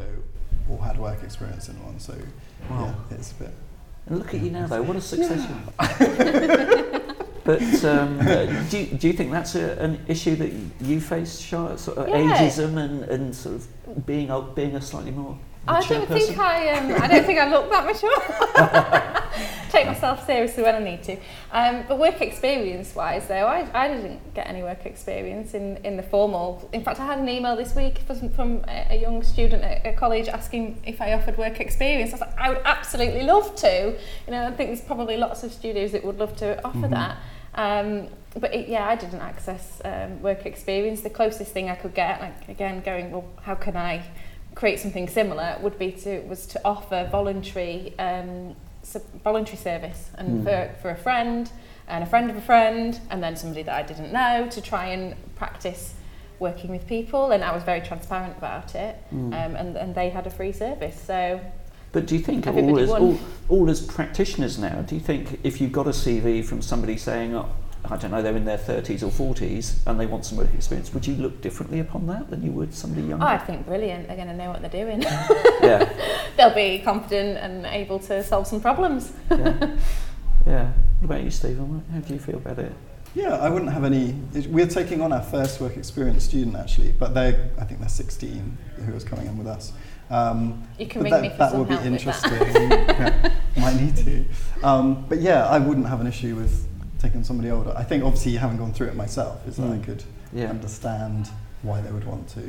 or 0.69 0.77
had 0.83 0.97
work 0.97 1.21
experience 1.23 1.67
in 1.69 1.75
one. 1.83 1.99
So 1.99 2.15
Wow. 2.69 2.95
yeah, 3.09 3.17
it's 3.17 3.31
a 3.31 3.35
bit. 3.35 3.51
And 4.07 4.17
look 4.19 4.33
at 4.33 4.41
you 4.41 4.51
now, 4.51 4.65
though. 4.67 4.81
What 4.81 4.95
a 4.95 5.01
success! 5.01 5.47
you 5.99 6.87
but 7.43 7.61
um, 7.85 8.19
uh, 8.21 8.45
do, 8.69 8.77
you, 8.79 8.85
do 8.97 9.07
you 9.07 9.13
think 9.13 9.31
that's 9.31 9.55
a, 9.55 9.73
an 9.79 9.99
issue 10.07 10.35
that 10.35 10.51
you 10.81 11.01
face, 11.01 11.39
Charlotte? 11.39 11.79
Sort 11.79 11.97
of 11.97 12.07
Yeah. 12.09 12.37
ageism 12.37 12.77
and, 12.77 13.03
and 13.05 13.35
sort 13.35 13.55
of 13.55 14.05
being 14.05 14.29
being 14.55 14.75
a 14.75 14.81
slightly 14.81 15.11
more 15.11 15.37
I 15.67 15.81
don't 15.87 16.07
person? 16.07 16.27
think 16.27 16.39
I 16.39 16.69
um, 16.73 17.01
I 17.01 17.07
don't 17.07 17.25
think 17.25 17.39
I 17.39 17.49
look 17.49 17.69
that 17.69 17.85
mature. 17.85 19.60
Take 19.71 19.87
myself 19.87 20.25
seriously 20.25 20.63
when 20.63 20.75
I 20.75 20.79
need 20.79 21.01
to. 21.03 21.15
Um, 21.53 21.85
but 21.87 21.97
work 21.97 22.19
experience 22.21 22.93
wise 22.93 23.29
though, 23.29 23.47
I, 23.47 23.65
I 23.73 23.87
didn't 23.87 24.33
get 24.33 24.47
any 24.47 24.63
work 24.63 24.85
experience 24.85 25.53
in, 25.53 25.77
in 25.85 25.95
the 25.95 26.03
formal. 26.03 26.69
In 26.73 26.83
fact, 26.83 26.99
I 26.99 27.05
had 27.05 27.19
an 27.19 27.29
email 27.29 27.55
this 27.55 27.73
week 27.73 27.99
from, 27.99 28.29
from 28.31 28.65
a, 28.67 28.87
a 28.89 28.99
young 28.99 29.23
student 29.23 29.63
at 29.63 29.85
a 29.85 29.93
college 29.93 30.27
asking 30.27 30.81
if 30.85 30.99
I 30.99 31.13
offered 31.13 31.37
work 31.37 31.61
experience. 31.61 32.11
I 32.11 32.15
was 32.15 32.21
like, 32.21 32.37
I 32.37 32.49
would 32.49 32.61
absolutely 32.65 33.23
love 33.23 33.55
to. 33.57 33.97
You 34.27 34.31
know, 34.31 34.45
I 34.45 34.51
think 34.51 34.71
there's 34.71 34.81
probably 34.81 35.15
lots 35.15 35.43
of 35.43 35.53
studios 35.53 35.93
that 35.93 36.03
would 36.03 36.19
love 36.19 36.35
to 36.37 36.61
offer 36.65 36.89
that. 36.89 37.17
Um, 37.55 38.09
but 38.37 38.53
it, 38.53 38.67
yeah, 38.67 38.87
I 38.87 38.97
didn't 38.97 39.21
access 39.21 39.81
um, 39.85 40.21
work 40.21 40.45
experience. 40.45 40.99
The 40.99 41.09
closest 41.09 41.53
thing 41.53 41.69
I 41.69 41.75
could 41.75 41.93
get, 41.93 42.19
like 42.19 42.49
again, 42.49 42.81
going, 42.81 43.11
well, 43.11 43.25
how 43.43 43.55
can 43.55 43.77
I 43.77 44.03
create 44.53 44.81
something 44.81 45.07
similar? 45.07 45.57
Would 45.61 45.79
be 45.79 45.93
to 45.93 46.19
was 46.21 46.45
to 46.47 46.61
offer 46.65 47.07
voluntary 47.09 47.93
um, 47.99 48.55
voluntary 49.23 49.57
service, 49.57 50.09
and 50.17 50.43
for 50.43 50.71
for 50.81 50.89
a 50.89 50.95
friend 50.95 51.51
and 51.87 52.03
a 52.03 52.07
friend 52.07 52.29
of 52.29 52.37
a 52.37 52.41
friend, 52.41 52.99
and 53.09 53.21
then 53.21 53.35
somebody 53.35 53.63
that 53.63 53.75
I 53.75 53.83
didn't 53.83 54.11
know 54.11 54.47
to 54.49 54.61
try 54.61 54.85
and 54.87 55.15
practice 55.35 55.93
working 56.39 56.71
with 56.71 56.87
people. 56.87 57.31
And 57.31 57.43
I 57.43 57.53
was 57.53 57.63
very 57.63 57.81
transparent 57.81 58.37
about 58.37 58.75
it, 58.75 58.95
um, 59.11 59.33
and 59.33 59.77
and 59.77 59.93
they 59.95 60.09
had 60.09 60.25
a 60.27 60.29
free 60.31 60.51
service. 60.53 60.99
So 60.99 61.39
But 61.91 62.05
do 62.07 62.15
you 62.15 62.21
think 62.21 62.47
all 62.47 62.79
as, 62.79 62.89
all, 62.89 63.19
all 63.49 63.69
as 63.69 63.81
practitioners 63.81 64.57
now, 64.57 64.81
do 64.81 64.95
you 64.95 65.01
think 65.01 65.39
if 65.43 65.59
you 65.59 65.67
got 65.67 65.87
a 65.87 65.91
CV 65.91 66.43
from 66.43 66.61
somebody 66.61 66.97
saying, 66.97 67.35
oh, 67.35 67.49
I 67.85 67.97
don't 67.97 68.11
know, 68.11 68.21
they're 68.21 68.37
in 68.37 68.45
their 68.45 68.57
30s 68.59 69.01
or 69.01 69.33
40s 69.33 69.77
and 69.87 69.99
they 69.99 70.05
want 70.05 70.23
some 70.25 70.37
work 70.37 70.53
experience, 70.53 70.93
would 70.93 71.05
you 71.07 71.15
look 71.15 71.41
differently 71.41 71.79
upon 71.79 72.05
that 72.07 72.29
than 72.29 72.43
you 72.43 72.51
would 72.51 72.73
somebody 72.73 73.07
younger? 73.07 73.25
oh, 73.25 73.27
I 73.27 73.37
think 73.39 73.65
brilliant. 73.65 74.07
They're 74.07 74.15
going 74.15 74.27
to 74.27 74.35
know 74.35 74.49
what 74.51 74.61
they're 74.61 74.69
doing. 74.85 75.01
yeah, 75.01 75.91
They'll 76.37 76.53
be 76.53 76.79
confident 76.79 77.37
and 77.39 77.65
able 77.65 77.99
to 77.99 78.23
solve 78.23 78.45
some 78.47 78.61
problems. 78.61 79.11
yeah. 79.31 79.75
yeah. 80.45 80.71
What 80.99 81.05
about 81.05 81.23
you, 81.23 81.31
Stephen? 81.31 81.83
How 81.91 81.99
do 81.99 82.13
you 82.13 82.19
feel 82.19 82.35
about 82.37 82.59
it? 82.59 82.71
Yeah, 83.15 83.35
I 83.37 83.49
wouldn't 83.49 83.71
have 83.73 83.83
any. 83.83 84.13
We're 84.47 84.67
taking 84.67 85.01
on 85.01 85.11
our 85.11 85.21
first 85.23 85.59
work 85.59 85.75
experience 85.75 86.23
student 86.23 86.55
actually, 86.55 86.91
but 86.93 87.13
they 87.13 87.29
I 87.59 87.65
think 87.65 87.79
they're 87.81 87.89
16 87.89 88.57
who 88.85 88.93
is 88.93 89.03
coming 89.03 89.25
in 89.27 89.37
with 89.37 89.47
us. 89.47 89.73
Um, 90.09 90.65
You 90.77 90.85
can 90.87 91.01
but 91.01 91.11
ring 91.11 91.11
that, 91.13 91.21
me 91.23 91.29
for 91.29 91.37
that 91.37 91.49
some 91.51 91.59
will 91.59 91.65
be 91.65 91.73
help 91.73 91.85
with 91.91 92.03
that. 92.03 92.31
interesting. 92.31 92.71
yeah, 92.71 93.33
might 93.57 93.75
need 93.81 93.95
to. 93.97 94.25
Um, 94.65 95.05
but 95.09 95.19
yeah, 95.19 95.45
I 95.47 95.57
wouldn't 95.57 95.87
have 95.87 95.99
an 95.99 96.07
issue 96.07 96.35
with 96.35 96.67
taking 97.01 97.23
somebody 97.23 97.49
older. 97.49 97.73
I 97.75 97.83
think 97.83 98.03
obviously 98.03 98.35
having 98.35 98.57
gone 98.57 98.73
through 98.73 98.87
it 98.87 98.95
myself 98.95 99.45
is 99.47 99.57
that 99.57 99.63
I 99.65 99.77
Mm. 99.77 99.83
could 99.83 100.03
Yeah. 100.33 100.49
understand 100.49 101.29
why 101.63 101.81
they 101.81 101.91
would 101.91 102.05
want 102.05 102.27
to. 102.29 102.41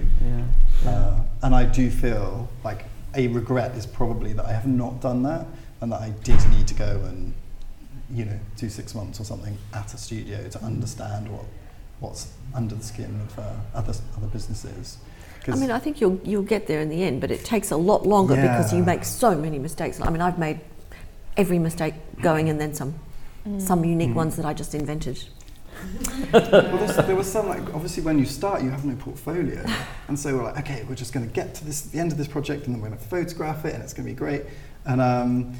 Yeah. 0.84 0.90
Uh, 0.90 1.20
and 1.42 1.54
I 1.54 1.64
do 1.64 1.90
feel 1.90 2.48
like 2.64 2.84
a 3.14 3.28
regret 3.28 3.74
is 3.76 3.86
probably 3.86 4.32
that 4.34 4.46
I 4.46 4.52
have 4.52 4.66
not 4.66 5.00
done 5.00 5.22
that 5.24 5.46
and 5.80 5.90
that 5.92 6.00
I 6.00 6.10
did 6.22 6.38
need 6.50 6.66
to 6.68 6.74
go 6.74 7.00
and, 7.08 7.34
you 8.10 8.24
know, 8.24 8.38
do 8.56 8.68
six 8.68 8.94
months 8.94 9.20
or 9.20 9.24
something 9.24 9.56
at 9.74 9.92
a 9.94 9.98
studio 9.98 10.48
to 10.48 10.62
understand 10.64 11.28
what 11.30 11.44
what's 12.00 12.32
under 12.52 12.74
the 12.74 12.82
skin 12.82 13.20
of 13.28 13.38
uh, 13.38 13.42
other 13.74 13.94
other 14.16 14.26
businesses. 14.26 14.98
I 15.46 15.54
mean, 15.54 15.70
I 15.70 15.78
think 15.78 16.00
you'll 16.00 16.18
you'll 16.24 16.42
get 16.42 16.66
there 16.66 16.80
in 16.80 16.88
the 16.88 17.04
end, 17.04 17.20
but 17.20 17.30
it 17.30 17.44
takes 17.44 17.70
a 17.70 17.76
lot 17.76 18.06
longer 18.06 18.34
because 18.34 18.72
you 18.72 18.82
make 18.82 19.04
so 19.04 19.36
many 19.36 19.58
mistakes. 19.58 20.00
I 20.00 20.10
mean, 20.10 20.20
I've 20.20 20.38
made 20.38 20.58
every 21.36 21.58
mistake 21.60 21.94
going 22.20 22.48
and 22.48 22.60
then 22.60 22.74
some, 22.74 22.94
some 23.58 23.84
unique 23.84 24.10
Mm. 24.10 24.14
ones 24.14 24.36
that 24.36 24.44
I 24.44 24.54
just 24.54 24.74
invented. 24.74 25.22
well, 26.32 27.02
there 27.06 27.16
was 27.16 27.30
some 27.30 27.48
like 27.48 27.62
obviously 27.74 28.02
when 28.02 28.18
you 28.18 28.24
start 28.26 28.62
you 28.62 28.70
have 28.70 28.84
no 28.84 28.94
portfolio, 28.96 29.64
and 30.08 30.18
so 30.18 30.36
we're 30.36 30.44
like, 30.44 30.58
okay, 30.58 30.84
we're 30.88 30.94
just 30.94 31.12
going 31.12 31.26
to 31.26 31.32
get 31.32 31.54
to 31.56 31.64
this 31.64 31.82
the 31.82 31.98
end 31.98 32.12
of 32.12 32.18
this 32.18 32.28
project, 32.28 32.66
and 32.66 32.74
then 32.74 32.80
we're 32.82 32.88
going 32.88 32.98
to 33.00 33.04
photograph 33.06 33.64
it, 33.64 33.74
and 33.74 33.82
it's 33.82 33.92
going 33.92 34.06
to 34.06 34.12
be 34.12 34.16
great. 34.18 34.44
And 34.84 35.00
um, 35.00 35.54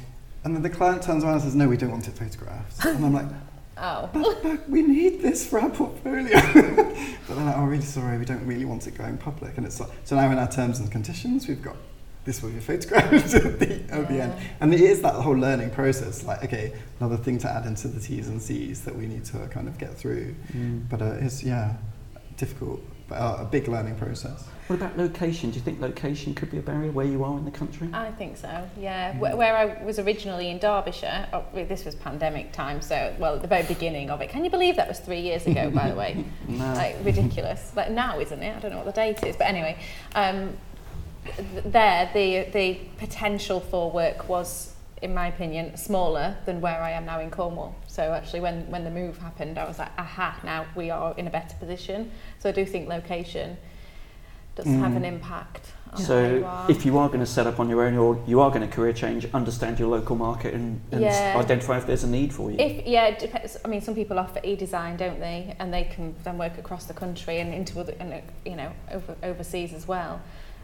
and 0.45 0.55
then 0.55 0.61
the 0.61 0.69
client 0.69 1.01
turns 1.01 1.23
around 1.23 1.35
and 1.35 1.43
says, 1.43 1.55
no, 1.55 1.67
we 1.69 1.77
don't 1.77 1.91
want 1.91 2.07
it 2.07 2.17
photographed. 2.17 2.83
And 2.85 3.05
I'm 3.05 3.13
like, 3.13 3.27
Oh. 3.77 4.09
but, 4.13 4.43
but 4.43 4.69
we 4.69 4.81
need 4.83 5.21
this 5.21 5.47
for 5.47 5.59
our 5.59 5.69
portfolio. 5.69 6.29
but 6.53 7.35
they're 7.35 7.45
like, 7.45 7.57
oh, 7.57 7.63
really 7.65 7.81
sorry, 7.83 8.17
we 8.17 8.25
don't 8.25 8.45
really 8.45 8.65
want 8.65 8.85
it 8.85 8.95
going 8.97 9.17
public. 9.17 9.57
And 9.57 9.65
it's 9.65 9.79
like, 9.79 9.89
so 10.03 10.15
now 10.17 10.29
in 10.31 10.37
our 10.37 10.49
terms 10.51 10.79
and 10.79 10.91
conditions, 10.91 11.47
we've 11.47 11.61
got 11.61 11.75
this 12.25 12.41
will 12.41 12.49
be 12.51 12.59
photographed 12.59 13.11
at 13.33 13.59
the, 13.59 13.81
at 13.89 14.07
the 14.07 14.21
end. 14.21 14.33
And 14.61 14.73
it 14.73 14.79
is 14.81 15.01
that 15.01 15.13
whole 15.15 15.35
learning 15.37 15.71
process. 15.71 16.23
Like, 16.23 16.43
okay, 16.45 16.73
another 16.99 17.17
thing 17.17 17.37
to 17.39 17.49
add 17.49 17.65
into 17.65 17.87
the 17.87 17.99
T's 17.99 18.27
and 18.29 18.41
C's 18.41 18.81
that 18.85 18.95
we 18.95 19.05
need 19.07 19.25
to 19.25 19.47
kind 19.47 19.67
of 19.67 19.77
get 19.77 19.93
through. 19.93 20.33
Mm. 20.53 20.89
But 20.89 21.01
uh, 21.01 21.05
it's, 21.19 21.43
yeah, 21.43 21.73
difficult, 22.37 22.81
but 23.07 23.15
uh, 23.15 23.37
a 23.41 23.45
big 23.45 23.67
learning 23.67 23.95
process. 23.95 24.47
What 24.67 24.77
about 24.77 24.97
location? 24.97 25.49
Do 25.51 25.57
you 25.57 25.61
think 25.61 25.81
location 25.81 26.33
could 26.33 26.49
be 26.49 26.57
a 26.57 26.61
barrier 26.61 26.89
where 26.91 27.05
you 27.05 27.21
are 27.25 27.37
in 27.37 27.43
the 27.43 27.51
country? 27.51 27.89
I 27.91 28.11
think 28.11 28.37
so, 28.37 28.65
yeah. 28.79 29.11
Wh- 29.13 29.37
Where 29.37 29.57
I 29.57 29.83
was 29.83 29.99
originally 29.99 30.49
in 30.49 30.57
Derbyshire, 30.57 31.27
oh, 31.33 31.43
this 31.53 31.83
was 31.83 31.95
pandemic 31.95 32.53
time, 32.53 32.81
so, 32.81 33.13
well, 33.19 33.35
at 33.35 33.41
the 33.41 33.47
very 33.49 33.63
beginning 33.63 34.09
of 34.09 34.21
it. 34.21 34.29
Can 34.29 34.45
you 34.45 34.49
believe 34.49 34.77
that 34.77 34.87
was 34.87 34.99
three 34.99 35.19
years 35.19 35.45
ago, 35.45 35.69
by 35.69 35.89
the 35.89 35.95
way? 35.95 36.23
No. 36.47 36.71
Like, 36.73 36.95
ridiculous. 37.03 37.73
Like, 37.75 37.91
now, 37.91 38.19
isn't 38.19 38.41
it? 38.41 38.55
I 38.55 38.59
don't 38.59 38.71
know 38.71 38.77
what 38.77 38.85
the 38.85 38.91
date 38.93 39.21
is, 39.23 39.35
but 39.35 39.47
anyway. 39.47 39.77
Um, 40.15 40.37
th- 40.45 40.72
there, 41.65 42.09
the, 42.13 42.49
the 42.51 42.79
potential 42.97 43.59
for 43.59 43.91
work 43.91 44.29
was, 44.29 44.73
in 45.01 45.13
my 45.13 45.27
opinion, 45.27 45.77
smaller 45.77 46.37
than 46.45 46.61
where 46.61 46.81
I 46.81 46.91
am 46.91 47.05
now 47.05 47.19
in 47.19 47.29
Cornwall. 47.31 47.75
So 47.87 48.13
actually, 48.13 48.41
when, 48.41 48.69
when 48.69 48.83
the 48.83 48.91
move 48.91 49.17
happened, 49.17 49.57
I 49.57 49.65
was 49.65 49.79
like, 49.79 49.91
aha, 49.97 50.39
now 50.43 50.65
we 50.75 50.89
are 50.89 51.13
in 51.17 51.27
a 51.27 51.31
better 51.31 51.55
position. 51.55 52.11
So 52.39 52.49
I 52.49 52.51
do 52.51 52.65
think 52.65 52.89
location 52.89 53.57
does 54.55 54.67
have 54.67 54.95
an 54.95 55.03
impact 55.03 55.71
on 55.91 56.03
where 56.03 56.35
you 56.35 56.41
So, 56.41 56.65
if 56.69 56.85
you 56.85 56.97
are 56.97 57.07
going 57.07 57.21
to 57.21 57.25
set 57.25 57.47
up 57.47 57.59
on 57.59 57.69
your 57.69 57.83
own 57.83 57.97
or 57.97 58.21
you 58.27 58.39
are 58.39 58.49
going 58.49 58.61
to 58.61 58.67
career 58.67 58.93
change, 58.93 59.27
understand 59.33 59.79
your 59.79 59.87
local 59.87 60.15
market 60.15 60.53
and, 60.53 60.79
and 60.91 61.01
Yeah. 61.01 61.33
identify 61.35 61.77
if 61.77 61.87
there's 61.87 62.03
a 62.03 62.07
need 62.07 62.31
for 62.33 62.51
you. 62.51 62.57
If 62.59 62.85
yeah, 62.85 63.05
it 63.05 63.19
depends. 63.19 63.57
I 63.63 63.67
mean, 63.67 63.81
some 63.81 63.95
people 63.95 64.19
offer 64.19 64.39
e-design, 64.43 64.97
don't 64.97 65.19
they? 65.19 65.55
And 65.59 65.73
they 65.73 65.85
can 65.85 66.15
then 66.23 66.37
work 66.37 66.57
across 66.57 66.85
the 66.85 66.93
country 66.93 67.39
and 67.39 67.53
into 67.53 67.79
other, 67.79 67.95
and, 67.99 68.13
uh, 68.13 68.17
you 68.45 68.55
know, 68.55 68.71
over, 68.91 69.15
overseas 69.23 69.73
as 69.73 69.87
well. 69.87 70.21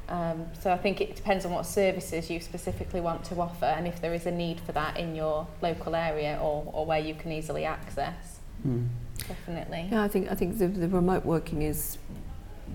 Um, 0.10 0.48
so 0.60 0.72
I 0.72 0.78
think 0.78 1.02
it 1.02 1.16
depends 1.16 1.46
on 1.46 1.52
what 1.52 1.66
services 1.68 2.30
you 2.32 2.40
specifically 2.40 3.00
want 3.00 3.24
to 3.26 3.36
offer, 3.40 3.66
and 3.66 3.88
if 3.88 4.02
there 4.02 4.14
is 4.14 4.26
a 4.26 4.32
need 4.32 4.60
for 4.60 4.72
that 4.72 4.98
in 4.98 5.16
your 5.16 5.48
local 5.62 5.96
area 5.96 6.40
or, 6.42 6.64
or 6.74 6.86
where 6.86 7.00
you 7.00 7.14
can 7.14 7.32
easily 7.32 7.64
access. 7.64 8.40
Mm. 8.68 8.88
Definitely. 9.28 9.90
Yeah, 9.92 10.04
I 10.04 10.08
think 10.08 10.32
I 10.32 10.36
think 10.36 10.58
the, 10.58 10.68
the 10.68 10.88
remote 10.90 11.26
working 11.26 11.62
is 11.62 11.98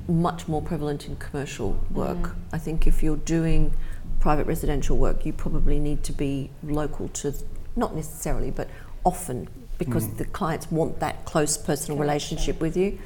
much 0.08 0.46
more 0.46 0.62
prevalent 0.62 1.08
in 1.08 1.16
commercial 1.16 1.80
work. 1.90 2.18
Mm. 2.18 2.34
I 2.52 2.58
think 2.58 2.86
if 2.86 3.02
you're 3.02 3.16
doing 3.16 3.74
private 4.20 4.46
residential 4.46 4.96
work, 4.96 5.26
you 5.26 5.32
probably 5.32 5.78
need 5.80 6.04
to 6.04 6.12
be 6.12 6.50
local 6.62 7.08
to 7.08 7.34
not 7.74 7.94
necessarily, 7.96 8.50
but 8.52 8.68
often 9.04 9.48
because 9.76 10.06
Mm. 10.06 10.18
the 10.18 10.24
clients 10.26 10.70
want 10.70 11.00
that 11.00 11.24
close 11.24 11.56
personal 11.58 11.98
relationship 11.98 12.60
with 12.60 12.76
you. 12.76 12.98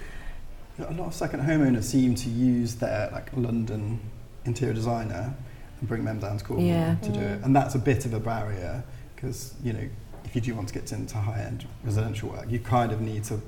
A 0.78 0.92
lot 0.92 1.06
of 1.08 1.14
second 1.14 1.40
homeowners 1.40 1.84
seem 1.84 2.14
to 2.16 2.28
use 2.28 2.74
their 2.76 3.08
like 3.10 3.30
London 3.34 3.98
interior 4.44 4.74
designer 4.74 5.34
and 5.80 5.88
bring 5.88 6.04
them 6.04 6.18
down 6.18 6.38
to 6.38 6.44
Cornwall 6.44 6.66
Yeah. 6.66 6.94
to 6.96 7.10
do 7.12 7.20
it, 7.20 7.42
and 7.44 7.54
that's 7.54 7.74
a 7.74 7.78
bit 7.78 8.04
of 8.06 8.14
a 8.14 8.20
barrier 8.20 8.82
because 9.14 9.54
you 9.62 9.72
know 9.72 9.88
if 10.24 10.34
you 10.34 10.40
do 10.40 10.54
want 10.54 10.68
to 10.68 10.74
get 10.74 10.92
into 10.92 11.16
high-end 11.16 11.66
residential 11.84 12.28
work, 12.28 12.50
you 12.50 12.58
kind 12.58 12.92
of 12.92 13.00
need 13.00 13.24
to 13.24 13.40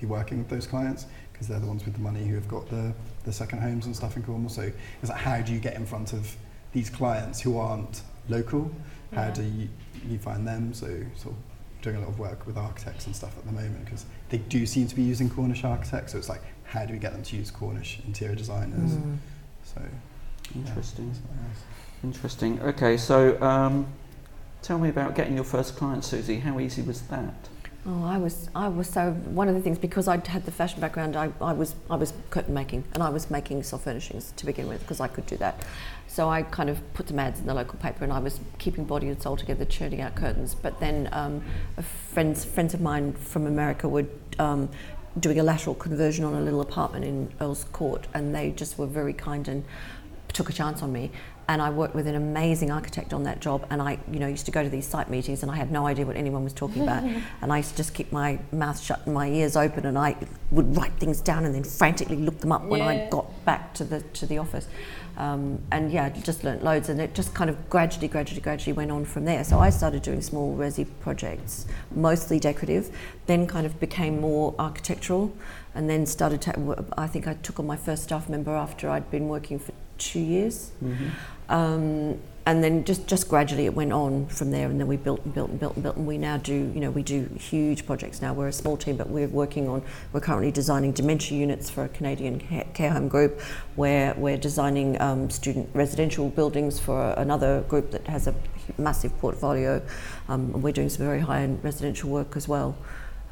be 0.00 0.06
working 0.06 0.38
with 0.38 0.48
those 0.48 0.66
clients 0.66 1.06
because 1.32 1.48
they're 1.48 1.58
the 1.58 1.66
ones 1.66 1.84
with 1.84 1.94
the 1.94 2.00
money 2.00 2.24
who 2.26 2.34
have 2.36 2.46
got 2.46 2.68
the, 2.70 2.92
the 3.24 3.32
second 3.32 3.58
homes 3.60 3.86
and 3.86 3.96
stuff 3.96 4.16
in 4.16 4.22
Cornwall. 4.22 4.48
So 4.48 4.70
it's 5.02 5.10
like 5.10 5.18
how 5.20 5.40
do 5.40 5.52
you 5.52 5.58
get 5.58 5.74
in 5.74 5.84
front 5.84 6.12
of 6.12 6.36
these 6.72 6.88
clients 6.88 7.40
who 7.40 7.58
aren't 7.58 8.02
local? 8.28 8.70
How 9.12 9.24
Yeah. 9.24 9.30
do 9.32 9.42
you, 9.42 9.68
you 10.08 10.18
find 10.18 10.46
them? 10.46 10.72
So 10.72 10.86
sort 11.16 11.34
of 11.34 11.82
doing 11.82 11.96
a 11.96 12.00
lot 12.00 12.08
of 12.10 12.18
work 12.20 12.46
with 12.46 12.56
architects 12.56 13.06
and 13.06 13.16
stuff 13.16 13.36
at 13.36 13.44
the 13.44 13.52
moment 13.52 13.84
because 13.84 14.06
they 14.28 14.38
do 14.38 14.66
seem 14.66 14.86
to 14.86 14.94
be 14.94 15.02
using 15.02 15.28
Cornish 15.28 15.64
architects. 15.64 16.12
So 16.12 16.18
it's 16.18 16.28
like 16.28 16.42
how 16.62 16.84
do 16.86 16.92
we 16.92 17.00
get 17.00 17.12
them 17.12 17.22
to 17.24 17.36
use 17.36 17.50
Cornish 17.50 17.98
interior 18.06 18.36
designers? 18.36 18.92
Mm. 18.92 19.16
So 19.64 19.80
Interesting. 20.54 21.14
Interesting. 22.02 22.60
Okay, 22.60 22.96
so 22.96 23.40
um, 23.42 23.86
tell 24.62 24.78
me 24.78 24.88
about 24.88 25.14
getting 25.14 25.34
your 25.34 25.44
first 25.44 25.76
client, 25.76 26.04
Susie. 26.04 26.40
How 26.40 26.60
easy 26.60 26.82
was 26.82 27.02
that? 27.02 27.34
Oh, 27.86 28.02
I 28.02 28.16
was, 28.16 28.48
I 28.54 28.68
was 28.68 28.88
so 28.88 29.12
one 29.12 29.46
of 29.46 29.54
the 29.54 29.60
things 29.60 29.78
because 29.78 30.08
I'd 30.08 30.26
had 30.26 30.46
the 30.46 30.50
fashion 30.50 30.80
background. 30.80 31.16
I, 31.16 31.30
I 31.40 31.52
was, 31.52 31.74
I 31.90 31.96
was 31.96 32.14
curtain 32.30 32.54
making, 32.54 32.84
and 32.94 33.02
I 33.02 33.10
was 33.10 33.30
making 33.30 33.62
soft 33.62 33.84
furnishings 33.84 34.32
to 34.36 34.46
begin 34.46 34.68
with 34.68 34.80
because 34.80 35.00
I 35.00 35.08
could 35.08 35.26
do 35.26 35.36
that. 35.36 35.62
So 36.06 36.30
I 36.30 36.42
kind 36.42 36.70
of 36.70 36.80
put 36.94 37.08
some 37.08 37.18
ads 37.18 37.40
in 37.40 37.46
the 37.46 37.52
local 37.52 37.78
paper, 37.78 38.04
and 38.04 38.12
I 38.12 38.20
was 38.20 38.40
keeping 38.58 38.84
body 38.84 39.08
and 39.08 39.20
soul 39.20 39.36
together, 39.36 39.66
churning 39.66 40.00
out 40.00 40.14
curtains. 40.14 40.54
But 40.54 40.80
then 40.80 41.10
um, 41.12 41.42
friends, 42.10 42.44
friends 42.44 42.72
of 42.72 42.80
mine 42.80 43.12
from 43.12 43.46
America 43.46 43.86
were 43.86 44.06
um, 44.38 44.70
doing 45.20 45.38
a 45.38 45.42
lateral 45.42 45.74
conversion 45.74 46.24
on 46.24 46.34
a 46.34 46.40
little 46.40 46.62
apartment 46.62 47.04
in 47.04 47.30
Earl's 47.38 47.64
Court, 47.64 48.06
and 48.14 48.34
they 48.34 48.50
just 48.50 48.78
were 48.78 48.86
very 48.86 49.12
kind 49.12 49.46
and 49.46 49.64
took 50.34 50.50
a 50.50 50.52
chance 50.52 50.82
on 50.82 50.92
me 50.92 51.10
and 51.48 51.60
I 51.60 51.70
worked 51.70 51.94
with 51.94 52.06
an 52.06 52.14
amazing 52.14 52.70
architect 52.70 53.12
on 53.12 53.22
that 53.24 53.40
job 53.40 53.66
and 53.70 53.80
I 53.80 53.98
you 54.10 54.18
know 54.18 54.26
used 54.26 54.46
to 54.46 54.52
go 54.52 54.62
to 54.62 54.68
these 54.68 54.86
site 54.86 55.10
meetings 55.10 55.42
and 55.42 55.50
I 55.50 55.56
had 55.56 55.70
no 55.70 55.86
idea 55.86 56.06
what 56.06 56.16
anyone 56.16 56.44
was 56.44 56.52
talking 56.52 56.82
about. 56.82 57.04
And 57.42 57.52
I 57.52 57.58
used 57.58 57.70
to 57.70 57.76
just 57.76 57.92
keep 57.92 58.10
my 58.12 58.38
mouth 58.52 58.80
shut 58.80 59.02
and 59.04 59.14
my 59.14 59.28
ears 59.28 59.56
open 59.56 59.84
and 59.86 59.98
I 59.98 60.16
would 60.50 60.76
write 60.76 60.92
things 60.94 61.20
down 61.20 61.44
and 61.44 61.54
then 61.54 61.64
frantically 61.64 62.16
look 62.16 62.40
them 62.40 62.52
up 62.52 62.64
when 62.64 62.80
I 62.80 63.08
got 63.10 63.26
back 63.44 63.74
to 63.74 63.84
the 63.84 64.00
to 64.00 64.26
the 64.26 64.38
office. 64.38 64.66
Um, 65.16 65.60
and 65.70 65.92
yeah 65.92 66.08
just 66.08 66.42
learnt 66.42 66.64
loads 66.64 66.88
and 66.88 67.00
it 67.00 67.14
just 67.14 67.34
kind 67.34 67.48
of 67.48 67.70
gradually 67.70 68.08
gradually 68.08 68.40
gradually 68.40 68.72
went 68.72 68.90
on 68.90 69.04
from 69.04 69.24
there. 69.24 69.44
So 69.44 69.58
I 69.58 69.70
started 69.70 70.02
doing 70.02 70.22
small 70.22 70.56
resi 70.56 70.86
projects 71.00 71.66
mostly 71.94 72.40
decorative 72.40 72.90
then 73.26 73.46
kind 73.46 73.66
of 73.66 73.78
became 73.78 74.20
more 74.20 74.54
architectural 74.58 75.32
and 75.74 75.88
then 75.88 76.06
started 76.06 76.40
to, 76.42 76.84
I 76.96 77.06
think 77.06 77.26
I 77.26 77.34
took 77.34 77.58
on 77.58 77.66
my 77.66 77.76
first 77.76 78.04
staff 78.04 78.28
member 78.28 78.54
after 78.54 78.88
I'd 78.88 79.10
been 79.10 79.28
working 79.28 79.58
for 79.58 79.72
two 79.98 80.20
years. 80.20 80.70
Um, 81.48 82.18
and 82.46 82.62
then 82.62 82.84
just, 82.84 83.06
just 83.06 83.28
gradually 83.28 83.64
it 83.64 83.74
went 83.74 83.92
on 83.92 84.26
from 84.26 84.50
there 84.50 84.68
and 84.68 84.78
then 84.78 84.86
we 84.86 84.96
built 84.98 85.24
and 85.24 85.32
built 85.32 85.48
and 85.48 85.58
built 85.58 85.74
and 85.74 85.82
built 85.82 85.96
and 85.96 86.06
we 86.06 86.18
now 86.18 86.36
do 86.36 86.52
you 86.52 86.80
know 86.80 86.90
we 86.90 87.02
do 87.02 87.24
huge 87.38 87.86
projects 87.86 88.20
now. 88.20 88.34
We're 88.34 88.48
a 88.48 88.52
small 88.52 88.76
team 88.76 88.96
but 88.96 89.08
we're 89.08 89.28
working 89.28 89.66
on 89.68 89.82
we're 90.12 90.20
currently 90.20 90.50
designing 90.50 90.92
dementia 90.92 91.38
units 91.38 91.70
for 91.70 91.84
a 91.84 91.88
Canadian 91.88 92.40
care 92.74 92.90
home 92.90 93.08
group 93.08 93.40
where 93.76 94.14
we're 94.14 94.36
designing 94.36 95.00
um, 95.00 95.30
student 95.30 95.70
residential 95.72 96.28
buildings 96.28 96.78
for 96.78 97.12
another 97.12 97.62
group 97.62 97.90
that 97.92 98.06
has 98.08 98.26
a 98.26 98.34
massive 98.76 99.16
portfolio. 99.20 99.80
Um, 100.28 100.52
and 100.52 100.62
we're 100.62 100.72
doing 100.72 100.90
some 100.90 101.06
very 101.06 101.20
high-end 101.20 101.64
residential 101.64 102.10
work 102.10 102.36
as 102.36 102.46
well. 102.46 102.76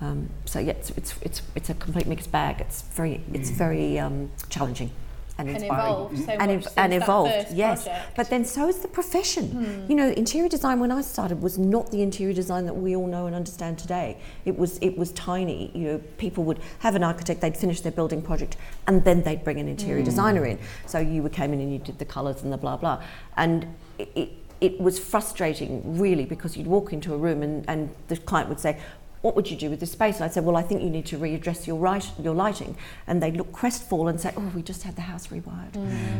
Um, 0.00 0.30
so 0.46 0.58
yeah 0.58 0.72
it's, 0.72 0.90
it's, 0.90 1.14
it's, 1.20 1.42
it's 1.54 1.68
a 1.68 1.74
complete 1.74 2.06
mixed 2.06 2.32
bag. 2.32 2.62
It's 2.62 2.80
very 2.80 3.20
it's 3.34 3.50
very 3.50 3.98
um, 3.98 4.30
challenging 4.48 4.90
and 5.38 5.48
And 5.48 5.64
evolved 5.64 6.18
so 6.18 6.32
and, 6.32 6.54
much 6.56 6.66
ev- 6.66 6.72
and 6.76 6.94
evolved 6.94 7.46
yes. 7.52 7.84
Project. 7.84 8.16
but 8.16 8.30
then 8.30 8.44
so 8.44 8.68
is 8.68 8.78
the 8.80 8.88
profession. 8.88 9.48
Hmm. 9.48 9.90
you 9.90 9.96
know 9.96 10.08
interior 10.10 10.48
design 10.48 10.78
when 10.78 10.92
i 10.92 11.00
started 11.00 11.40
was 11.42 11.58
not 11.58 11.90
the 11.90 12.02
interior 12.02 12.34
design 12.34 12.66
that 12.66 12.74
we 12.74 12.94
all 12.96 13.06
know 13.06 13.26
and 13.26 13.34
understand 13.34 13.78
today. 13.78 14.16
It 14.44 14.58
was 14.58 14.78
it 14.80 14.96
was 14.98 15.12
tiny. 15.12 15.70
You 15.74 15.84
know 15.88 15.98
people 16.18 16.44
would 16.44 16.60
have 16.80 16.94
an 16.96 17.02
architect 17.02 17.40
they'd 17.40 17.56
finish 17.56 17.80
their 17.80 17.92
building 17.92 18.20
project 18.22 18.56
and 18.86 19.02
then 19.04 19.22
they'd 19.22 19.42
bring 19.44 19.58
an 19.58 19.68
interior 19.68 20.04
designer 20.04 20.44
in. 20.46 20.58
So 20.86 20.98
you 20.98 21.26
came 21.28 21.52
in 21.54 21.60
and 21.60 21.72
you 21.72 21.78
did 21.78 21.98
the 21.98 22.04
colors 22.04 22.42
and 22.42 22.52
the 22.52 22.58
blah 22.58 22.76
blah. 22.76 23.02
And 23.36 23.66
it, 23.98 24.10
it, 24.14 24.28
it 24.60 24.80
was 24.80 24.98
frustrating 24.98 25.98
really 25.98 26.24
because 26.24 26.56
you'd 26.56 26.66
walk 26.66 26.92
into 26.92 27.14
a 27.14 27.16
room 27.16 27.42
and, 27.42 27.64
and 27.68 27.90
the 28.08 28.16
client 28.16 28.48
would 28.48 28.60
say 28.60 28.78
what 29.22 29.36
would 29.36 29.50
you 29.50 29.56
do 29.56 29.70
with 29.70 29.80
this 29.80 29.92
space? 29.92 30.16
And 30.16 30.24
I 30.24 30.28
said, 30.28 30.44
well, 30.44 30.56
I 30.56 30.62
think 30.62 30.82
you 30.82 30.90
need 30.90 31.06
to 31.06 31.18
readdress 31.18 31.66
your, 31.66 31.76
right, 31.76 32.04
your 32.20 32.34
lighting. 32.34 32.76
And 33.06 33.22
they'd 33.22 33.36
look 33.36 33.52
crestfallen 33.52 34.08
and 34.14 34.20
say, 34.20 34.32
oh, 34.36 34.52
we 34.54 34.62
just 34.62 34.82
had 34.82 34.96
the 34.96 35.02
house 35.02 35.28
rewired. 35.28 35.76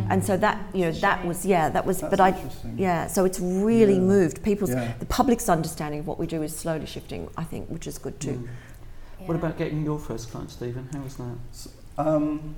And 0.09 0.24
so 0.24 0.36
that, 0.36 0.59
you 0.72 0.86
know, 0.86 0.92
that 0.92 1.24
was, 1.26 1.44
yeah, 1.44 1.68
that 1.68 1.84
was, 1.84 2.00
That's 2.00 2.11
but 2.11 2.20
I, 2.20 2.34
yeah, 2.76 3.09
so 3.09 3.24
it's 3.24 3.40
really 3.40 3.94
Yeah. 3.94 4.00
moved. 4.00 4.42
People's, 4.42 4.70
Yeah. 4.70 4.92
the 4.98 5.07
public's 5.07 5.48
understanding 5.48 6.00
of 6.00 6.07
what 6.07 6.18
we 6.18 6.26
do 6.26 6.42
is 6.42 6.57
slowly 6.57 6.86
shifting, 6.86 7.28
I 7.36 7.44
think, 7.44 7.68
which 7.68 7.86
is 7.86 7.98
good 7.98 8.18
too. 8.20 8.48
Mm. 9.20 9.26
What 9.26 9.36
about 9.36 9.59
getting 9.59 9.84
your 9.84 9.98
first 9.98 10.30
client, 10.30 10.50
Stephen? 10.50 10.88
How 10.92 11.00
was 11.00 11.16
that? 11.16 11.36
Um, 11.98 12.55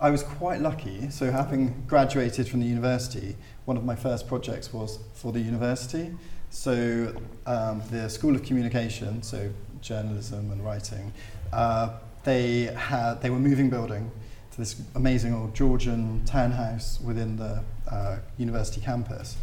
I 0.00 0.10
was 0.10 0.22
quite 0.22 0.60
lucky. 0.60 1.10
So, 1.10 1.32
having 1.32 1.82
graduated 1.88 2.48
from 2.48 2.60
the 2.60 2.66
university, 2.66 3.36
one 3.64 3.76
of 3.76 3.84
my 3.84 3.96
first 3.96 4.28
projects 4.28 4.72
was 4.72 5.00
for 5.14 5.32
the 5.32 5.40
university. 5.40 6.14
So, 6.50 7.14
um, 7.46 7.82
the 7.90 8.08
School 8.08 8.36
of 8.36 8.44
Communication, 8.44 9.22
so 9.24 9.50
journalism 9.80 10.50
and 10.50 10.64
writing, 10.64 11.12
uh, 11.52 11.90
they 12.24 12.64
had 12.64 13.20
they 13.22 13.30
were 13.30 13.38
moving 13.38 13.70
building 13.70 14.10
to 14.52 14.58
this 14.58 14.80
amazing 14.94 15.34
old 15.34 15.54
Georgian 15.54 16.24
townhouse 16.24 17.00
within 17.00 17.36
the 17.36 17.62
uh, 17.90 18.18
university 18.36 18.80
campus, 18.80 19.36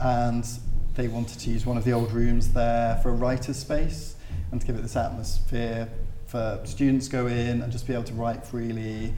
and 0.00 0.46
they 0.94 1.08
wanted 1.08 1.38
to 1.38 1.50
use 1.50 1.64
one 1.64 1.76
of 1.76 1.84
the 1.84 1.92
old 1.92 2.12
rooms 2.12 2.52
there 2.52 2.98
for 3.02 3.10
a 3.10 3.14
writer's 3.14 3.56
space 3.56 4.16
and 4.50 4.60
to 4.60 4.66
give 4.66 4.76
it 4.76 4.82
this 4.82 4.96
atmosphere 4.96 5.88
for 6.26 6.60
students 6.64 7.08
go 7.08 7.26
in 7.26 7.60
and 7.62 7.70
just 7.70 7.86
be 7.86 7.92
able 7.92 8.04
to 8.04 8.14
write 8.14 8.42
freely, 8.42 9.12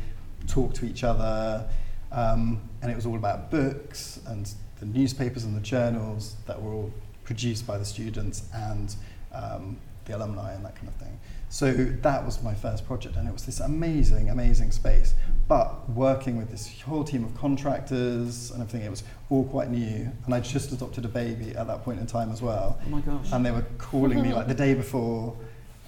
talk 0.49 0.75
to 0.75 0.85
each 0.85 1.05
other. 1.05 1.65
Um, 2.11 2.61
and 2.83 2.91
it 2.91 2.95
was 2.97 3.07
all 3.07 3.17
about 3.17 3.51
books 3.51 4.21
and 4.27 4.53
the 4.81 4.87
newspapers 4.87 5.45
and 5.45 5.57
the 5.57 5.61
journals 5.61 6.37
that 6.47 6.61
were 6.61 6.73
all 6.73 6.93
produced 7.25 7.67
by 7.67 7.79
the 7.79 7.85
students 7.85 8.49
and 8.53 8.95
um, 9.33 9.79
the 10.05 10.17
alumni 10.17 10.53
and 10.53 10.65
that 10.65 10.75
kind 10.77 10.89
of 10.89 10.95
thing. 10.95 11.19
So 11.49 11.73
that 11.73 12.25
was 12.27 12.43
my 12.43 12.53
first 12.53 12.85
project, 12.85 13.15
and 13.17 13.29
it 13.29 13.33
was 13.33 13.47
this 13.47 13.61
amazing, 13.61 14.29
amazing 14.29 14.73
space. 14.73 15.15
But 15.47 15.89
working 15.91 16.37
with 16.37 16.51
this 16.51 16.81
whole 16.81 17.05
team 17.05 17.25
of 17.25 17.33
contractors 17.37 18.51
and 18.51 18.61
everything, 18.61 18.85
it 18.85 18.91
was 18.91 19.05
all 19.31 19.45
quite 19.45 19.71
new. 19.71 20.11
And 20.25 20.35
I 20.35 20.41
just 20.41 20.73
adopted 20.73 21.05
a 21.05 21.09
baby 21.09 21.55
at 21.55 21.69
that 21.69 21.85
point 21.85 22.01
in 22.01 22.07
time 22.07 22.33
as 22.33 22.43
well. 22.43 22.81
Oh 22.85 22.89
my 22.89 23.01
gosh. 23.03 23.29
And 23.33 23.47
they 23.47 23.53
were 23.53 23.65
calling 23.79 24.21
me 24.21 24.33
like 24.33 24.49
the 24.49 24.55
day 24.55 24.75
before, 24.85 25.37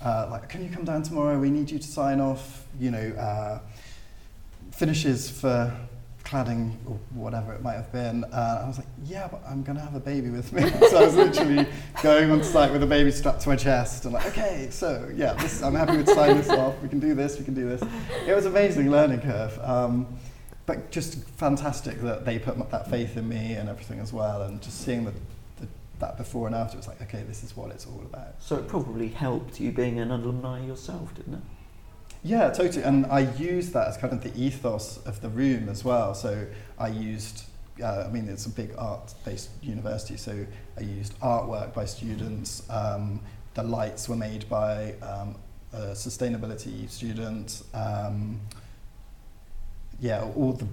uh, 0.05 0.29
like, 0.31 0.49
can 0.49 0.63
you 0.63 0.71
come 0.71 0.85
down 0.85 1.03
tomorrow? 1.03 1.37
We 1.37 1.51
need 1.51 1.69
you 1.69 1.81
to 1.81 1.89
sign 1.89 2.21
off, 2.21 2.65
you 2.79 2.93
know, 2.93 3.09
uh, 3.19 3.59
finishes 4.71 5.29
for 5.29 5.77
cladding 6.27 6.73
or 6.87 6.99
whatever 7.15 7.53
it 7.55 7.63
might 7.63 7.75
have 7.75 7.91
been. 7.93 8.25
Uh, 8.25 8.63
I 8.65 8.67
was 8.67 8.79
like, 8.79 8.87
yeah, 9.05 9.29
but 9.29 9.43
I'm 9.47 9.63
going 9.63 9.79
to 9.79 9.85
have 9.85 9.95
a 9.95 10.01
baby 10.01 10.31
with 10.31 10.53
me. 10.53 10.69
so 10.91 10.99
I 10.99 11.05
was 11.05 11.15
literally 11.15 11.67
going 12.03 12.31
on 12.31 12.43
site 12.43 12.73
with 12.73 12.83
a 12.83 12.87
baby 12.87 13.13
strapped 13.13 13.43
to 13.43 13.49
my 13.49 13.57
chest 13.57 14.05
and 14.05 14.15
like, 14.15 14.27
okay, 14.27 14.69
so 14.71 15.09
yeah, 15.15 15.35
this, 15.35 15.63
I'm 15.63 15.75
happy 15.75 15.97
with 15.97 16.09
signing 16.09 16.37
this 16.39 16.51
off. 16.51 16.75
We 16.83 16.89
can 16.89 16.99
do 16.99 17.15
this, 17.15 17.39
we 17.39 17.45
can 17.45 17.55
do 17.55 17.69
this. 17.69 17.83
It 18.27 18.35
was 18.35 18.45
amazing 18.47 18.91
learning 18.91 19.21
curve. 19.21 19.59
Um, 19.63 20.19
but 20.67 20.91
just 20.91 21.23
fantastic 21.31 22.01
that 22.01 22.25
they 22.25 22.41
put 22.41 22.59
that 22.71 22.91
faith 22.91 23.17
in 23.17 23.29
me 23.29 23.53
and 23.53 23.69
everything 23.69 24.01
as 24.01 24.13
well. 24.13 24.43
And 24.43 24.61
just 24.61 24.81
seeing 24.85 25.05
the, 25.05 25.13
the, 25.61 25.69
that 26.01 26.17
before 26.17 26.49
and 26.49 26.57
after, 26.57 26.75
it 26.75 26.79
was 26.79 26.89
like, 26.89 27.01
okay, 27.03 27.23
this 27.23 27.45
is 27.45 27.57
what 27.57 27.71
it's 27.71 27.87
all 27.87 28.03
about. 28.05 28.43
So 28.43 28.57
it 28.57 28.67
probably 28.67 29.09
helped 29.09 29.61
you 29.61 29.71
being 29.71 30.01
an 30.01 30.11
alumni 30.11 30.67
yourself, 30.67 31.15
didn't 31.15 31.35
it? 31.35 31.41
Yeah, 32.23 32.51
totally. 32.51 32.83
And 32.85 33.07
I 33.07 33.21
used 33.21 33.73
that 33.75 33.89
as 33.89 33.97
kind 33.97 34.13
of 34.13 34.23
the 34.23 34.33
ethos 34.41 34.99
of 35.07 35.21
the 35.21 35.29
room 35.29 35.69
as 35.69 35.85
well. 35.85 36.15
So 36.15 36.47
I 36.79 36.89
used, 36.89 37.45
uh, 37.83 38.05
I 38.07 38.09
mean, 38.09 38.29
it's 38.29 38.47
a 38.47 38.51
big 38.51 38.73
art-based 38.77 39.51
university, 39.63 40.17
so 40.17 40.47
I 40.77 40.81
used 40.81 41.19
artwork 41.21 41.73
by 41.75 41.85
students. 41.85 42.63
Um, 42.69 43.21
the 43.55 43.63
lights 43.63 44.09
were 44.09 44.17
made 44.17 44.49
by 44.49 44.95
um, 45.03 45.37
a 45.73 45.93
sustainability 45.93 46.89
student. 46.91 47.63
Um, 47.75 48.41
yeah, 50.01 50.23
all 50.37 50.53
the. 50.53 50.67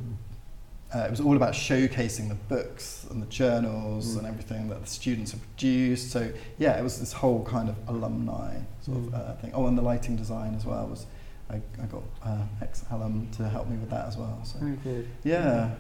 Uh, 0.94 1.06
it 1.06 1.10
was 1.10 1.22
all 1.22 1.36
about 1.36 1.54
showcasing 1.54 2.30
the 2.30 2.36
books 2.36 3.08
and 3.10 3.20
the 3.20 3.26
journals 3.26 4.14
Mm. 4.14 4.20
and 4.20 4.28
everything 4.28 4.70
that 4.70 4.82
the 4.82 4.88
students 4.88 5.32
have 5.32 5.42
produced. 5.42 6.12
So 6.12 6.32
yeah, 6.60 6.78
it 6.78 6.84
was 6.84 7.00
this 7.00 7.14
whole 7.14 7.44
kind 7.46 7.68
of 7.68 7.76
alumni 7.88 8.58
sort 8.82 8.98
of 8.98 9.04
Mm. 9.06 9.14
uh, 9.16 9.34
thing. 9.38 9.52
Oh, 9.56 9.66
and 9.66 9.76
the 9.76 9.82
lighting 9.82 10.16
design 10.16 10.54
as 10.54 10.66
well 10.66 10.86
was 10.88 11.08
I, 11.54 11.62
I 11.82 11.86
got 11.86 12.04
uh, 12.24 12.44
ex 12.62 12.84
alum 12.92 13.28
to 13.38 13.48
help 13.48 13.68
me 13.68 13.78
with 13.78 13.90
that 13.92 14.08
as 14.08 14.18
well. 14.18 14.40
So 14.44 14.60
Very 14.60 14.78
good. 14.78 15.08
yeah, 15.24 15.72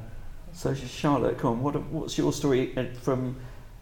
So 0.54 0.74
Charlotte, 0.74 1.40
come 1.40 1.54
on, 1.54 1.64
what, 1.64 1.82
what's 1.84 2.18
your 2.18 2.32
story 2.32 2.78
uh, 2.78 2.86
from 3.02 3.36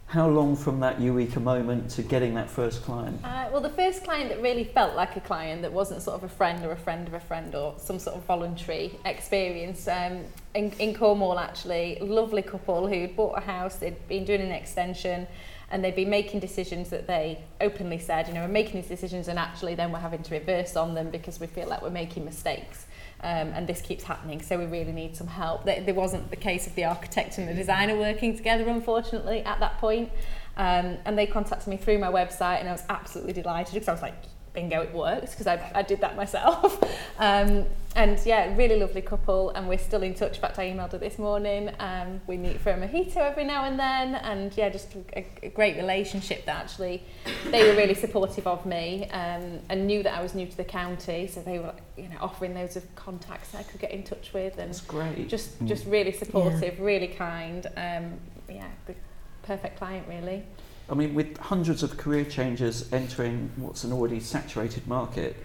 how 0.06 0.28
long 0.28 0.58
from 0.58 0.82
that 0.82 1.00
eureka 1.00 1.40
moment 1.40 1.90
to 1.90 2.02
getting 2.02 2.34
that 2.36 2.50
first 2.50 2.84
client? 2.84 3.20
Uh, 3.24 3.48
well, 3.52 3.62
the 3.62 3.70
first 3.70 4.04
client 4.04 4.30
that 4.30 4.42
really 4.42 4.66
felt 4.66 4.94
like 4.96 5.16
a 5.16 5.22
client 5.22 5.62
that 5.62 5.72
wasn't 5.72 6.02
sort 6.02 6.18
of 6.18 6.24
a 6.24 6.30
friend 6.30 6.66
or 6.66 6.72
a 6.72 6.78
friend 6.78 7.08
of 7.08 7.14
a 7.14 7.20
friend 7.20 7.56
or 7.56 7.76
some 7.78 7.98
sort 7.98 8.18
of 8.18 8.24
voluntary 8.24 8.92
experience 9.06 9.88
um, 9.88 10.20
in, 10.54 10.72
in 10.80 10.94
Cornwall, 10.94 11.40
actually, 11.40 11.98
lovely 12.02 12.42
couple 12.42 12.88
who'd 12.88 13.16
bought 13.16 13.38
a 13.38 13.42
house, 13.42 13.76
they'd 13.78 14.08
been 14.10 14.26
doing 14.26 14.42
an 14.42 14.52
extension, 14.52 15.28
and 15.72 15.84
they'd 15.84 15.96
been 15.96 16.10
making 16.10 16.40
decisions 16.40 16.90
that 16.90 17.08
they 17.08 17.44
openly 17.62 17.98
said, 17.98 18.28
you 18.28 18.34
know, 18.34 18.42
we're 18.42 18.48
making 18.50 18.82
these 18.82 18.90
decisions 18.90 19.28
and 19.28 19.40
actually 19.40 19.74
then 19.74 19.92
we're 19.92 20.00
having 20.00 20.22
to 20.22 20.34
reverse 20.34 20.76
on 20.76 20.94
them 20.94 21.10
because 21.10 21.40
we 21.40 21.48
feel 21.48 21.68
like 21.68 21.82
we're 21.82 21.90
making 21.90 22.26
mistakes. 22.26 22.86
um, 23.24 23.54
and 23.54 23.68
this 23.68 23.82
keeps 23.82 24.04
happening, 24.04 24.42
so 24.42 24.58
we 24.58 24.66
really 24.66 24.92
need 24.92 25.16
some 25.16 25.28
help. 25.28 25.66
There 25.66 25.94
wasn't 25.94 26.32
the 26.32 26.36
case 26.36 26.66
of 26.66 26.74
the 26.74 26.86
architect 26.86 27.38
and 27.38 27.48
the 27.48 27.54
designer 27.54 27.96
working 27.96 28.36
together, 28.36 28.68
unfortunately, 28.68 29.44
at 29.44 29.60
that 29.60 29.78
point. 29.78 30.10
Um, 30.58 30.98
and 31.06 31.18
they 31.18 31.28
contacted 31.28 31.68
me 31.68 31.78
through 31.78 32.00
my 32.00 32.12
website, 32.12 32.60
and 32.60 32.68
I 32.68 32.72
was 32.72 32.84
absolutely 32.90 33.34
delighted 33.34 33.74
because 33.74 33.88
I 33.88 33.94
was 33.94 34.02
like, 34.02 34.16
bingo, 34.54 34.82
it 34.82 34.94
works 34.94 35.32
because 35.32 35.48
I, 35.48 35.72
I 35.74 35.82
did 35.82 36.02
that 36.02 36.16
myself. 36.16 36.82
um, 37.20 37.66
and 37.94 38.18
yeah, 38.26 38.56
really 38.56 38.80
lovely 38.80 39.02
couple, 39.02 39.50
and 39.50 39.68
we're 39.68 39.78
still 39.78 40.02
in 40.02 40.14
touch. 40.14 40.36
In 40.36 40.42
fact, 40.42 40.58
I 40.58 40.72
emailed 40.72 40.94
her 40.94 40.98
this 40.98 41.20
morning. 41.20 41.72
Um, 41.80 42.22
we 42.26 42.38
meet 42.38 42.62
for 42.62 42.72
a 42.72 42.78
mojito 42.78 43.18
every 43.18 43.44
now 43.44 43.66
and 43.66 43.78
then, 43.78 44.16
and 44.16 44.56
yeah, 44.56 44.70
just 44.70 44.96
a, 45.14 45.26
a 45.44 45.50
great 45.50 45.76
relationship. 45.76 46.46
That 46.46 46.58
actually, 46.58 47.04
they 47.50 47.70
were 47.70 47.76
really 47.76 47.94
supportive 47.94 48.48
of 48.48 48.66
me 48.66 49.10
um, 49.12 49.60
and 49.68 49.88
knew 49.88 50.04
that 50.04 50.18
I 50.18 50.22
was 50.22 50.34
new 50.34 50.48
to 50.48 50.56
the 50.56 50.64
county, 50.64 51.28
so 51.28 51.42
they 51.42 51.60
were 51.60 51.74
you 51.98 52.08
know 52.08 52.18
offering 52.22 52.56
loads 52.56 52.78
of 52.78 52.96
contacts 52.96 53.54
I 53.54 53.64
could 53.64 53.82
get 53.82 53.92
in 53.92 54.04
touch 54.04 54.32
with, 54.34 54.58
and 54.58 54.70
That's 54.70 54.82
great. 54.82 55.28
just 55.28 55.62
just 55.66 55.86
really 55.86 56.14
supportive, 56.14 56.80
really 56.80 57.08
kind. 57.08 57.68
Um, 57.76 58.20
yeah, 58.50 58.70
the 58.86 58.96
perfect 59.44 59.78
client, 59.78 60.08
really. 60.08 60.44
I 60.92 60.94
mean, 60.94 61.14
with 61.14 61.38
hundreds 61.38 61.84
of 61.84 61.96
career 61.96 62.26
changers 62.26 62.92
entering 62.92 63.50
what's 63.56 63.86
an 63.86 63.94
already 63.94 64.20
saturated 64.20 64.86
market, 64.88 65.38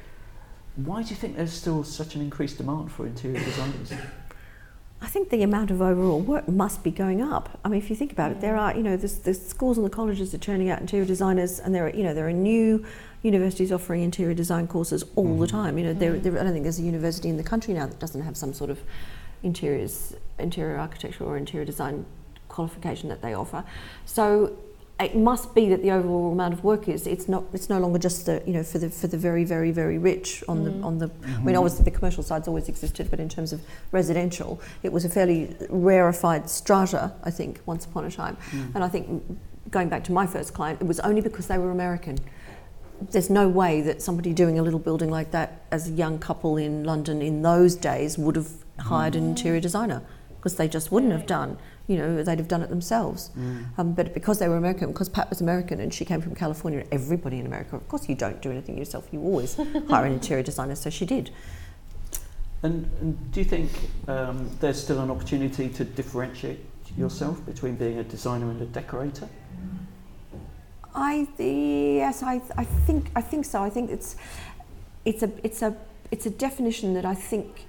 why 0.75 1.05
do 1.05 1.11
you 1.11 1.17
think 1.17 1.37
there's 1.37 1.53
still 1.53 1.85
such 1.85 2.17
an 2.17 2.21
increased 2.21 2.59
demand 2.59 2.91
for 2.91 3.07
interior 3.07 3.39
designers? 3.39 3.93
I 5.01 5.07
think 5.07 5.31
the 5.31 5.43
amount 5.43 5.71
of 5.71 5.81
overall 5.81 6.21
work 6.21 6.49
must 6.49 6.83
be 6.83 6.91
going 6.91 7.23
up. 7.23 7.61
I 7.65 7.69
mean, 7.69 7.79
if 7.79 7.91
you 7.91 7.97
think 7.97 8.11
about 8.11 8.33
it, 8.33 8.41
there 8.41 8.57
are, 8.57 8.75
you 8.75 8.83
know, 8.83 8.97
the, 8.97 9.07
the 9.07 9.35
schools 9.35 9.77
and 9.77 9.87
the 9.87 9.91
colleges 9.91 10.35
are 10.35 10.39
churning 10.39 10.69
out 10.69 10.81
interior 10.81 11.05
designers, 11.05 11.61
and 11.61 11.73
there 11.73 11.87
are, 11.87 11.91
you 11.91 12.03
know, 12.03 12.13
there 12.13 12.27
are 12.27 12.33
new 12.33 12.85
universities 13.23 13.71
offering 13.71 14.03
interior 14.03 14.35
design 14.35 14.67
courses 14.67 15.05
all 15.15 15.39
the 15.39 15.47
mm-hmm. 15.47 15.57
time. 15.57 15.79
You 15.79 15.85
know, 15.85 15.93
there, 15.93 16.15
mm-hmm. 16.15 16.23
there, 16.23 16.41
I 16.41 16.45
don't 16.45 16.55
think 16.55 16.65
there's 16.65 16.81
a 16.81 16.83
university 16.83 17.29
in 17.29 17.37
the 17.37 17.45
country 17.45 17.73
now 17.73 17.87
that 17.87 18.01
doesn't 18.01 18.23
have 18.23 18.37
some 18.37 18.53
sort 18.53 18.71
of 18.71 18.81
interiors, 19.43 20.17
interior 20.39 20.79
architecture 20.79 21.25
or 21.25 21.37
interior 21.37 21.65
design 21.65 22.05
qualification 22.49 23.09
that 23.11 23.23
they 23.23 23.35
offer. 23.35 23.65
So 24.07 24.57
it 24.99 25.15
must 25.15 25.55
be 25.55 25.69
that 25.69 25.83
the 25.83 25.91
overall 25.91 26.33
amount 26.33 26.55
of 26.55 26.65
work 26.65 26.89
is 26.89 27.07
it's 27.07 27.29
not 27.29 27.45
it's 27.53 27.69
no 27.69 27.79
longer 27.79 27.99
just 27.99 28.25
the 28.25 28.43
you 28.47 28.53
know 28.53 28.63
for 28.63 28.79
the 28.79 28.89
for 28.89 29.07
the 29.07 29.19
very 29.19 29.45
very 29.45 29.71
very 29.71 29.99
rich 29.99 30.43
on 30.49 30.65
the 30.65 30.71
mm. 30.71 30.85
on 30.85 30.99
the 30.99 31.07
I 31.07 31.29
mean 31.29 31.37
mm-hmm. 31.37 31.57
obviously 31.57 31.85
the 31.85 31.91
commercial 31.91 32.23
side's 32.23 32.49
always 32.49 32.69
existed 32.69 33.11
but 33.11 33.21
in 33.21 33.29
terms 33.29 33.53
of 33.53 33.61
residential 33.93 34.61
it 34.83 34.93
was 34.93 35.05
a 35.05 35.11
fairly 35.11 35.55
rarefied 35.69 36.49
strata 36.49 37.13
I 37.23 37.31
think 37.31 37.61
once 37.67 37.85
upon 37.85 38.07
a 38.07 38.11
time. 38.11 38.37
Mm. 38.51 38.75
And 38.75 38.85
I 38.85 38.89
think 38.89 39.39
going 39.71 39.89
back 39.91 40.03
to 40.05 40.13
my 40.13 40.27
first 40.27 40.55
client 40.55 40.81
it 40.81 40.87
was 40.87 41.01
only 41.01 41.21
because 41.21 41.47
they 41.47 41.59
were 41.59 41.71
American. 41.71 42.19
There's 43.11 43.29
no 43.29 43.47
way 43.47 43.83
that 43.83 44.01
somebody 44.01 44.33
doing 44.33 44.59
a 44.59 44.63
little 44.63 44.81
building 44.81 45.11
like 45.11 45.31
that 45.33 45.67
as 45.71 45.89
a 45.89 45.93
young 45.93 46.19
couple 46.19 46.57
in 46.57 46.85
London 46.85 47.21
in 47.21 47.43
those 47.43 47.75
days 47.77 48.17
would 48.17 48.37
have 48.37 48.51
hired 48.79 49.15
an 49.15 49.25
mm. 49.25 49.29
interior 49.29 49.61
designer 49.61 50.03
because 50.39 50.57
they 50.57 50.69
just 50.69 50.91
wouldn't 50.91 51.13
have 51.13 51.27
done. 51.27 51.59
You 51.87 51.99
know, 51.99 52.23
they'd 52.23 52.39
have 52.39 52.49
done 52.49 52.63
it 52.63 52.69
themselves. 52.69 53.31
Um, 53.79 53.93
but 53.93 54.13
because 54.13 54.39
they 54.39 54.49
were 54.49 54.57
American, 54.57 54.93
because 54.93 55.09
Pat 55.09 55.31
was 55.31 55.41
American 55.41 55.81
and 55.81 55.95
she 55.95 56.05
came 56.05 56.21
from 56.21 56.35
California, 56.35 56.85
everybody 56.91 57.39
in 57.39 57.47
America, 57.47 57.77
of 57.77 57.87
course, 57.89 58.09
you 58.09 58.15
don't 58.15 58.43
do 58.43 58.51
anything 58.51 58.77
yourself. 58.77 59.09
You 59.13 59.21
always 59.23 59.55
hire 59.89 60.05
an 60.05 60.13
interior 60.13 60.43
designer. 60.43 60.75
So 60.75 60.91
she 60.91 61.07
did. 61.07 61.31
And, 62.63 62.91
and 63.01 63.33
do 63.33 63.41
you 63.41 63.45
think 63.45 63.71
um, 64.09 64.51
there's 64.61 64.83
still 64.83 65.01
an 65.01 65.11
opportunity 65.11 65.69
to 65.69 65.85
differentiate 65.85 66.59
yourself 66.97 67.45
between 67.47 67.77
being 67.77 67.99
a 67.99 68.05
designer 68.05 68.51
and 68.51 68.61
a 68.63 68.67
decorator? 68.67 69.29
I 70.95 71.29
yes, 71.39 72.23
I, 72.23 72.41
I 72.57 72.65
think 72.65 73.11
I 73.15 73.21
think 73.21 73.45
so. 73.45 73.63
I 73.63 73.69
think 73.69 73.91
it's 73.91 74.17
it's 75.05 75.23
a 75.23 75.31
it's 75.45 75.61
a 75.61 75.77
it's 76.11 76.25
a 76.25 76.31
definition 76.31 76.95
that 76.95 77.05
I 77.05 77.15
think 77.15 77.67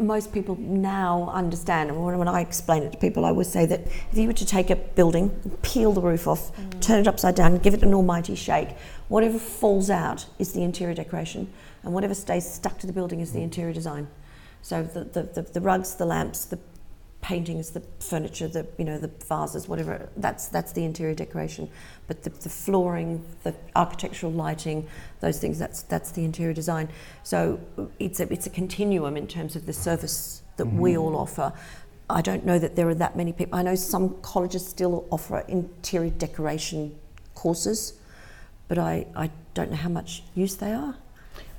most 0.00 0.32
people 0.32 0.56
now 0.56 1.30
understand. 1.32 1.90
And 1.90 2.04
when, 2.04 2.28
I 2.28 2.40
explain 2.40 2.82
it 2.82 2.92
to 2.92 2.98
people, 2.98 3.24
I 3.24 3.28
always 3.28 3.48
say 3.48 3.66
that 3.66 3.80
if 3.80 4.18
you 4.18 4.26
were 4.26 4.32
to 4.32 4.46
take 4.46 4.70
a 4.70 4.76
building, 4.76 5.30
peel 5.62 5.92
the 5.92 6.00
roof 6.00 6.26
off, 6.26 6.56
mm. 6.56 6.80
turn 6.80 7.00
it 7.00 7.08
upside 7.08 7.34
down, 7.34 7.58
give 7.58 7.74
it 7.74 7.82
an 7.82 7.94
almighty 7.94 8.34
shake, 8.34 8.70
whatever 9.08 9.38
falls 9.38 9.90
out 9.90 10.26
is 10.38 10.52
the 10.52 10.62
interior 10.62 10.94
decoration, 10.94 11.52
and 11.82 11.92
whatever 11.92 12.14
stays 12.14 12.50
stuck 12.50 12.78
to 12.78 12.86
the 12.86 12.92
building 12.92 13.20
is 13.20 13.32
the 13.32 13.40
mm. 13.40 13.44
interior 13.44 13.72
design. 13.72 14.08
So 14.62 14.82
the, 14.82 15.04
the, 15.04 15.22
the, 15.22 15.42
the 15.42 15.60
rugs, 15.60 15.94
the 15.94 16.06
lamps, 16.06 16.44
the 16.44 16.58
paintings, 17.20 17.70
the 17.70 17.82
furniture, 17.98 18.48
the 18.48 18.66
you 18.78 18.84
know 18.84 18.98
the 18.98 19.10
vases, 19.28 19.68
whatever. 19.68 20.08
That's 20.16 20.48
that's 20.48 20.72
the 20.72 20.84
interior 20.84 21.14
decoration. 21.14 21.68
But 22.06 22.22
the, 22.22 22.30
the 22.30 22.48
flooring, 22.48 23.24
the 23.42 23.54
architectural 23.76 24.32
lighting, 24.32 24.88
those 25.20 25.38
things. 25.38 25.58
That's 25.58 25.82
that's 25.82 26.10
the 26.12 26.24
interior 26.24 26.54
design. 26.54 26.88
So 27.22 27.60
it's 27.98 28.20
a 28.20 28.32
it's 28.32 28.46
a 28.46 28.50
continuum 28.50 29.16
in 29.16 29.26
terms 29.26 29.56
of 29.56 29.66
the 29.66 29.72
service 29.72 30.42
that 30.56 30.66
we 30.66 30.92
mm-hmm. 30.92 31.02
all 31.02 31.16
offer. 31.16 31.52
I 32.08 32.22
don't 32.22 32.44
know 32.44 32.58
that 32.58 32.74
there 32.74 32.88
are 32.88 32.94
that 32.94 33.16
many 33.16 33.32
people. 33.32 33.56
I 33.56 33.62
know 33.62 33.76
some 33.76 34.20
colleges 34.22 34.66
still 34.66 35.06
offer 35.10 35.44
interior 35.46 36.10
decoration 36.10 36.98
courses, 37.34 37.94
but 38.66 38.78
I, 38.78 39.06
I 39.14 39.30
don't 39.54 39.70
know 39.70 39.76
how 39.76 39.88
much 39.88 40.24
use 40.34 40.56
they 40.56 40.72
are. 40.72 40.96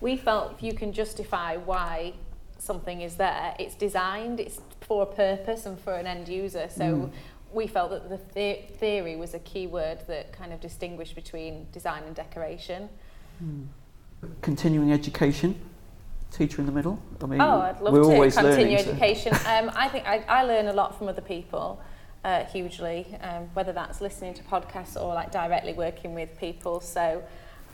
We 0.02 0.18
felt 0.18 0.54
if 0.54 0.64
you 0.64 0.74
can 0.74 0.92
justify 0.92 1.56
why 1.56 2.14
something 2.58 3.02
is 3.02 3.16
there, 3.16 3.56
it's 3.60 3.76
designed, 3.76 4.40
it's 4.40 4.60
for 4.92 5.04
a 5.04 5.06
purpose 5.06 5.66
and 5.66 5.80
for 5.80 5.94
an 5.94 6.06
end 6.06 6.28
user. 6.28 6.68
So 6.70 7.10
we 7.54 7.66
felt 7.66 7.92
that 7.92 8.10
the 8.10 8.20
the- 8.34 8.60
theory 8.78 9.16
was 9.16 9.34
a 9.34 9.40
key 9.40 9.66
word 9.66 10.00
that 10.08 10.34
kind 10.34 10.52
of 10.52 10.60
distinguished 10.60 11.16
between 11.16 11.68
design 11.72 12.04
and 12.04 12.14
decoration. 12.14 12.90
Continuing 14.42 14.92
education, 14.92 15.56
teacher 16.30 16.60
in 16.60 16.66
the 16.66 16.74
middle? 16.74 17.00
I 17.24 17.26
mean, 17.26 17.40
Oh, 17.40 17.62
I'd 17.62 17.80
love 17.80 17.94
we're 17.94 18.02
to 18.04 18.10
always 18.16 18.36
continue 18.36 18.76
learning. 18.76 18.78
so- 18.84 18.92
education. 18.92 19.34
um, 19.48 19.72
I 19.74 19.88
think 19.88 20.06
I, 20.06 20.18
I 20.28 20.44
learn 20.44 20.68
a 20.68 20.74
lot 20.74 20.98
from 20.98 21.08
other 21.08 21.22
people, 21.22 21.82
uh, 22.26 22.44
hugely, 22.44 23.18
um, 23.22 23.44
whether 23.54 23.72
that's 23.72 24.02
listening 24.02 24.34
to 24.34 24.44
podcasts 24.44 25.02
or 25.02 25.14
like 25.14 25.32
directly 25.32 25.72
working 25.72 26.14
with 26.14 26.38
people. 26.38 26.82
So 26.82 27.24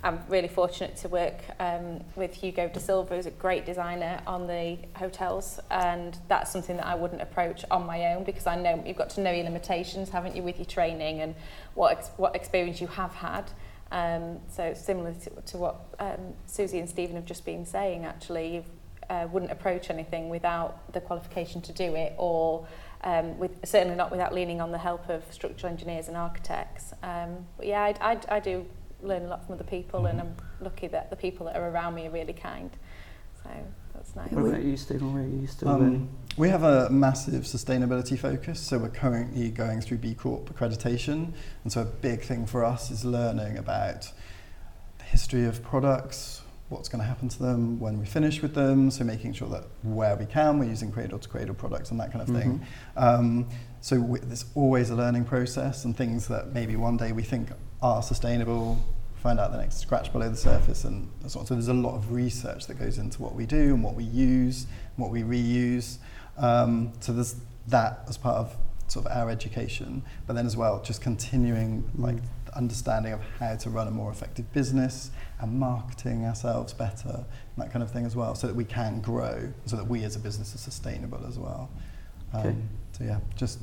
I'm 0.04 0.24
really 0.30 0.48
fortunate 0.48 0.96
to 0.98 1.10
work 1.10 1.42
um, 1.60 2.04
with 2.16 2.34
Hugo 2.34 2.70
De 2.70 2.80
Silva, 2.80 3.16
who's 3.16 3.26
a 3.26 3.32
great 3.32 3.66
designer 3.66 4.22
on 4.28 4.46
the 4.46 4.78
hotels, 4.96 5.60
and 5.72 6.18
that's 6.28 6.52
something 6.52 6.78
that 6.78 6.86
I 6.86 6.96
wouldn't 6.96 7.22
approach 7.22 7.66
on 7.72 7.86
my 7.86 8.14
own 8.14 8.24
because 8.24 8.46
I 8.46 8.56
know 8.56 8.84
you've 8.86 8.98
got 8.98 9.10
to 9.12 9.22
know 9.22 9.32
your 9.32 9.46
limitations, 9.46 10.10
haven't 10.10 10.36
you, 10.36 10.44
with 10.44 10.58
your 10.58 10.66
training 10.66 11.22
and 11.22 11.36
what 11.74 11.98
ex- 11.98 12.12
what 12.18 12.36
experience 12.36 12.80
you 12.80 12.88
have 12.88 13.14
had. 13.14 13.50
Um, 13.92 14.40
so 14.50 14.74
similar 14.74 15.14
to, 15.14 15.30
to 15.30 15.58
what 15.58 15.76
um, 16.00 16.34
Susie 16.46 16.80
and 16.80 16.90
Stephen 16.90 17.16
have 17.16 17.26
just 17.26 17.46
been 17.46 17.66
saying, 17.66 18.06
actually, 18.06 18.56
you 18.56 18.64
uh, 19.10 19.28
wouldn't 19.32 19.52
approach 19.52 19.90
anything 19.90 20.30
without 20.30 20.94
the 20.94 21.02
qualification 21.02 21.62
to 21.64 21.74
do 21.74 21.96
it, 21.96 22.14
or 22.18 22.68
um, 23.04 23.38
with, 23.40 23.52
certainly 23.66 23.96
not 23.96 24.12
without 24.12 24.34
leaning 24.34 24.62
on 24.62 24.72
the 24.72 24.78
help 24.78 25.10
of 25.10 25.24
structural 25.32 25.72
engineers 25.72 26.08
and 26.08 26.18
architects. 26.18 26.94
Um, 27.02 27.46
but 27.58 27.66
yeah, 27.66 27.82
I, 27.82 28.12
I, 28.12 28.20
I 28.30 28.40
do 28.40 28.66
learn 29.02 29.24
a 29.24 29.28
lot 29.28 29.46
from 29.46 29.56
other 29.56 29.64
people, 29.64 30.06
and 30.08 30.20
I'm 30.20 30.36
lucky 30.62 30.88
that 30.88 31.10
the 31.10 31.16
people 31.16 31.46
that 31.46 31.56
are 31.56 31.70
around 31.70 31.96
me 31.96 32.08
are 32.08 32.12
really 32.12 32.34
kind. 32.34 32.72
So 33.44 33.50
that's 33.94 34.16
nice. 34.16 34.32
What 34.32 34.46
about 34.46 34.64
you, 34.64 34.78
Stephen? 34.78 35.14
Where 35.14 35.24
are 35.24 35.28
you 35.28 35.48
still 35.48 35.70
Um, 35.70 36.10
we 36.38 36.50
have 36.50 36.64
a 36.64 36.90
massive 36.90 37.44
sustainability 37.44 38.18
focus, 38.18 38.60
so 38.60 38.78
we're 38.78 38.90
currently 38.90 39.50
going 39.50 39.82
through 39.82 39.98
B 39.98 40.14
Corp 40.14 40.54
accreditation, 40.54 41.34
and 41.64 41.72
so 41.72 41.82
a 41.82 41.86
big 41.86 42.22
thing 42.22 42.46
for 42.46 42.66
us 42.66 42.92
is 42.92 43.06
learning 43.06 43.58
about 43.58 44.12
the 44.98 45.06
history 45.06 45.46
of 45.46 45.64
products, 45.64 46.42
what's 46.70 46.90
going 46.90 47.02
to 47.02 47.08
happen 47.08 47.30
to 47.30 47.40
them 47.40 47.80
when 47.80 47.98
we 48.00 48.06
finish 48.06 48.42
with 48.42 48.54
them, 48.54 48.92
so 48.92 49.04
making 49.04 49.34
sure 49.34 49.48
that 49.50 49.64
where 49.84 50.16
we 50.16 50.26
can, 50.26 50.60
we're 50.60 50.66
using 50.66 50.92
cradle 50.92 51.18
to 51.18 51.30
cradle 51.30 51.56
products 51.56 51.92
and 51.92 52.00
that 52.00 52.12
kind 52.12 52.28
of 52.28 52.36
thing. 52.36 52.66
Um, 52.98 53.48
so 53.80 54.00
we, 54.00 54.20
there's 54.20 54.46
always 54.54 54.90
a 54.90 54.96
learning 54.96 55.26
process, 55.26 55.86
and 55.86 55.96
things 55.96 56.28
that 56.28 56.54
maybe 56.54 56.76
one 56.76 56.98
day 56.98 57.14
we 57.14 57.24
think 57.24 57.50
are 57.82 58.02
sustainable, 58.02 58.84
find 59.16 59.40
out 59.40 59.52
the 59.52 59.58
next 59.58 59.78
scratch 59.80 60.12
below 60.12 60.30
the 60.30 60.38
surface, 60.38 60.84
and 60.84 61.10
so 61.28 61.40
on. 61.40 61.46
So 61.46 61.54
there's 61.54 61.68
a 61.68 61.74
lot 61.74 61.96
of 61.96 62.12
research 62.12 62.68
that 62.68 62.80
goes 62.80 62.98
into 62.98 63.22
what 63.22 63.36
we 63.36 63.46
do 63.46 63.74
and 63.74 63.84
what 63.84 63.96
we 63.96 64.04
use, 64.04 64.64
and 64.64 65.04
what 65.04 65.12
we 65.12 65.24
reuse. 65.24 65.98
Um, 66.38 66.94
so 67.00 67.14
there's 67.14 67.36
that 67.68 68.02
as 68.08 68.18
part 68.18 68.38
of 68.38 68.56
sort 68.88 69.06
of 69.06 69.12
our 69.12 69.30
education, 69.30 70.02
but 70.26 70.34
then 70.36 70.46
as 70.46 70.56
well, 70.56 70.82
just 70.82 71.02
continuing 71.02 71.90
like 71.98 72.18
the 72.46 72.56
understanding 72.56 73.12
of 73.12 73.20
how 73.40 73.56
to 73.56 73.70
run 73.70 73.88
a 73.88 73.92
more 73.92 74.10
effective 74.12 74.52
business 74.54 75.12
and 75.42 75.60
marketing 75.60 76.24
ourselves 76.26 76.74
better, 76.74 77.26
and 77.26 77.58
that 77.58 77.72
kind 77.72 77.84
of 77.84 77.92
thing 77.92 78.06
as 78.06 78.16
well, 78.16 78.34
so 78.34 78.48
that 78.48 78.56
we 78.56 78.64
can 78.64 79.02
grow, 79.02 79.52
so 79.66 79.76
that 79.76 79.88
we 79.88 80.04
as 80.04 80.16
a 80.16 80.20
business 80.20 80.56
are 80.56 80.60
sustainable 80.60 81.24
as 81.28 81.38
well. 81.38 81.70
Um, 82.34 82.42
Okay. 82.48 82.56
So 82.94 83.04
yeah, 83.04 83.20
just 83.36 83.60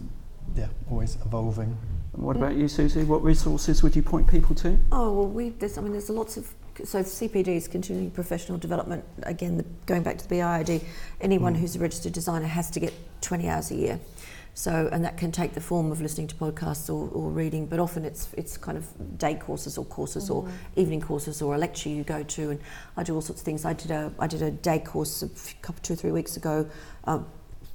yeah, 0.57 0.69
always 0.91 1.17
evolving. 1.25 1.77
And 2.15 2.23
what 2.23 2.37
about 2.37 2.55
you, 2.55 2.69
Susie? 2.69 3.05
What 3.05 3.23
resources 3.23 3.83
would 3.83 3.97
you 3.97 4.03
point 4.03 4.27
people 4.29 4.55
to? 4.57 4.79
Oh 4.93 5.13
well, 5.13 5.27
we 5.29 5.51
there's 5.51 5.79
I 5.79 5.81
mean 5.81 5.93
there's 5.93 6.11
lots 6.11 6.37
of 6.37 6.53
so 6.85 7.01
CPD 7.01 7.49
is 7.49 7.69
continuing 7.69 8.11
professional 8.11 8.59
development. 8.59 9.05
Again, 9.23 9.57
the, 9.59 9.65
going 9.87 10.03
back 10.03 10.19
to 10.19 10.29
the 10.29 10.35
BIID, 10.37 10.83
anyone 11.21 11.55
Mm. 11.55 11.59
who's 11.59 11.77
a 11.77 11.79
registered 11.79 12.13
designer 12.13 12.47
has 12.47 12.69
to 12.73 12.81
get 12.81 12.93
20 13.21 13.49
hours 13.49 13.71
a 13.71 13.77
year. 13.77 14.01
So, 14.57 14.89
and 14.93 15.05
that 15.05 15.17
can 15.17 15.33
take 15.33 15.55
the 15.55 15.61
form 15.61 15.91
of 15.91 16.01
listening 16.01 16.29
to 16.29 16.35
podcasts 16.37 16.89
or, 16.89 17.09
or 17.13 17.29
reading, 17.31 17.67
but 17.67 17.81
often 17.81 18.05
it's 18.05 18.29
it's 18.35 18.57
kind 18.57 18.79
of 18.79 19.19
day 19.19 19.35
courses 19.35 19.77
or 19.77 19.85
courses 19.85 20.31
or 20.31 20.49
evening 20.77 21.01
courses 21.01 21.43
or 21.43 21.57
a 21.57 21.59
lecture 21.59 21.89
you 21.89 22.05
go 22.05 22.23
to. 22.23 22.51
And 22.51 22.61
I 22.97 23.03
do 23.03 23.15
all 23.17 23.21
sorts 23.21 23.41
of 23.41 23.45
things. 23.45 23.65
I 23.65 23.73
did 23.73 23.91
a 23.91 24.13
I 24.19 24.29
did 24.29 24.43
a 24.43 24.53
day 24.53 24.79
course 24.79 25.23
a 25.25 25.29
couple 25.63 25.83
two 25.83 25.95
or 25.95 25.97
three 25.97 26.13
weeks 26.13 26.37
ago. 26.37 26.69
Um, 27.05 27.27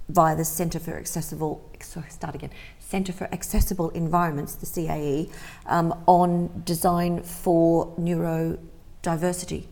via 0.10 0.36
the 0.36 0.44
Centre 0.44 0.80
for 0.80 0.98
Accessible, 0.98 1.70
sorry, 1.82 2.10
start 2.10 2.36
again, 2.36 2.50
Centre 2.80 3.14
for 3.14 3.26
Accessible 3.32 3.90
Environments, 3.92 4.56
the 4.56 4.66
CAE, 4.66 5.30
um, 5.68 5.94
on 6.08 6.64
design 6.66 7.22
for 7.22 7.94
neurodiversity. 7.98 9.66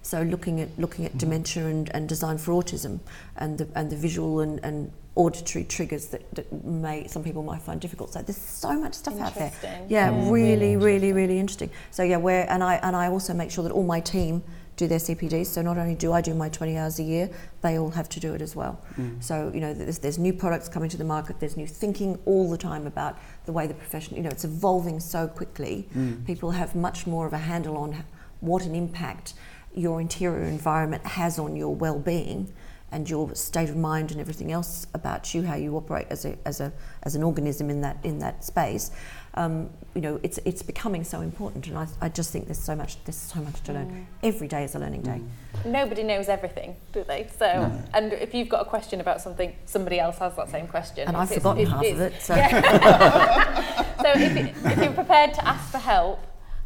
So 0.00 0.22
looking 0.22 0.60
at 0.62 0.78
looking 0.78 1.04
at 1.04 1.18
dementia 1.18 1.66
and, 1.66 1.90
and 1.94 2.08
design 2.08 2.38
for 2.38 2.52
autism 2.52 3.00
and 3.36 3.58
the 3.58 3.68
and 3.74 3.90
the 3.90 3.96
visual 3.96 4.40
and, 4.40 4.58
and 4.64 4.90
auditory 5.14 5.64
triggers 5.64 6.06
that, 6.06 6.34
that 6.34 6.64
may 6.64 7.06
some 7.06 7.22
people 7.22 7.42
might 7.42 7.60
find 7.60 7.78
difficult. 7.78 8.14
So 8.14 8.22
there's 8.22 8.38
so 8.38 8.72
much 8.72 8.94
stuff 8.94 9.20
out 9.20 9.34
there. 9.34 9.52
Yeah, 9.62 10.10
Yeah, 10.10 10.30
really, 10.30 10.76
really 10.76 10.76
really, 10.76 11.12
really 11.12 11.38
interesting. 11.38 11.70
So 11.90 12.02
yeah, 12.02 12.16
where 12.16 12.50
and 12.50 12.64
I 12.64 12.76
and 12.76 12.96
I 12.96 13.08
also 13.08 13.34
make 13.34 13.50
sure 13.50 13.62
that 13.64 13.72
all 13.72 13.84
my 13.84 14.00
team 14.00 14.42
do 14.82 14.88
their 14.88 14.98
CPDs. 14.98 15.46
So 15.46 15.62
not 15.62 15.78
only 15.78 15.94
do 15.94 16.12
I 16.12 16.20
do 16.20 16.34
my 16.34 16.48
20 16.48 16.76
hours 16.76 16.98
a 16.98 17.02
year, 17.02 17.30
they 17.60 17.78
all 17.78 17.90
have 17.90 18.08
to 18.10 18.20
do 18.20 18.34
it 18.34 18.42
as 18.42 18.56
well. 18.56 18.80
Mm. 18.96 19.22
So 19.22 19.50
you 19.54 19.60
know, 19.60 19.72
there's, 19.72 19.98
there's 19.98 20.18
new 20.18 20.32
products 20.32 20.68
coming 20.68 20.90
to 20.90 20.96
the 20.96 21.04
market. 21.04 21.40
There's 21.40 21.56
new 21.56 21.66
thinking 21.66 22.18
all 22.26 22.50
the 22.50 22.58
time 22.58 22.86
about 22.86 23.18
the 23.46 23.52
way 23.52 23.66
the 23.66 23.74
profession. 23.74 24.16
You 24.16 24.22
know, 24.22 24.30
it's 24.30 24.44
evolving 24.44 25.00
so 25.00 25.28
quickly. 25.28 25.88
Mm. 25.94 26.26
People 26.26 26.50
have 26.50 26.74
much 26.74 27.06
more 27.06 27.26
of 27.26 27.32
a 27.32 27.38
handle 27.38 27.76
on 27.76 28.04
what 28.40 28.64
an 28.64 28.74
impact 28.74 29.34
your 29.74 30.00
interior 30.00 30.44
environment 30.44 31.06
has 31.06 31.38
on 31.38 31.56
your 31.56 31.74
well-being 31.74 32.52
and 32.90 33.08
your 33.08 33.34
state 33.34 33.70
of 33.70 33.76
mind 33.76 34.10
and 34.10 34.20
everything 34.20 34.52
else 34.52 34.86
about 34.92 35.32
you, 35.32 35.42
how 35.42 35.54
you 35.54 35.74
operate 35.76 36.06
as 36.10 36.26
a 36.26 36.36
as 36.44 36.60
a 36.60 36.70
as 37.04 37.14
an 37.14 37.22
organism 37.22 37.70
in 37.70 37.80
that 37.80 37.96
in 38.04 38.18
that 38.18 38.44
space. 38.44 38.90
Um, 39.34 39.70
you 39.94 40.02
know, 40.02 40.20
it's 40.22 40.38
it's 40.44 40.62
becoming 40.62 41.04
so 41.04 41.20
important, 41.22 41.66
and 41.66 41.78
I, 41.78 41.86
I 42.02 42.08
just 42.10 42.30
think 42.32 42.46
there's 42.46 42.58
so 42.62 42.76
much 42.76 43.02
there's 43.04 43.16
so 43.16 43.40
much 43.40 43.62
to 43.62 43.72
learn. 43.72 44.06
Every 44.22 44.46
day 44.48 44.64
is 44.64 44.74
a 44.74 44.78
learning 44.78 45.02
day. 45.02 45.22
Nobody 45.64 46.02
knows 46.02 46.28
everything, 46.28 46.76
do 46.92 47.02
they? 47.04 47.28
So, 47.38 47.46
and 47.94 48.12
if 48.12 48.34
you've 48.34 48.48
got 48.50 48.60
a 48.62 48.64
question 48.68 49.00
about 49.00 49.20
something, 49.22 49.54
somebody 49.64 49.98
else 49.98 50.18
has 50.18 50.36
that 50.36 50.50
same 50.50 50.66
question. 50.66 51.08
And 51.08 51.16
I've 51.16 51.30
It's- 51.30 51.38
forgotten 51.42 51.62
it- 51.62 51.68
half 51.68 51.84
of 51.86 52.00
it. 52.00 52.20
So 52.20 52.34
So 54.02 54.10
if, 54.20 54.36
you- 54.36 54.70
if 54.70 54.78
you're 54.82 54.92
prepared 54.92 55.32
to 55.34 55.46
ask 55.48 55.70
for 55.70 55.78
help 55.78 56.20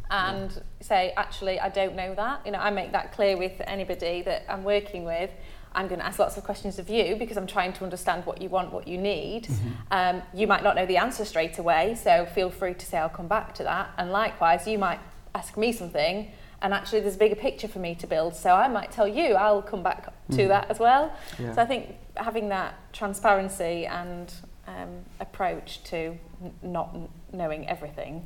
and 0.09 0.61
say, 0.81 1.13
actually, 1.17 1.59
I 1.59 1.69
don't 1.69 1.95
know 1.95 2.15
that, 2.15 2.41
you 2.45 2.51
know, 2.51 2.59
I 2.59 2.69
make 2.69 2.91
that 2.93 3.11
clear 3.13 3.37
with 3.37 3.61
anybody 3.67 4.21
that 4.23 4.43
I'm 4.49 4.63
working 4.63 5.03
with. 5.03 5.29
I'm 5.73 5.87
going 5.87 5.99
to 5.99 6.05
ask 6.05 6.17
lots 6.19 6.37
of 6.37 6.43
questions 6.43 6.79
of 6.79 6.89
you 6.89 7.15
because 7.15 7.37
I'm 7.37 7.47
trying 7.47 7.73
to 7.73 7.83
understand 7.83 8.25
what 8.25 8.41
you 8.41 8.49
want, 8.49 8.73
what 8.73 8.87
you 8.87 8.97
need. 8.97 9.47
Um, 9.91 10.21
you 10.33 10.47
might 10.47 10.63
not 10.63 10.75
know 10.75 10.85
the 10.85 10.97
answer 10.97 11.23
straight 11.25 11.57
away, 11.59 11.95
so 12.01 12.25
feel 12.25 12.49
free 12.49 12.73
to 12.73 12.85
say, 12.85 12.97
I'll 12.97 13.09
come 13.09 13.27
back 13.27 13.53
to 13.55 13.63
that. 13.63 13.91
And 13.97 14.11
likewise, 14.11 14.67
you 14.67 14.77
might 14.77 14.99
ask 15.35 15.55
me 15.57 15.71
something, 15.71 16.31
and 16.61 16.73
actually, 16.73 17.01
there's 17.01 17.15
a 17.15 17.19
bigger 17.19 17.35
picture 17.35 17.67
for 17.67 17.77
me 17.77 17.93
to 17.95 18.07
build. 18.07 18.35
So 18.35 18.51
I 18.55 18.67
might 18.67 18.91
tell 18.91 19.07
you, 19.07 19.35
I'll 19.35 19.61
come 19.61 19.83
back 19.83 20.11
to 20.31 20.47
that 20.47 20.71
as 20.71 20.79
well. 20.79 21.15
Yeah. 21.37 21.53
So 21.53 21.61
I 21.61 21.65
think 21.65 21.95
having 22.15 22.49
that 22.49 22.73
transparency 22.93 23.85
and 23.85 24.33
um, 24.67 25.05
approach 25.19 25.83
to 25.85 26.17
n- 26.43 26.53
not 26.63 26.95
knowing 27.31 27.67
everything 27.69 28.25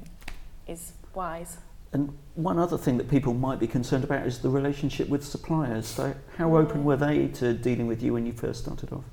is 0.65 0.93
wise. 1.13 1.57
And 1.93 2.17
one 2.35 2.57
other 2.57 2.77
thing 2.77 2.97
that 2.97 3.09
people 3.09 3.33
might 3.33 3.59
be 3.59 3.67
concerned 3.67 4.03
about 4.05 4.25
is 4.25 4.39
the 4.39 4.49
relationship 4.49 5.09
with 5.09 5.25
suppliers. 5.25 5.85
So, 5.85 6.15
how 6.37 6.55
open 6.55 6.85
were 6.85 6.95
they 6.95 7.27
to 7.29 7.53
dealing 7.53 7.87
with 7.87 8.01
you 8.01 8.13
when 8.13 8.25
you 8.25 8.31
first 8.31 8.61
started 8.63 8.91
off? 8.93 9.03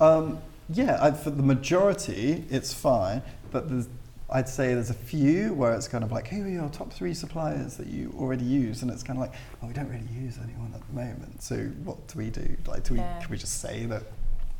Um, 0.00 0.38
yeah, 0.72 0.98
I, 1.00 1.10
for 1.10 1.30
the 1.30 1.42
majority, 1.42 2.44
it's 2.50 2.72
fine, 2.72 3.22
but 3.50 3.68
there's, 3.68 3.88
I'd 4.30 4.48
say 4.48 4.74
there's 4.74 4.90
a 4.90 4.94
few 4.94 5.52
where 5.54 5.74
it's 5.74 5.88
kind 5.88 6.04
of 6.04 6.12
like, 6.12 6.28
who 6.28 6.44
are 6.44 6.48
your 6.48 6.68
top 6.68 6.92
three 6.92 7.12
suppliers 7.14 7.76
that 7.78 7.88
you 7.88 8.14
already 8.16 8.44
use? 8.44 8.82
And 8.82 8.90
it's 8.90 9.02
kind 9.02 9.18
of 9.18 9.22
like, 9.28 9.34
oh, 9.62 9.66
we 9.66 9.72
don't 9.72 9.88
really 9.88 10.06
use 10.14 10.38
anyone 10.42 10.72
at 10.72 10.86
the 10.86 10.92
moment. 10.94 11.42
So 11.42 11.56
what 11.82 12.06
do 12.06 12.18
we 12.18 12.30
do? 12.30 12.56
Like, 12.66 12.84
do 12.84 12.94
we, 12.94 13.00
Yeah. 13.00 13.18
can 13.20 13.28
we 13.30 13.36
just 13.36 13.60
say 13.60 13.86
that 13.86 14.04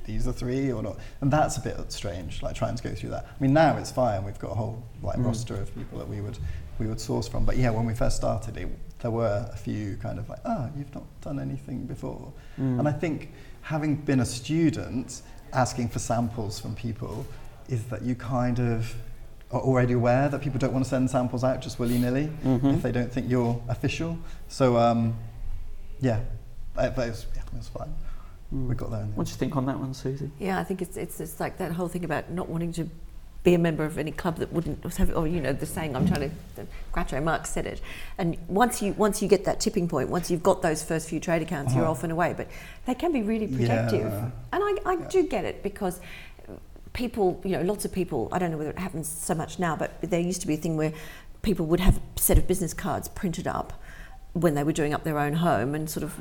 these 0.05 0.27
are 0.27 0.33
three 0.33 0.73
or 0.73 0.83
not? 0.83 0.99
And 1.21 1.31
that's 1.31 1.57
a 1.57 1.61
bit 1.61 1.77
strange, 1.93 2.43
like 2.43 2.57
trying 2.57 2.75
to 2.75 2.83
go 2.83 2.93
through 2.93 3.11
that. 3.11 3.27
I 3.27 3.41
mean, 3.43 3.53
now 3.53 3.77
it's 3.79 3.93
fine. 3.93 4.25
We've 4.25 4.39
got 4.41 4.51
a 4.51 4.55
whole 4.57 4.83
like 5.05 5.17
Mm. 5.19 5.27
roster 5.27 5.55
of 5.55 5.73
people 5.77 5.99
that 6.01 6.09
we 6.09 6.21
would 6.21 6.39
we 6.81 6.87
would 6.87 7.01
source 7.01 7.29
from. 7.29 7.45
But 7.45 7.57
yeah, 7.59 7.71
when 7.71 7.85
we 7.87 7.95
first 7.95 8.17
started, 8.17 8.57
it, 8.57 8.69
there 9.01 9.11
were 9.13 9.49
a 9.53 9.57
few 9.57 9.97
kind 10.03 10.19
of 10.19 10.29
like, 10.29 10.41
oh, 10.45 10.69
you've 10.77 10.93
not 10.95 11.05
done 11.21 11.39
anything 11.39 11.85
before. 11.87 12.33
Mm. 12.59 12.81
And 12.81 12.89
I 12.89 12.93
think 12.93 13.31
having 13.61 13.95
been 13.97 14.21
a 14.21 14.25
student, 14.27 15.23
asking 15.53 15.89
for 15.91 15.99
samples 15.99 16.59
from 16.59 16.75
people 16.75 17.27
is 17.69 17.85
that 17.85 18.03
you 18.03 18.15
kind 18.15 18.59
of 18.59 18.93
are 19.53 19.61
already 19.61 19.93
aware 19.93 20.29
that 20.29 20.41
people 20.41 20.59
don't 20.59 20.73
want 20.73 20.85
to 20.85 20.89
send 20.89 21.11
samples 21.11 21.45
out 21.45 21.61
just 21.61 21.79
willy 21.79 21.99
nilly 21.99 22.31
Mhm. 22.45 22.75
if 22.77 22.83
they 22.83 22.93
don't 22.93 23.13
think 23.13 23.29
you're 23.29 23.61
official. 23.69 24.17
So 24.49 24.77
um, 24.77 25.17
yeah, 26.01 26.21
that, 26.77 26.97
that 26.97 27.09
was, 27.09 27.27
yeah, 27.35 27.43
it 27.43 27.57
was 27.59 27.69
fine. 27.69 27.93
Mm. 28.55 28.69
We 28.69 28.75
got 28.75 28.91
there. 28.91 29.01
In 29.03 29.11
the 29.11 29.17
What 29.17 29.27
do 29.27 29.31
you 29.33 29.37
think 29.37 29.57
on 29.57 29.67
that 29.67 29.79
one, 29.79 29.93
Susie? 29.93 30.31
yeah, 30.39 30.59
I 30.61 30.65
think 30.65 30.83
it's 30.83 30.97
it's 30.97 31.21
it's 31.21 31.39
like 31.41 31.59
that 31.59 31.73
whole 31.73 31.89
thing 31.89 32.05
about 32.05 32.31
not 32.31 32.49
wanting 32.49 32.73
to 32.75 32.89
be 33.43 33.55
a 33.55 33.59
member 33.59 33.85
of 33.85 33.97
any 33.97 34.11
club 34.11 34.37
that 34.37 34.53
wouldn't 34.53 34.85
have, 34.97 35.17
or 35.17 35.27
you 35.27 35.41
know, 35.41 35.53
the 35.53 35.65
saying 35.67 35.97
I'm 35.97 36.07
trying 36.07 36.31
to. 36.57 36.67
Groucho 36.93 37.23
Marx 37.23 37.49
said 37.51 37.67
it, 37.67 37.81
and 38.19 38.37
once 38.49 38.83
you 38.83 38.93
once 38.95 39.23
you 39.23 39.29
get 39.29 39.45
that 39.45 39.61
tipping 39.61 39.89
point, 39.89 40.09
once 40.11 40.31
you've 40.31 40.43
got 40.43 40.61
those 40.61 40.83
first 40.83 41.09
few 41.09 41.21
trade 41.21 41.41
accounts, 41.41 41.73
you're 41.75 41.85
Uh-huh. 41.85 41.93
off 41.93 42.03
and 42.03 42.13
away. 42.13 42.35
But 42.37 42.49
they 42.87 42.95
can 42.95 43.13
be 43.13 43.23
really 43.23 43.47
protective, 43.47 44.13
Yeah. 44.13 44.31
and 44.53 44.63
I, 44.63 44.73
I 44.85 44.93
Yeah. 44.95 45.09
do 45.09 45.23
get 45.27 45.45
it 45.45 45.63
because 45.63 46.01
people, 46.93 47.41
you 47.45 47.53
know, 47.53 47.63
lots 47.63 47.85
of 47.85 47.93
people. 47.93 48.29
I 48.33 48.39
don't 48.39 48.51
know 48.51 48.59
whether 48.59 48.71
it 48.71 48.79
happens 48.79 49.09
so 49.09 49.35
much 49.35 49.59
now, 49.59 49.77
but 49.77 50.01
there 50.03 50.21
used 50.21 50.41
to 50.43 50.47
be 50.47 50.55
a 50.55 50.59
thing 50.59 50.77
where 50.77 50.93
people 51.43 51.65
would 51.67 51.81
have 51.81 51.97
a 51.97 52.21
set 52.21 52.37
of 52.37 52.47
business 52.47 52.75
cards 52.75 53.09
printed 53.09 53.47
up 53.47 53.80
when 54.33 54.55
they 54.55 54.63
were 54.63 54.73
doing 54.73 54.95
up 54.95 55.03
their 55.03 55.19
own 55.19 55.33
home 55.33 55.75
and 55.75 55.91
sort 55.91 56.05
of 56.05 56.15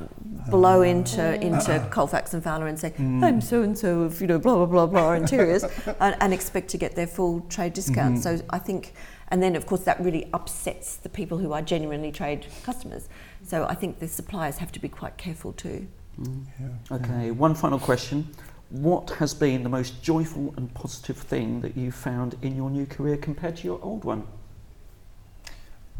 blow 0.50 0.82
into 0.82 1.40
into 1.40 1.86
Colefax 1.90 2.34
and 2.34 2.42
Fowler 2.42 2.66
and 2.66 2.78
say, 2.78 2.92
I'm 2.98 3.40
so 3.40 3.62
and 3.62 3.78
so 3.78 4.00
of 4.02 4.20
you 4.20 4.26
know 4.26 4.38
blah 4.38 4.56
blah 4.56 4.66
blah 4.66 4.86
blah 4.86 5.12
interiors, 5.12 5.62
and, 6.00 6.16
and 6.20 6.34
expect 6.34 6.68
to 6.70 6.78
get 6.78 6.96
their 6.96 7.06
full 7.06 7.40
trade 7.42 7.72
discount. 7.74 8.16
Mhm. 8.18 8.22
So 8.22 8.44
I 8.50 8.58
think, 8.58 8.94
and 9.28 9.40
then 9.42 9.54
of 9.54 9.66
course 9.66 9.82
that 9.84 10.00
really 10.00 10.28
upsets 10.32 10.96
the 10.96 11.08
people 11.08 11.38
who 11.38 11.52
are 11.52 11.62
genuinely 11.62 12.10
trade 12.10 12.46
customers. 12.64 13.08
So 13.44 13.64
I 13.66 13.74
think 13.74 14.00
the 14.00 14.08
suppliers 14.08 14.58
have 14.58 14.72
to 14.72 14.80
be 14.80 14.88
quite 14.88 15.16
careful 15.16 15.52
too. 15.52 15.86
Yeah. 16.18 16.68
Okay, 16.96 17.30
one 17.30 17.54
final 17.54 17.78
question. 17.78 18.28
What 18.70 19.10
has 19.10 19.34
been 19.34 19.62
the 19.62 19.68
most 19.68 20.02
joyful 20.02 20.52
and 20.56 20.72
positive 20.74 21.16
thing 21.16 21.60
that 21.60 21.76
you 21.76 21.90
found 21.90 22.36
in 22.42 22.56
your 22.56 22.70
new 22.70 22.86
career 22.86 23.16
compared 23.16 23.56
to 23.58 23.64
your 23.64 23.80
old 23.82 24.04
one? 24.04 24.24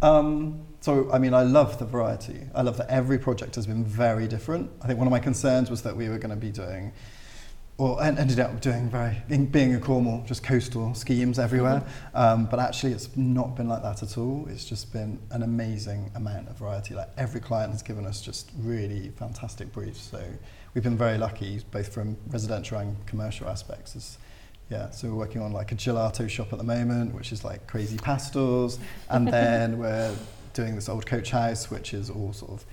Um, 0.02 0.60
so, 0.80 1.10
I 1.12 1.18
mean, 1.18 1.34
I 1.34 1.42
love 1.42 1.78
the 1.78 1.84
variety. 1.84 2.46
I 2.54 2.62
love 2.62 2.78
that 2.78 2.88
every 2.88 3.18
project 3.18 3.54
has 3.56 3.66
been 3.66 3.84
very 3.84 4.26
different. 4.26 4.70
I 4.80 4.86
think 4.86 4.98
one 4.98 5.06
of 5.06 5.10
my 5.10 5.18
concerns 5.18 5.68
was 5.68 5.82
that 5.82 5.94
we 5.94 6.08
were 6.08 6.16
going 6.16 6.30
to 6.30 6.36
be 6.36 6.50
doing, 6.50 6.92
or 7.76 8.02
en- 8.02 8.16
ended 8.16 8.40
up 8.40 8.62
doing 8.62 8.88
very, 8.88 9.22
in, 9.28 9.44
being 9.44 9.72
in 9.72 9.80
Cornwall, 9.82 10.24
just 10.26 10.42
coastal 10.42 10.94
schemes 10.94 11.38
everywhere. 11.38 11.82
Um, 12.14 12.46
but 12.46 12.60
actually, 12.60 12.92
it's 12.92 13.14
not 13.14 13.56
been 13.56 13.68
like 13.68 13.82
that 13.82 14.02
at 14.02 14.16
all. 14.16 14.46
It's 14.48 14.64
just 14.64 14.90
been 14.90 15.18
an 15.32 15.42
amazing 15.42 16.10
amount 16.14 16.48
of 16.48 16.56
variety. 16.56 16.94
Like 16.94 17.10
every 17.18 17.42
client 17.42 17.72
has 17.72 17.82
given 17.82 18.06
us 18.06 18.22
just 18.22 18.50
really 18.58 19.10
fantastic 19.10 19.70
briefs. 19.74 20.00
So 20.00 20.22
we've 20.72 20.84
been 20.84 20.96
very 20.96 21.18
lucky, 21.18 21.60
both 21.70 21.92
from 21.92 22.16
residential 22.28 22.78
and 22.78 22.96
commercial 23.04 23.48
aspects. 23.48 23.96
It's, 23.96 24.16
yeah, 24.70 24.88
so 24.92 25.08
we're 25.08 25.16
working 25.16 25.42
on 25.42 25.52
like 25.52 25.72
a 25.72 25.74
gelato 25.74 26.26
shop 26.30 26.54
at 26.54 26.58
the 26.58 26.64
moment, 26.64 27.14
which 27.14 27.32
is 27.32 27.44
like 27.44 27.66
crazy 27.66 27.98
pastels, 27.98 28.78
and 29.10 29.28
then 29.32 29.76
we're 29.76 30.14
doing 30.52 30.74
this 30.74 30.88
old 30.88 31.06
coach 31.06 31.30
house, 31.30 31.70
which 31.70 31.94
is 31.94 32.10
all 32.10 32.32
sort 32.32 32.52
of 32.52 32.64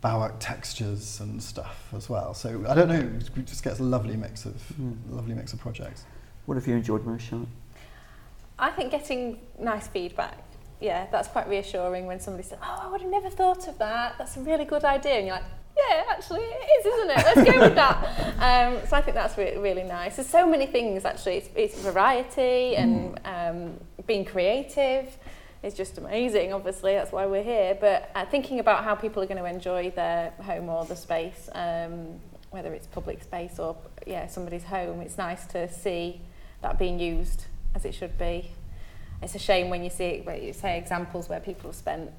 Baroque 0.00 0.36
textures 0.38 1.20
and 1.20 1.42
stuff 1.42 1.88
as 1.94 2.08
well. 2.08 2.32
So 2.34 2.64
I 2.68 2.74
don't 2.74 2.88
know, 2.88 3.10
we 3.36 3.42
just 3.42 3.64
get 3.64 3.78
a 3.80 3.82
lovely 3.82 4.16
mix 4.16 4.44
of 4.44 4.54
Mm. 4.80 4.96
lovely 5.10 5.34
mix 5.34 5.52
of 5.52 5.58
projects. 5.58 6.04
What 6.46 6.54
have 6.54 6.66
you 6.66 6.74
enjoyed 6.76 7.04
most, 7.04 7.24
Charlotte? 7.24 7.48
I 8.58 8.70
think 8.70 8.90
getting 8.90 9.40
nice 9.58 9.86
feedback, 9.88 10.38
yeah, 10.80 11.06
that's 11.10 11.28
quite 11.28 11.48
reassuring 11.48 12.06
when 12.06 12.20
somebody 12.20 12.44
says, 12.44 12.58
"Oh, 12.62 12.80
I 12.84 12.88
would 12.90 13.00
have 13.02 13.10
never 13.10 13.28
thought 13.30 13.66
of 13.68 13.78
that. 13.78 14.14
That's 14.18 14.36
a 14.36 14.40
really 14.40 14.64
good 14.64 14.84
idea," 14.84 15.14
and 15.18 15.26
you're 15.26 15.36
like, 15.36 15.44
"Yeah, 15.76 16.04
actually, 16.10 16.40
it 16.42 16.68
is, 16.80 16.86
isn't 16.86 17.10
it? 17.10 17.16
Let's 17.16 17.50
go 17.52 17.60
with 17.60 17.74
that." 17.74 17.98
Um, 18.38 18.78
so 18.86 18.96
I 18.96 19.00
think 19.02 19.16
that's 19.16 19.36
re- 19.36 19.56
really 19.56 19.82
nice. 19.82 20.14
There's 20.14 20.28
so 20.28 20.46
many 20.46 20.66
things 20.66 21.04
actually. 21.04 21.38
It's, 21.38 21.48
it's 21.56 21.80
variety 21.80 22.76
and 22.76 23.18
um, 23.24 23.72
being 24.06 24.24
creative. 24.24 25.16
Is 25.62 25.74
just 25.74 25.98
amazing. 25.98 26.52
Obviously, 26.52 26.94
that's 26.94 27.12
why 27.12 27.26
we're 27.26 27.42
here. 27.42 27.76
But 27.80 28.10
uh, 28.14 28.24
thinking 28.26 28.60
about 28.60 28.84
how 28.84 28.94
people 28.94 29.22
are 29.22 29.26
going 29.26 29.42
to 29.42 29.48
enjoy 29.48 29.90
their 29.90 30.30
home 30.42 30.68
or 30.68 30.84
the 30.84 30.96
space, 30.96 31.48
um, 31.52 32.20
whether 32.50 32.72
it's 32.72 32.86
public 32.86 33.22
space 33.22 33.58
or 33.58 33.76
yeah 34.06 34.26
somebody's 34.26 34.64
home, 34.64 35.00
it's 35.00 35.18
nice 35.18 35.46
to 35.46 35.68
see 35.68 36.20
that 36.62 36.78
being 36.78 36.98
used 36.98 37.46
as 37.74 37.84
it 37.84 37.94
should 37.94 38.16
be. 38.18 38.50
It's 39.22 39.34
a 39.34 39.38
shame 39.38 39.68
when 39.68 39.82
you 39.82 39.90
see 39.90 40.20
where 40.22 40.36
you 40.36 40.52
say 40.52 40.78
examples 40.78 41.28
where 41.28 41.40
people 41.40 41.70
have 41.70 41.76
spent 41.76 42.10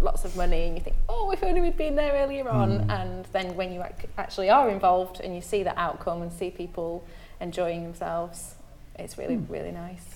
lots 0.00 0.24
of 0.24 0.36
money 0.36 0.64
and 0.64 0.76
you 0.76 0.82
think, 0.82 0.96
oh, 1.08 1.30
if 1.30 1.42
only 1.44 1.60
we'd 1.60 1.76
been 1.76 1.94
there 1.94 2.12
earlier 2.14 2.48
on. 2.48 2.90
And 2.90 3.24
then 3.26 3.54
when 3.54 3.72
you 3.72 3.82
ac- 3.82 4.08
actually 4.18 4.50
are 4.50 4.68
involved 4.68 5.20
and 5.20 5.34
you 5.34 5.40
see 5.40 5.62
the 5.62 5.78
outcome 5.78 6.22
and 6.22 6.32
see 6.32 6.50
people 6.50 7.04
enjoying 7.40 7.84
themselves, 7.84 8.56
it's 8.98 9.16
really, 9.16 9.36
really 9.36 9.70
nice. 9.70 10.11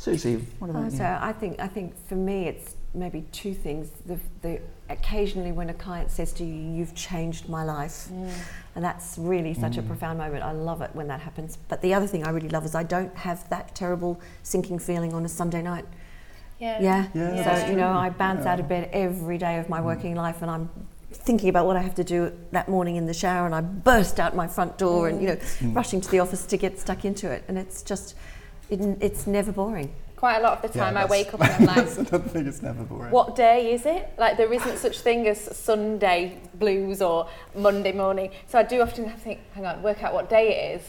Susie, 0.00 0.36
what 0.60 0.70
about 0.70 0.86
oh, 0.86 0.88
so 0.88 1.02
you? 1.02 1.18
I 1.20 1.30
think 1.30 1.60
I 1.60 1.66
think 1.66 1.94
for 2.08 2.14
me 2.14 2.46
it's 2.46 2.74
maybe 2.94 3.26
two 3.32 3.52
things. 3.52 3.90
The, 4.06 4.18
the 4.40 4.58
occasionally 4.88 5.52
when 5.52 5.68
a 5.68 5.74
client 5.74 6.10
says 6.10 6.32
to 6.34 6.44
you, 6.44 6.54
"You've 6.54 6.94
changed 6.94 7.50
my 7.50 7.64
life," 7.64 8.08
mm. 8.10 8.32
and 8.74 8.82
that's 8.82 9.18
really 9.18 9.52
such 9.52 9.76
a 9.76 9.82
mm. 9.82 9.86
profound 9.86 10.16
moment. 10.16 10.42
I 10.42 10.52
love 10.52 10.80
it 10.80 10.88
when 10.94 11.06
that 11.08 11.20
happens. 11.20 11.58
But 11.68 11.82
the 11.82 11.92
other 11.92 12.06
thing 12.06 12.24
I 12.24 12.30
really 12.30 12.48
love 12.48 12.64
is 12.64 12.74
I 12.74 12.82
don't 12.82 13.14
have 13.14 13.46
that 13.50 13.74
terrible 13.74 14.18
sinking 14.42 14.78
feeling 14.78 15.12
on 15.12 15.26
a 15.26 15.28
Sunday 15.28 15.60
night. 15.60 15.84
Yeah. 16.58 16.80
Yeah. 16.80 17.08
Yeah, 17.12 17.42
that's 17.42 17.62
so 17.64 17.68
you 17.68 17.76
know. 17.76 17.88
I 17.88 18.08
bounce 18.08 18.46
out 18.46 18.58
of 18.58 18.68
bed 18.68 18.88
every 18.94 19.36
day 19.36 19.58
of 19.58 19.68
my 19.68 19.80
mm. 19.80 19.84
working 19.84 20.14
life, 20.14 20.40
and 20.40 20.50
I'm 20.50 20.70
thinking 21.12 21.50
about 21.50 21.66
what 21.66 21.76
I 21.76 21.82
have 21.82 21.96
to 21.96 22.04
do 22.04 22.32
that 22.52 22.70
morning 22.70 22.96
in 22.96 23.04
the 23.04 23.12
shower, 23.12 23.44
and 23.44 23.54
I 23.54 23.60
burst 23.60 24.18
out 24.18 24.34
my 24.34 24.48
front 24.48 24.78
door, 24.78 25.08
and 25.08 25.20
you 25.20 25.28
know, 25.28 25.38
rushing 25.72 26.00
to 26.00 26.10
the 26.10 26.20
office 26.20 26.46
to 26.46 26.56
get 26.56 26.78
stuck 26.78 27.04
into 27.04 27.30
it, 27.30 27.44
and 27.48 27.58
it's 27.58 27.82
just, 27.82 28.14
it, 28.70 28.80
it's 29.00 29.26
never 29.26 29.52
boring. 29.52 29.92
Quite 30.16 30.36
a 30.36 30.42
lot 30.42 30.62
of 30.62 30.70
the 30.72 30.78
Yeah, 30.78 30.84
time 30.84 30.96
I 30.98 31.06
wake 31.06 31.32
up 31.32 31.40
and 31.40 31.50
I'm 31.60 31.64
like, 31.64 31.76
That's 31.76 31.96
another 31.98 32.18
thing, 32.28 32.46
it's 32.46 32.60
never 32.62 32.82
boring. 32.84 33.10
what 33.10 33.34
day 33.36 33.72
is 33.72 33.86
it? 33.86 34.12
Like 34.18 34.36
there 34.36 34.52
isn't 34.52 34.76
such 34.78 35.00
thing 35.00 35.26
as 35.28 35.40
Sunday 35.56 36.38
blues 36.54 37.00
or 37.00 37.26
Monday 37.54 37.92
morning. 37.92 38.30
So 38.46 38.58
I 38.58 38.62
do 38.62 38.80
often 38.82 39.06
have 39.06 39.14
to 39.16 39.20
think, 39.24 39.40
hang 39.54 39.64
on, 39.66 39.82
work 39.82 40.02
out 40.02 40.12
what 40.12 40.28
day 40.28 40.54
it 40.74 40.80
is 40.80 40.88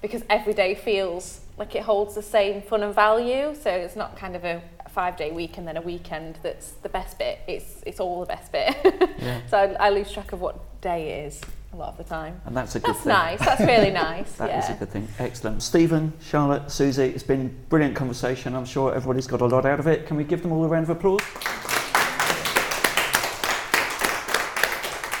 because 0.00 0.22
every 0.30 0.54
day 0.54 0.74
feels 0.74 1.40
like 1.58 1.74
it 1.74 1.82
holds 1.82 2.14
the 2.14 2.22
same 2.22 2.62
fun 2.62 2.82
and 2.82 2.94
value. 2.94 3.54
So 3.54 3.70
it's 3.70 3.96
not 3.96 4.16
kind 4.16 4.34
of 4.34 4.44
a 4.44 4.62
five 4.88 5.16
day 5.18 5.30
week 5.30 5.58
and 5.58 5.68
then 5.68 5.76
a 5.76 5.82
weekend 5.82 6.38
that's 6.42 6.70
the 6.82 6.88
best 6.88 7.18
bit. 7.18 7.38
It's 7.46 7.82
it's 7.86 8.00
all 8.00 8.20
the 8.20 8.26
best 8.26 8.50
bit. 8.50 8.74
Yeah. 9.20 9.40
so 9.50 9.58
I, 9.58 9.88
I 9.88 9.90
lose 9.90 10.10
track 10.10 10.32
of 10.32 10.40
what 10.40 10.80
day 10.80 11.10
it 11.10 11.26
is 11.26 11.40
a 11.72 11.76
lot 11.76 11.90
of 11.90 11.98
the 11.98 12.04
time. 12.04 12.40
And 12.46 12.56
that's 12.56 12.74
a 12.74 12.80
good 12.80 12.90
That's 12.94 13.04
thing. 13.04 13.12
nice. 13.12 13.38
That's 13.40 13.60
really 13.60 13.90
nice. 13.90 14.32
That 14.38 14.58
is 14.58 14.68
yeah. 14.68 14.74
a 14.74 14.78
good 14.78 14.90
thing. 14.90 15.08
Excellent. 15.18 15.62
Stephen, 15.62 16.12
Charlotte, 16.20 16.70
Susie, 16.70 17.04
it's 17.04 17.22
been 17.22 17.46
a 17.46 17.68
brilliant 17.68 17.94
conversation. 17.94 18.54
I'm 18.56 18.64
sure 18.64 18.94
everybody's 18.94 19.26
got 19.26 19.40
a 19.40 19.46
lot 19.46 19.66
out 19.66 19.78
of 19.78 19.86
it. 19.86 20.06
Can 20.06 20.16
we 20.16 20.24
give 20.24 20.42
them 20.42 20.52
all 20.52 20.64
a 20.64 20.68
round 20.68 20.84
of 20.84 20.90
applause? 20.90 21.20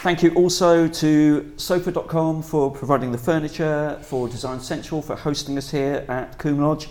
Thank 0.02 0.22
you 0.22 0.30
also 0.30 0.88
to 0.88 1.52
sofa.com 1.58 2.42
for 2.42 2.70
providing 2.70 3.12
the 3.12 3.18
furniture, 3.18 3.98
for 4.00 4.28
Design 4.28 4.58
Central 4.58 5.02
for 5.02 5.14
hosting 5.14 5.58
us 5.58 5.70
here 5.70 6.06
at 6.08 6.38
Coombe 6.38 6.62
Lodge. 6.62 6.88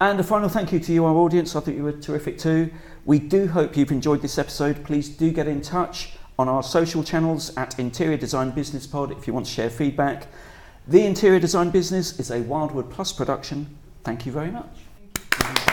And 0.00 0.18
a 0.18 0.24
final 0.24 0.48
thank 0.48 0.72
you 0.72 0.80
to 0.80 0.92
you, 0.92 1.04
our 1.04 1.14
audience. 1.14 1.54
I 1.54 1.60
think 1.60 1.76
you 1.76 1.84
were 1.84 1.92
terrific 1.92 2.38
too. 2.38 2.72
We 3.04 3.20
do 3.20 3.46
hope 3.46 3.76
you've 3.76 3.92
enjoyed 3.92 4.22
this 4.22 4.38
episode. 4.38 4.84
Please 4.84 5.08
do 5.08 5.30
get 5.30 5.46
in 5.46 5.62
touch 5.62 6.14
on 6.42 6.48
our 6.48 6.62
social 6.64 7.04
channels 7.04 7.56
at 7.56 7.78
Interior 7.78 8.16
Design 8.16 8.50
Business 8.50 8.84
Pod 8.84 9.12
if 9.12 9.28
you 9.28 9.32
want 9.32 9.46
to 9.46 9.52
share 9.52 9.70
feedback. 9.70 10.26
The 10.88 11.06
Interior 11.06 11.38
Design 11.38 11.70
Business 11.70 12.18
is 12.18 12.32
a 12.32 12.40
Wildwood 12.40 12.90
Plus 12.90 13.12
production. 13.12 13.78
Thank 14.02 14.26
you 14.26 14.32
very 14.32 14.50
much. 14.50 15.71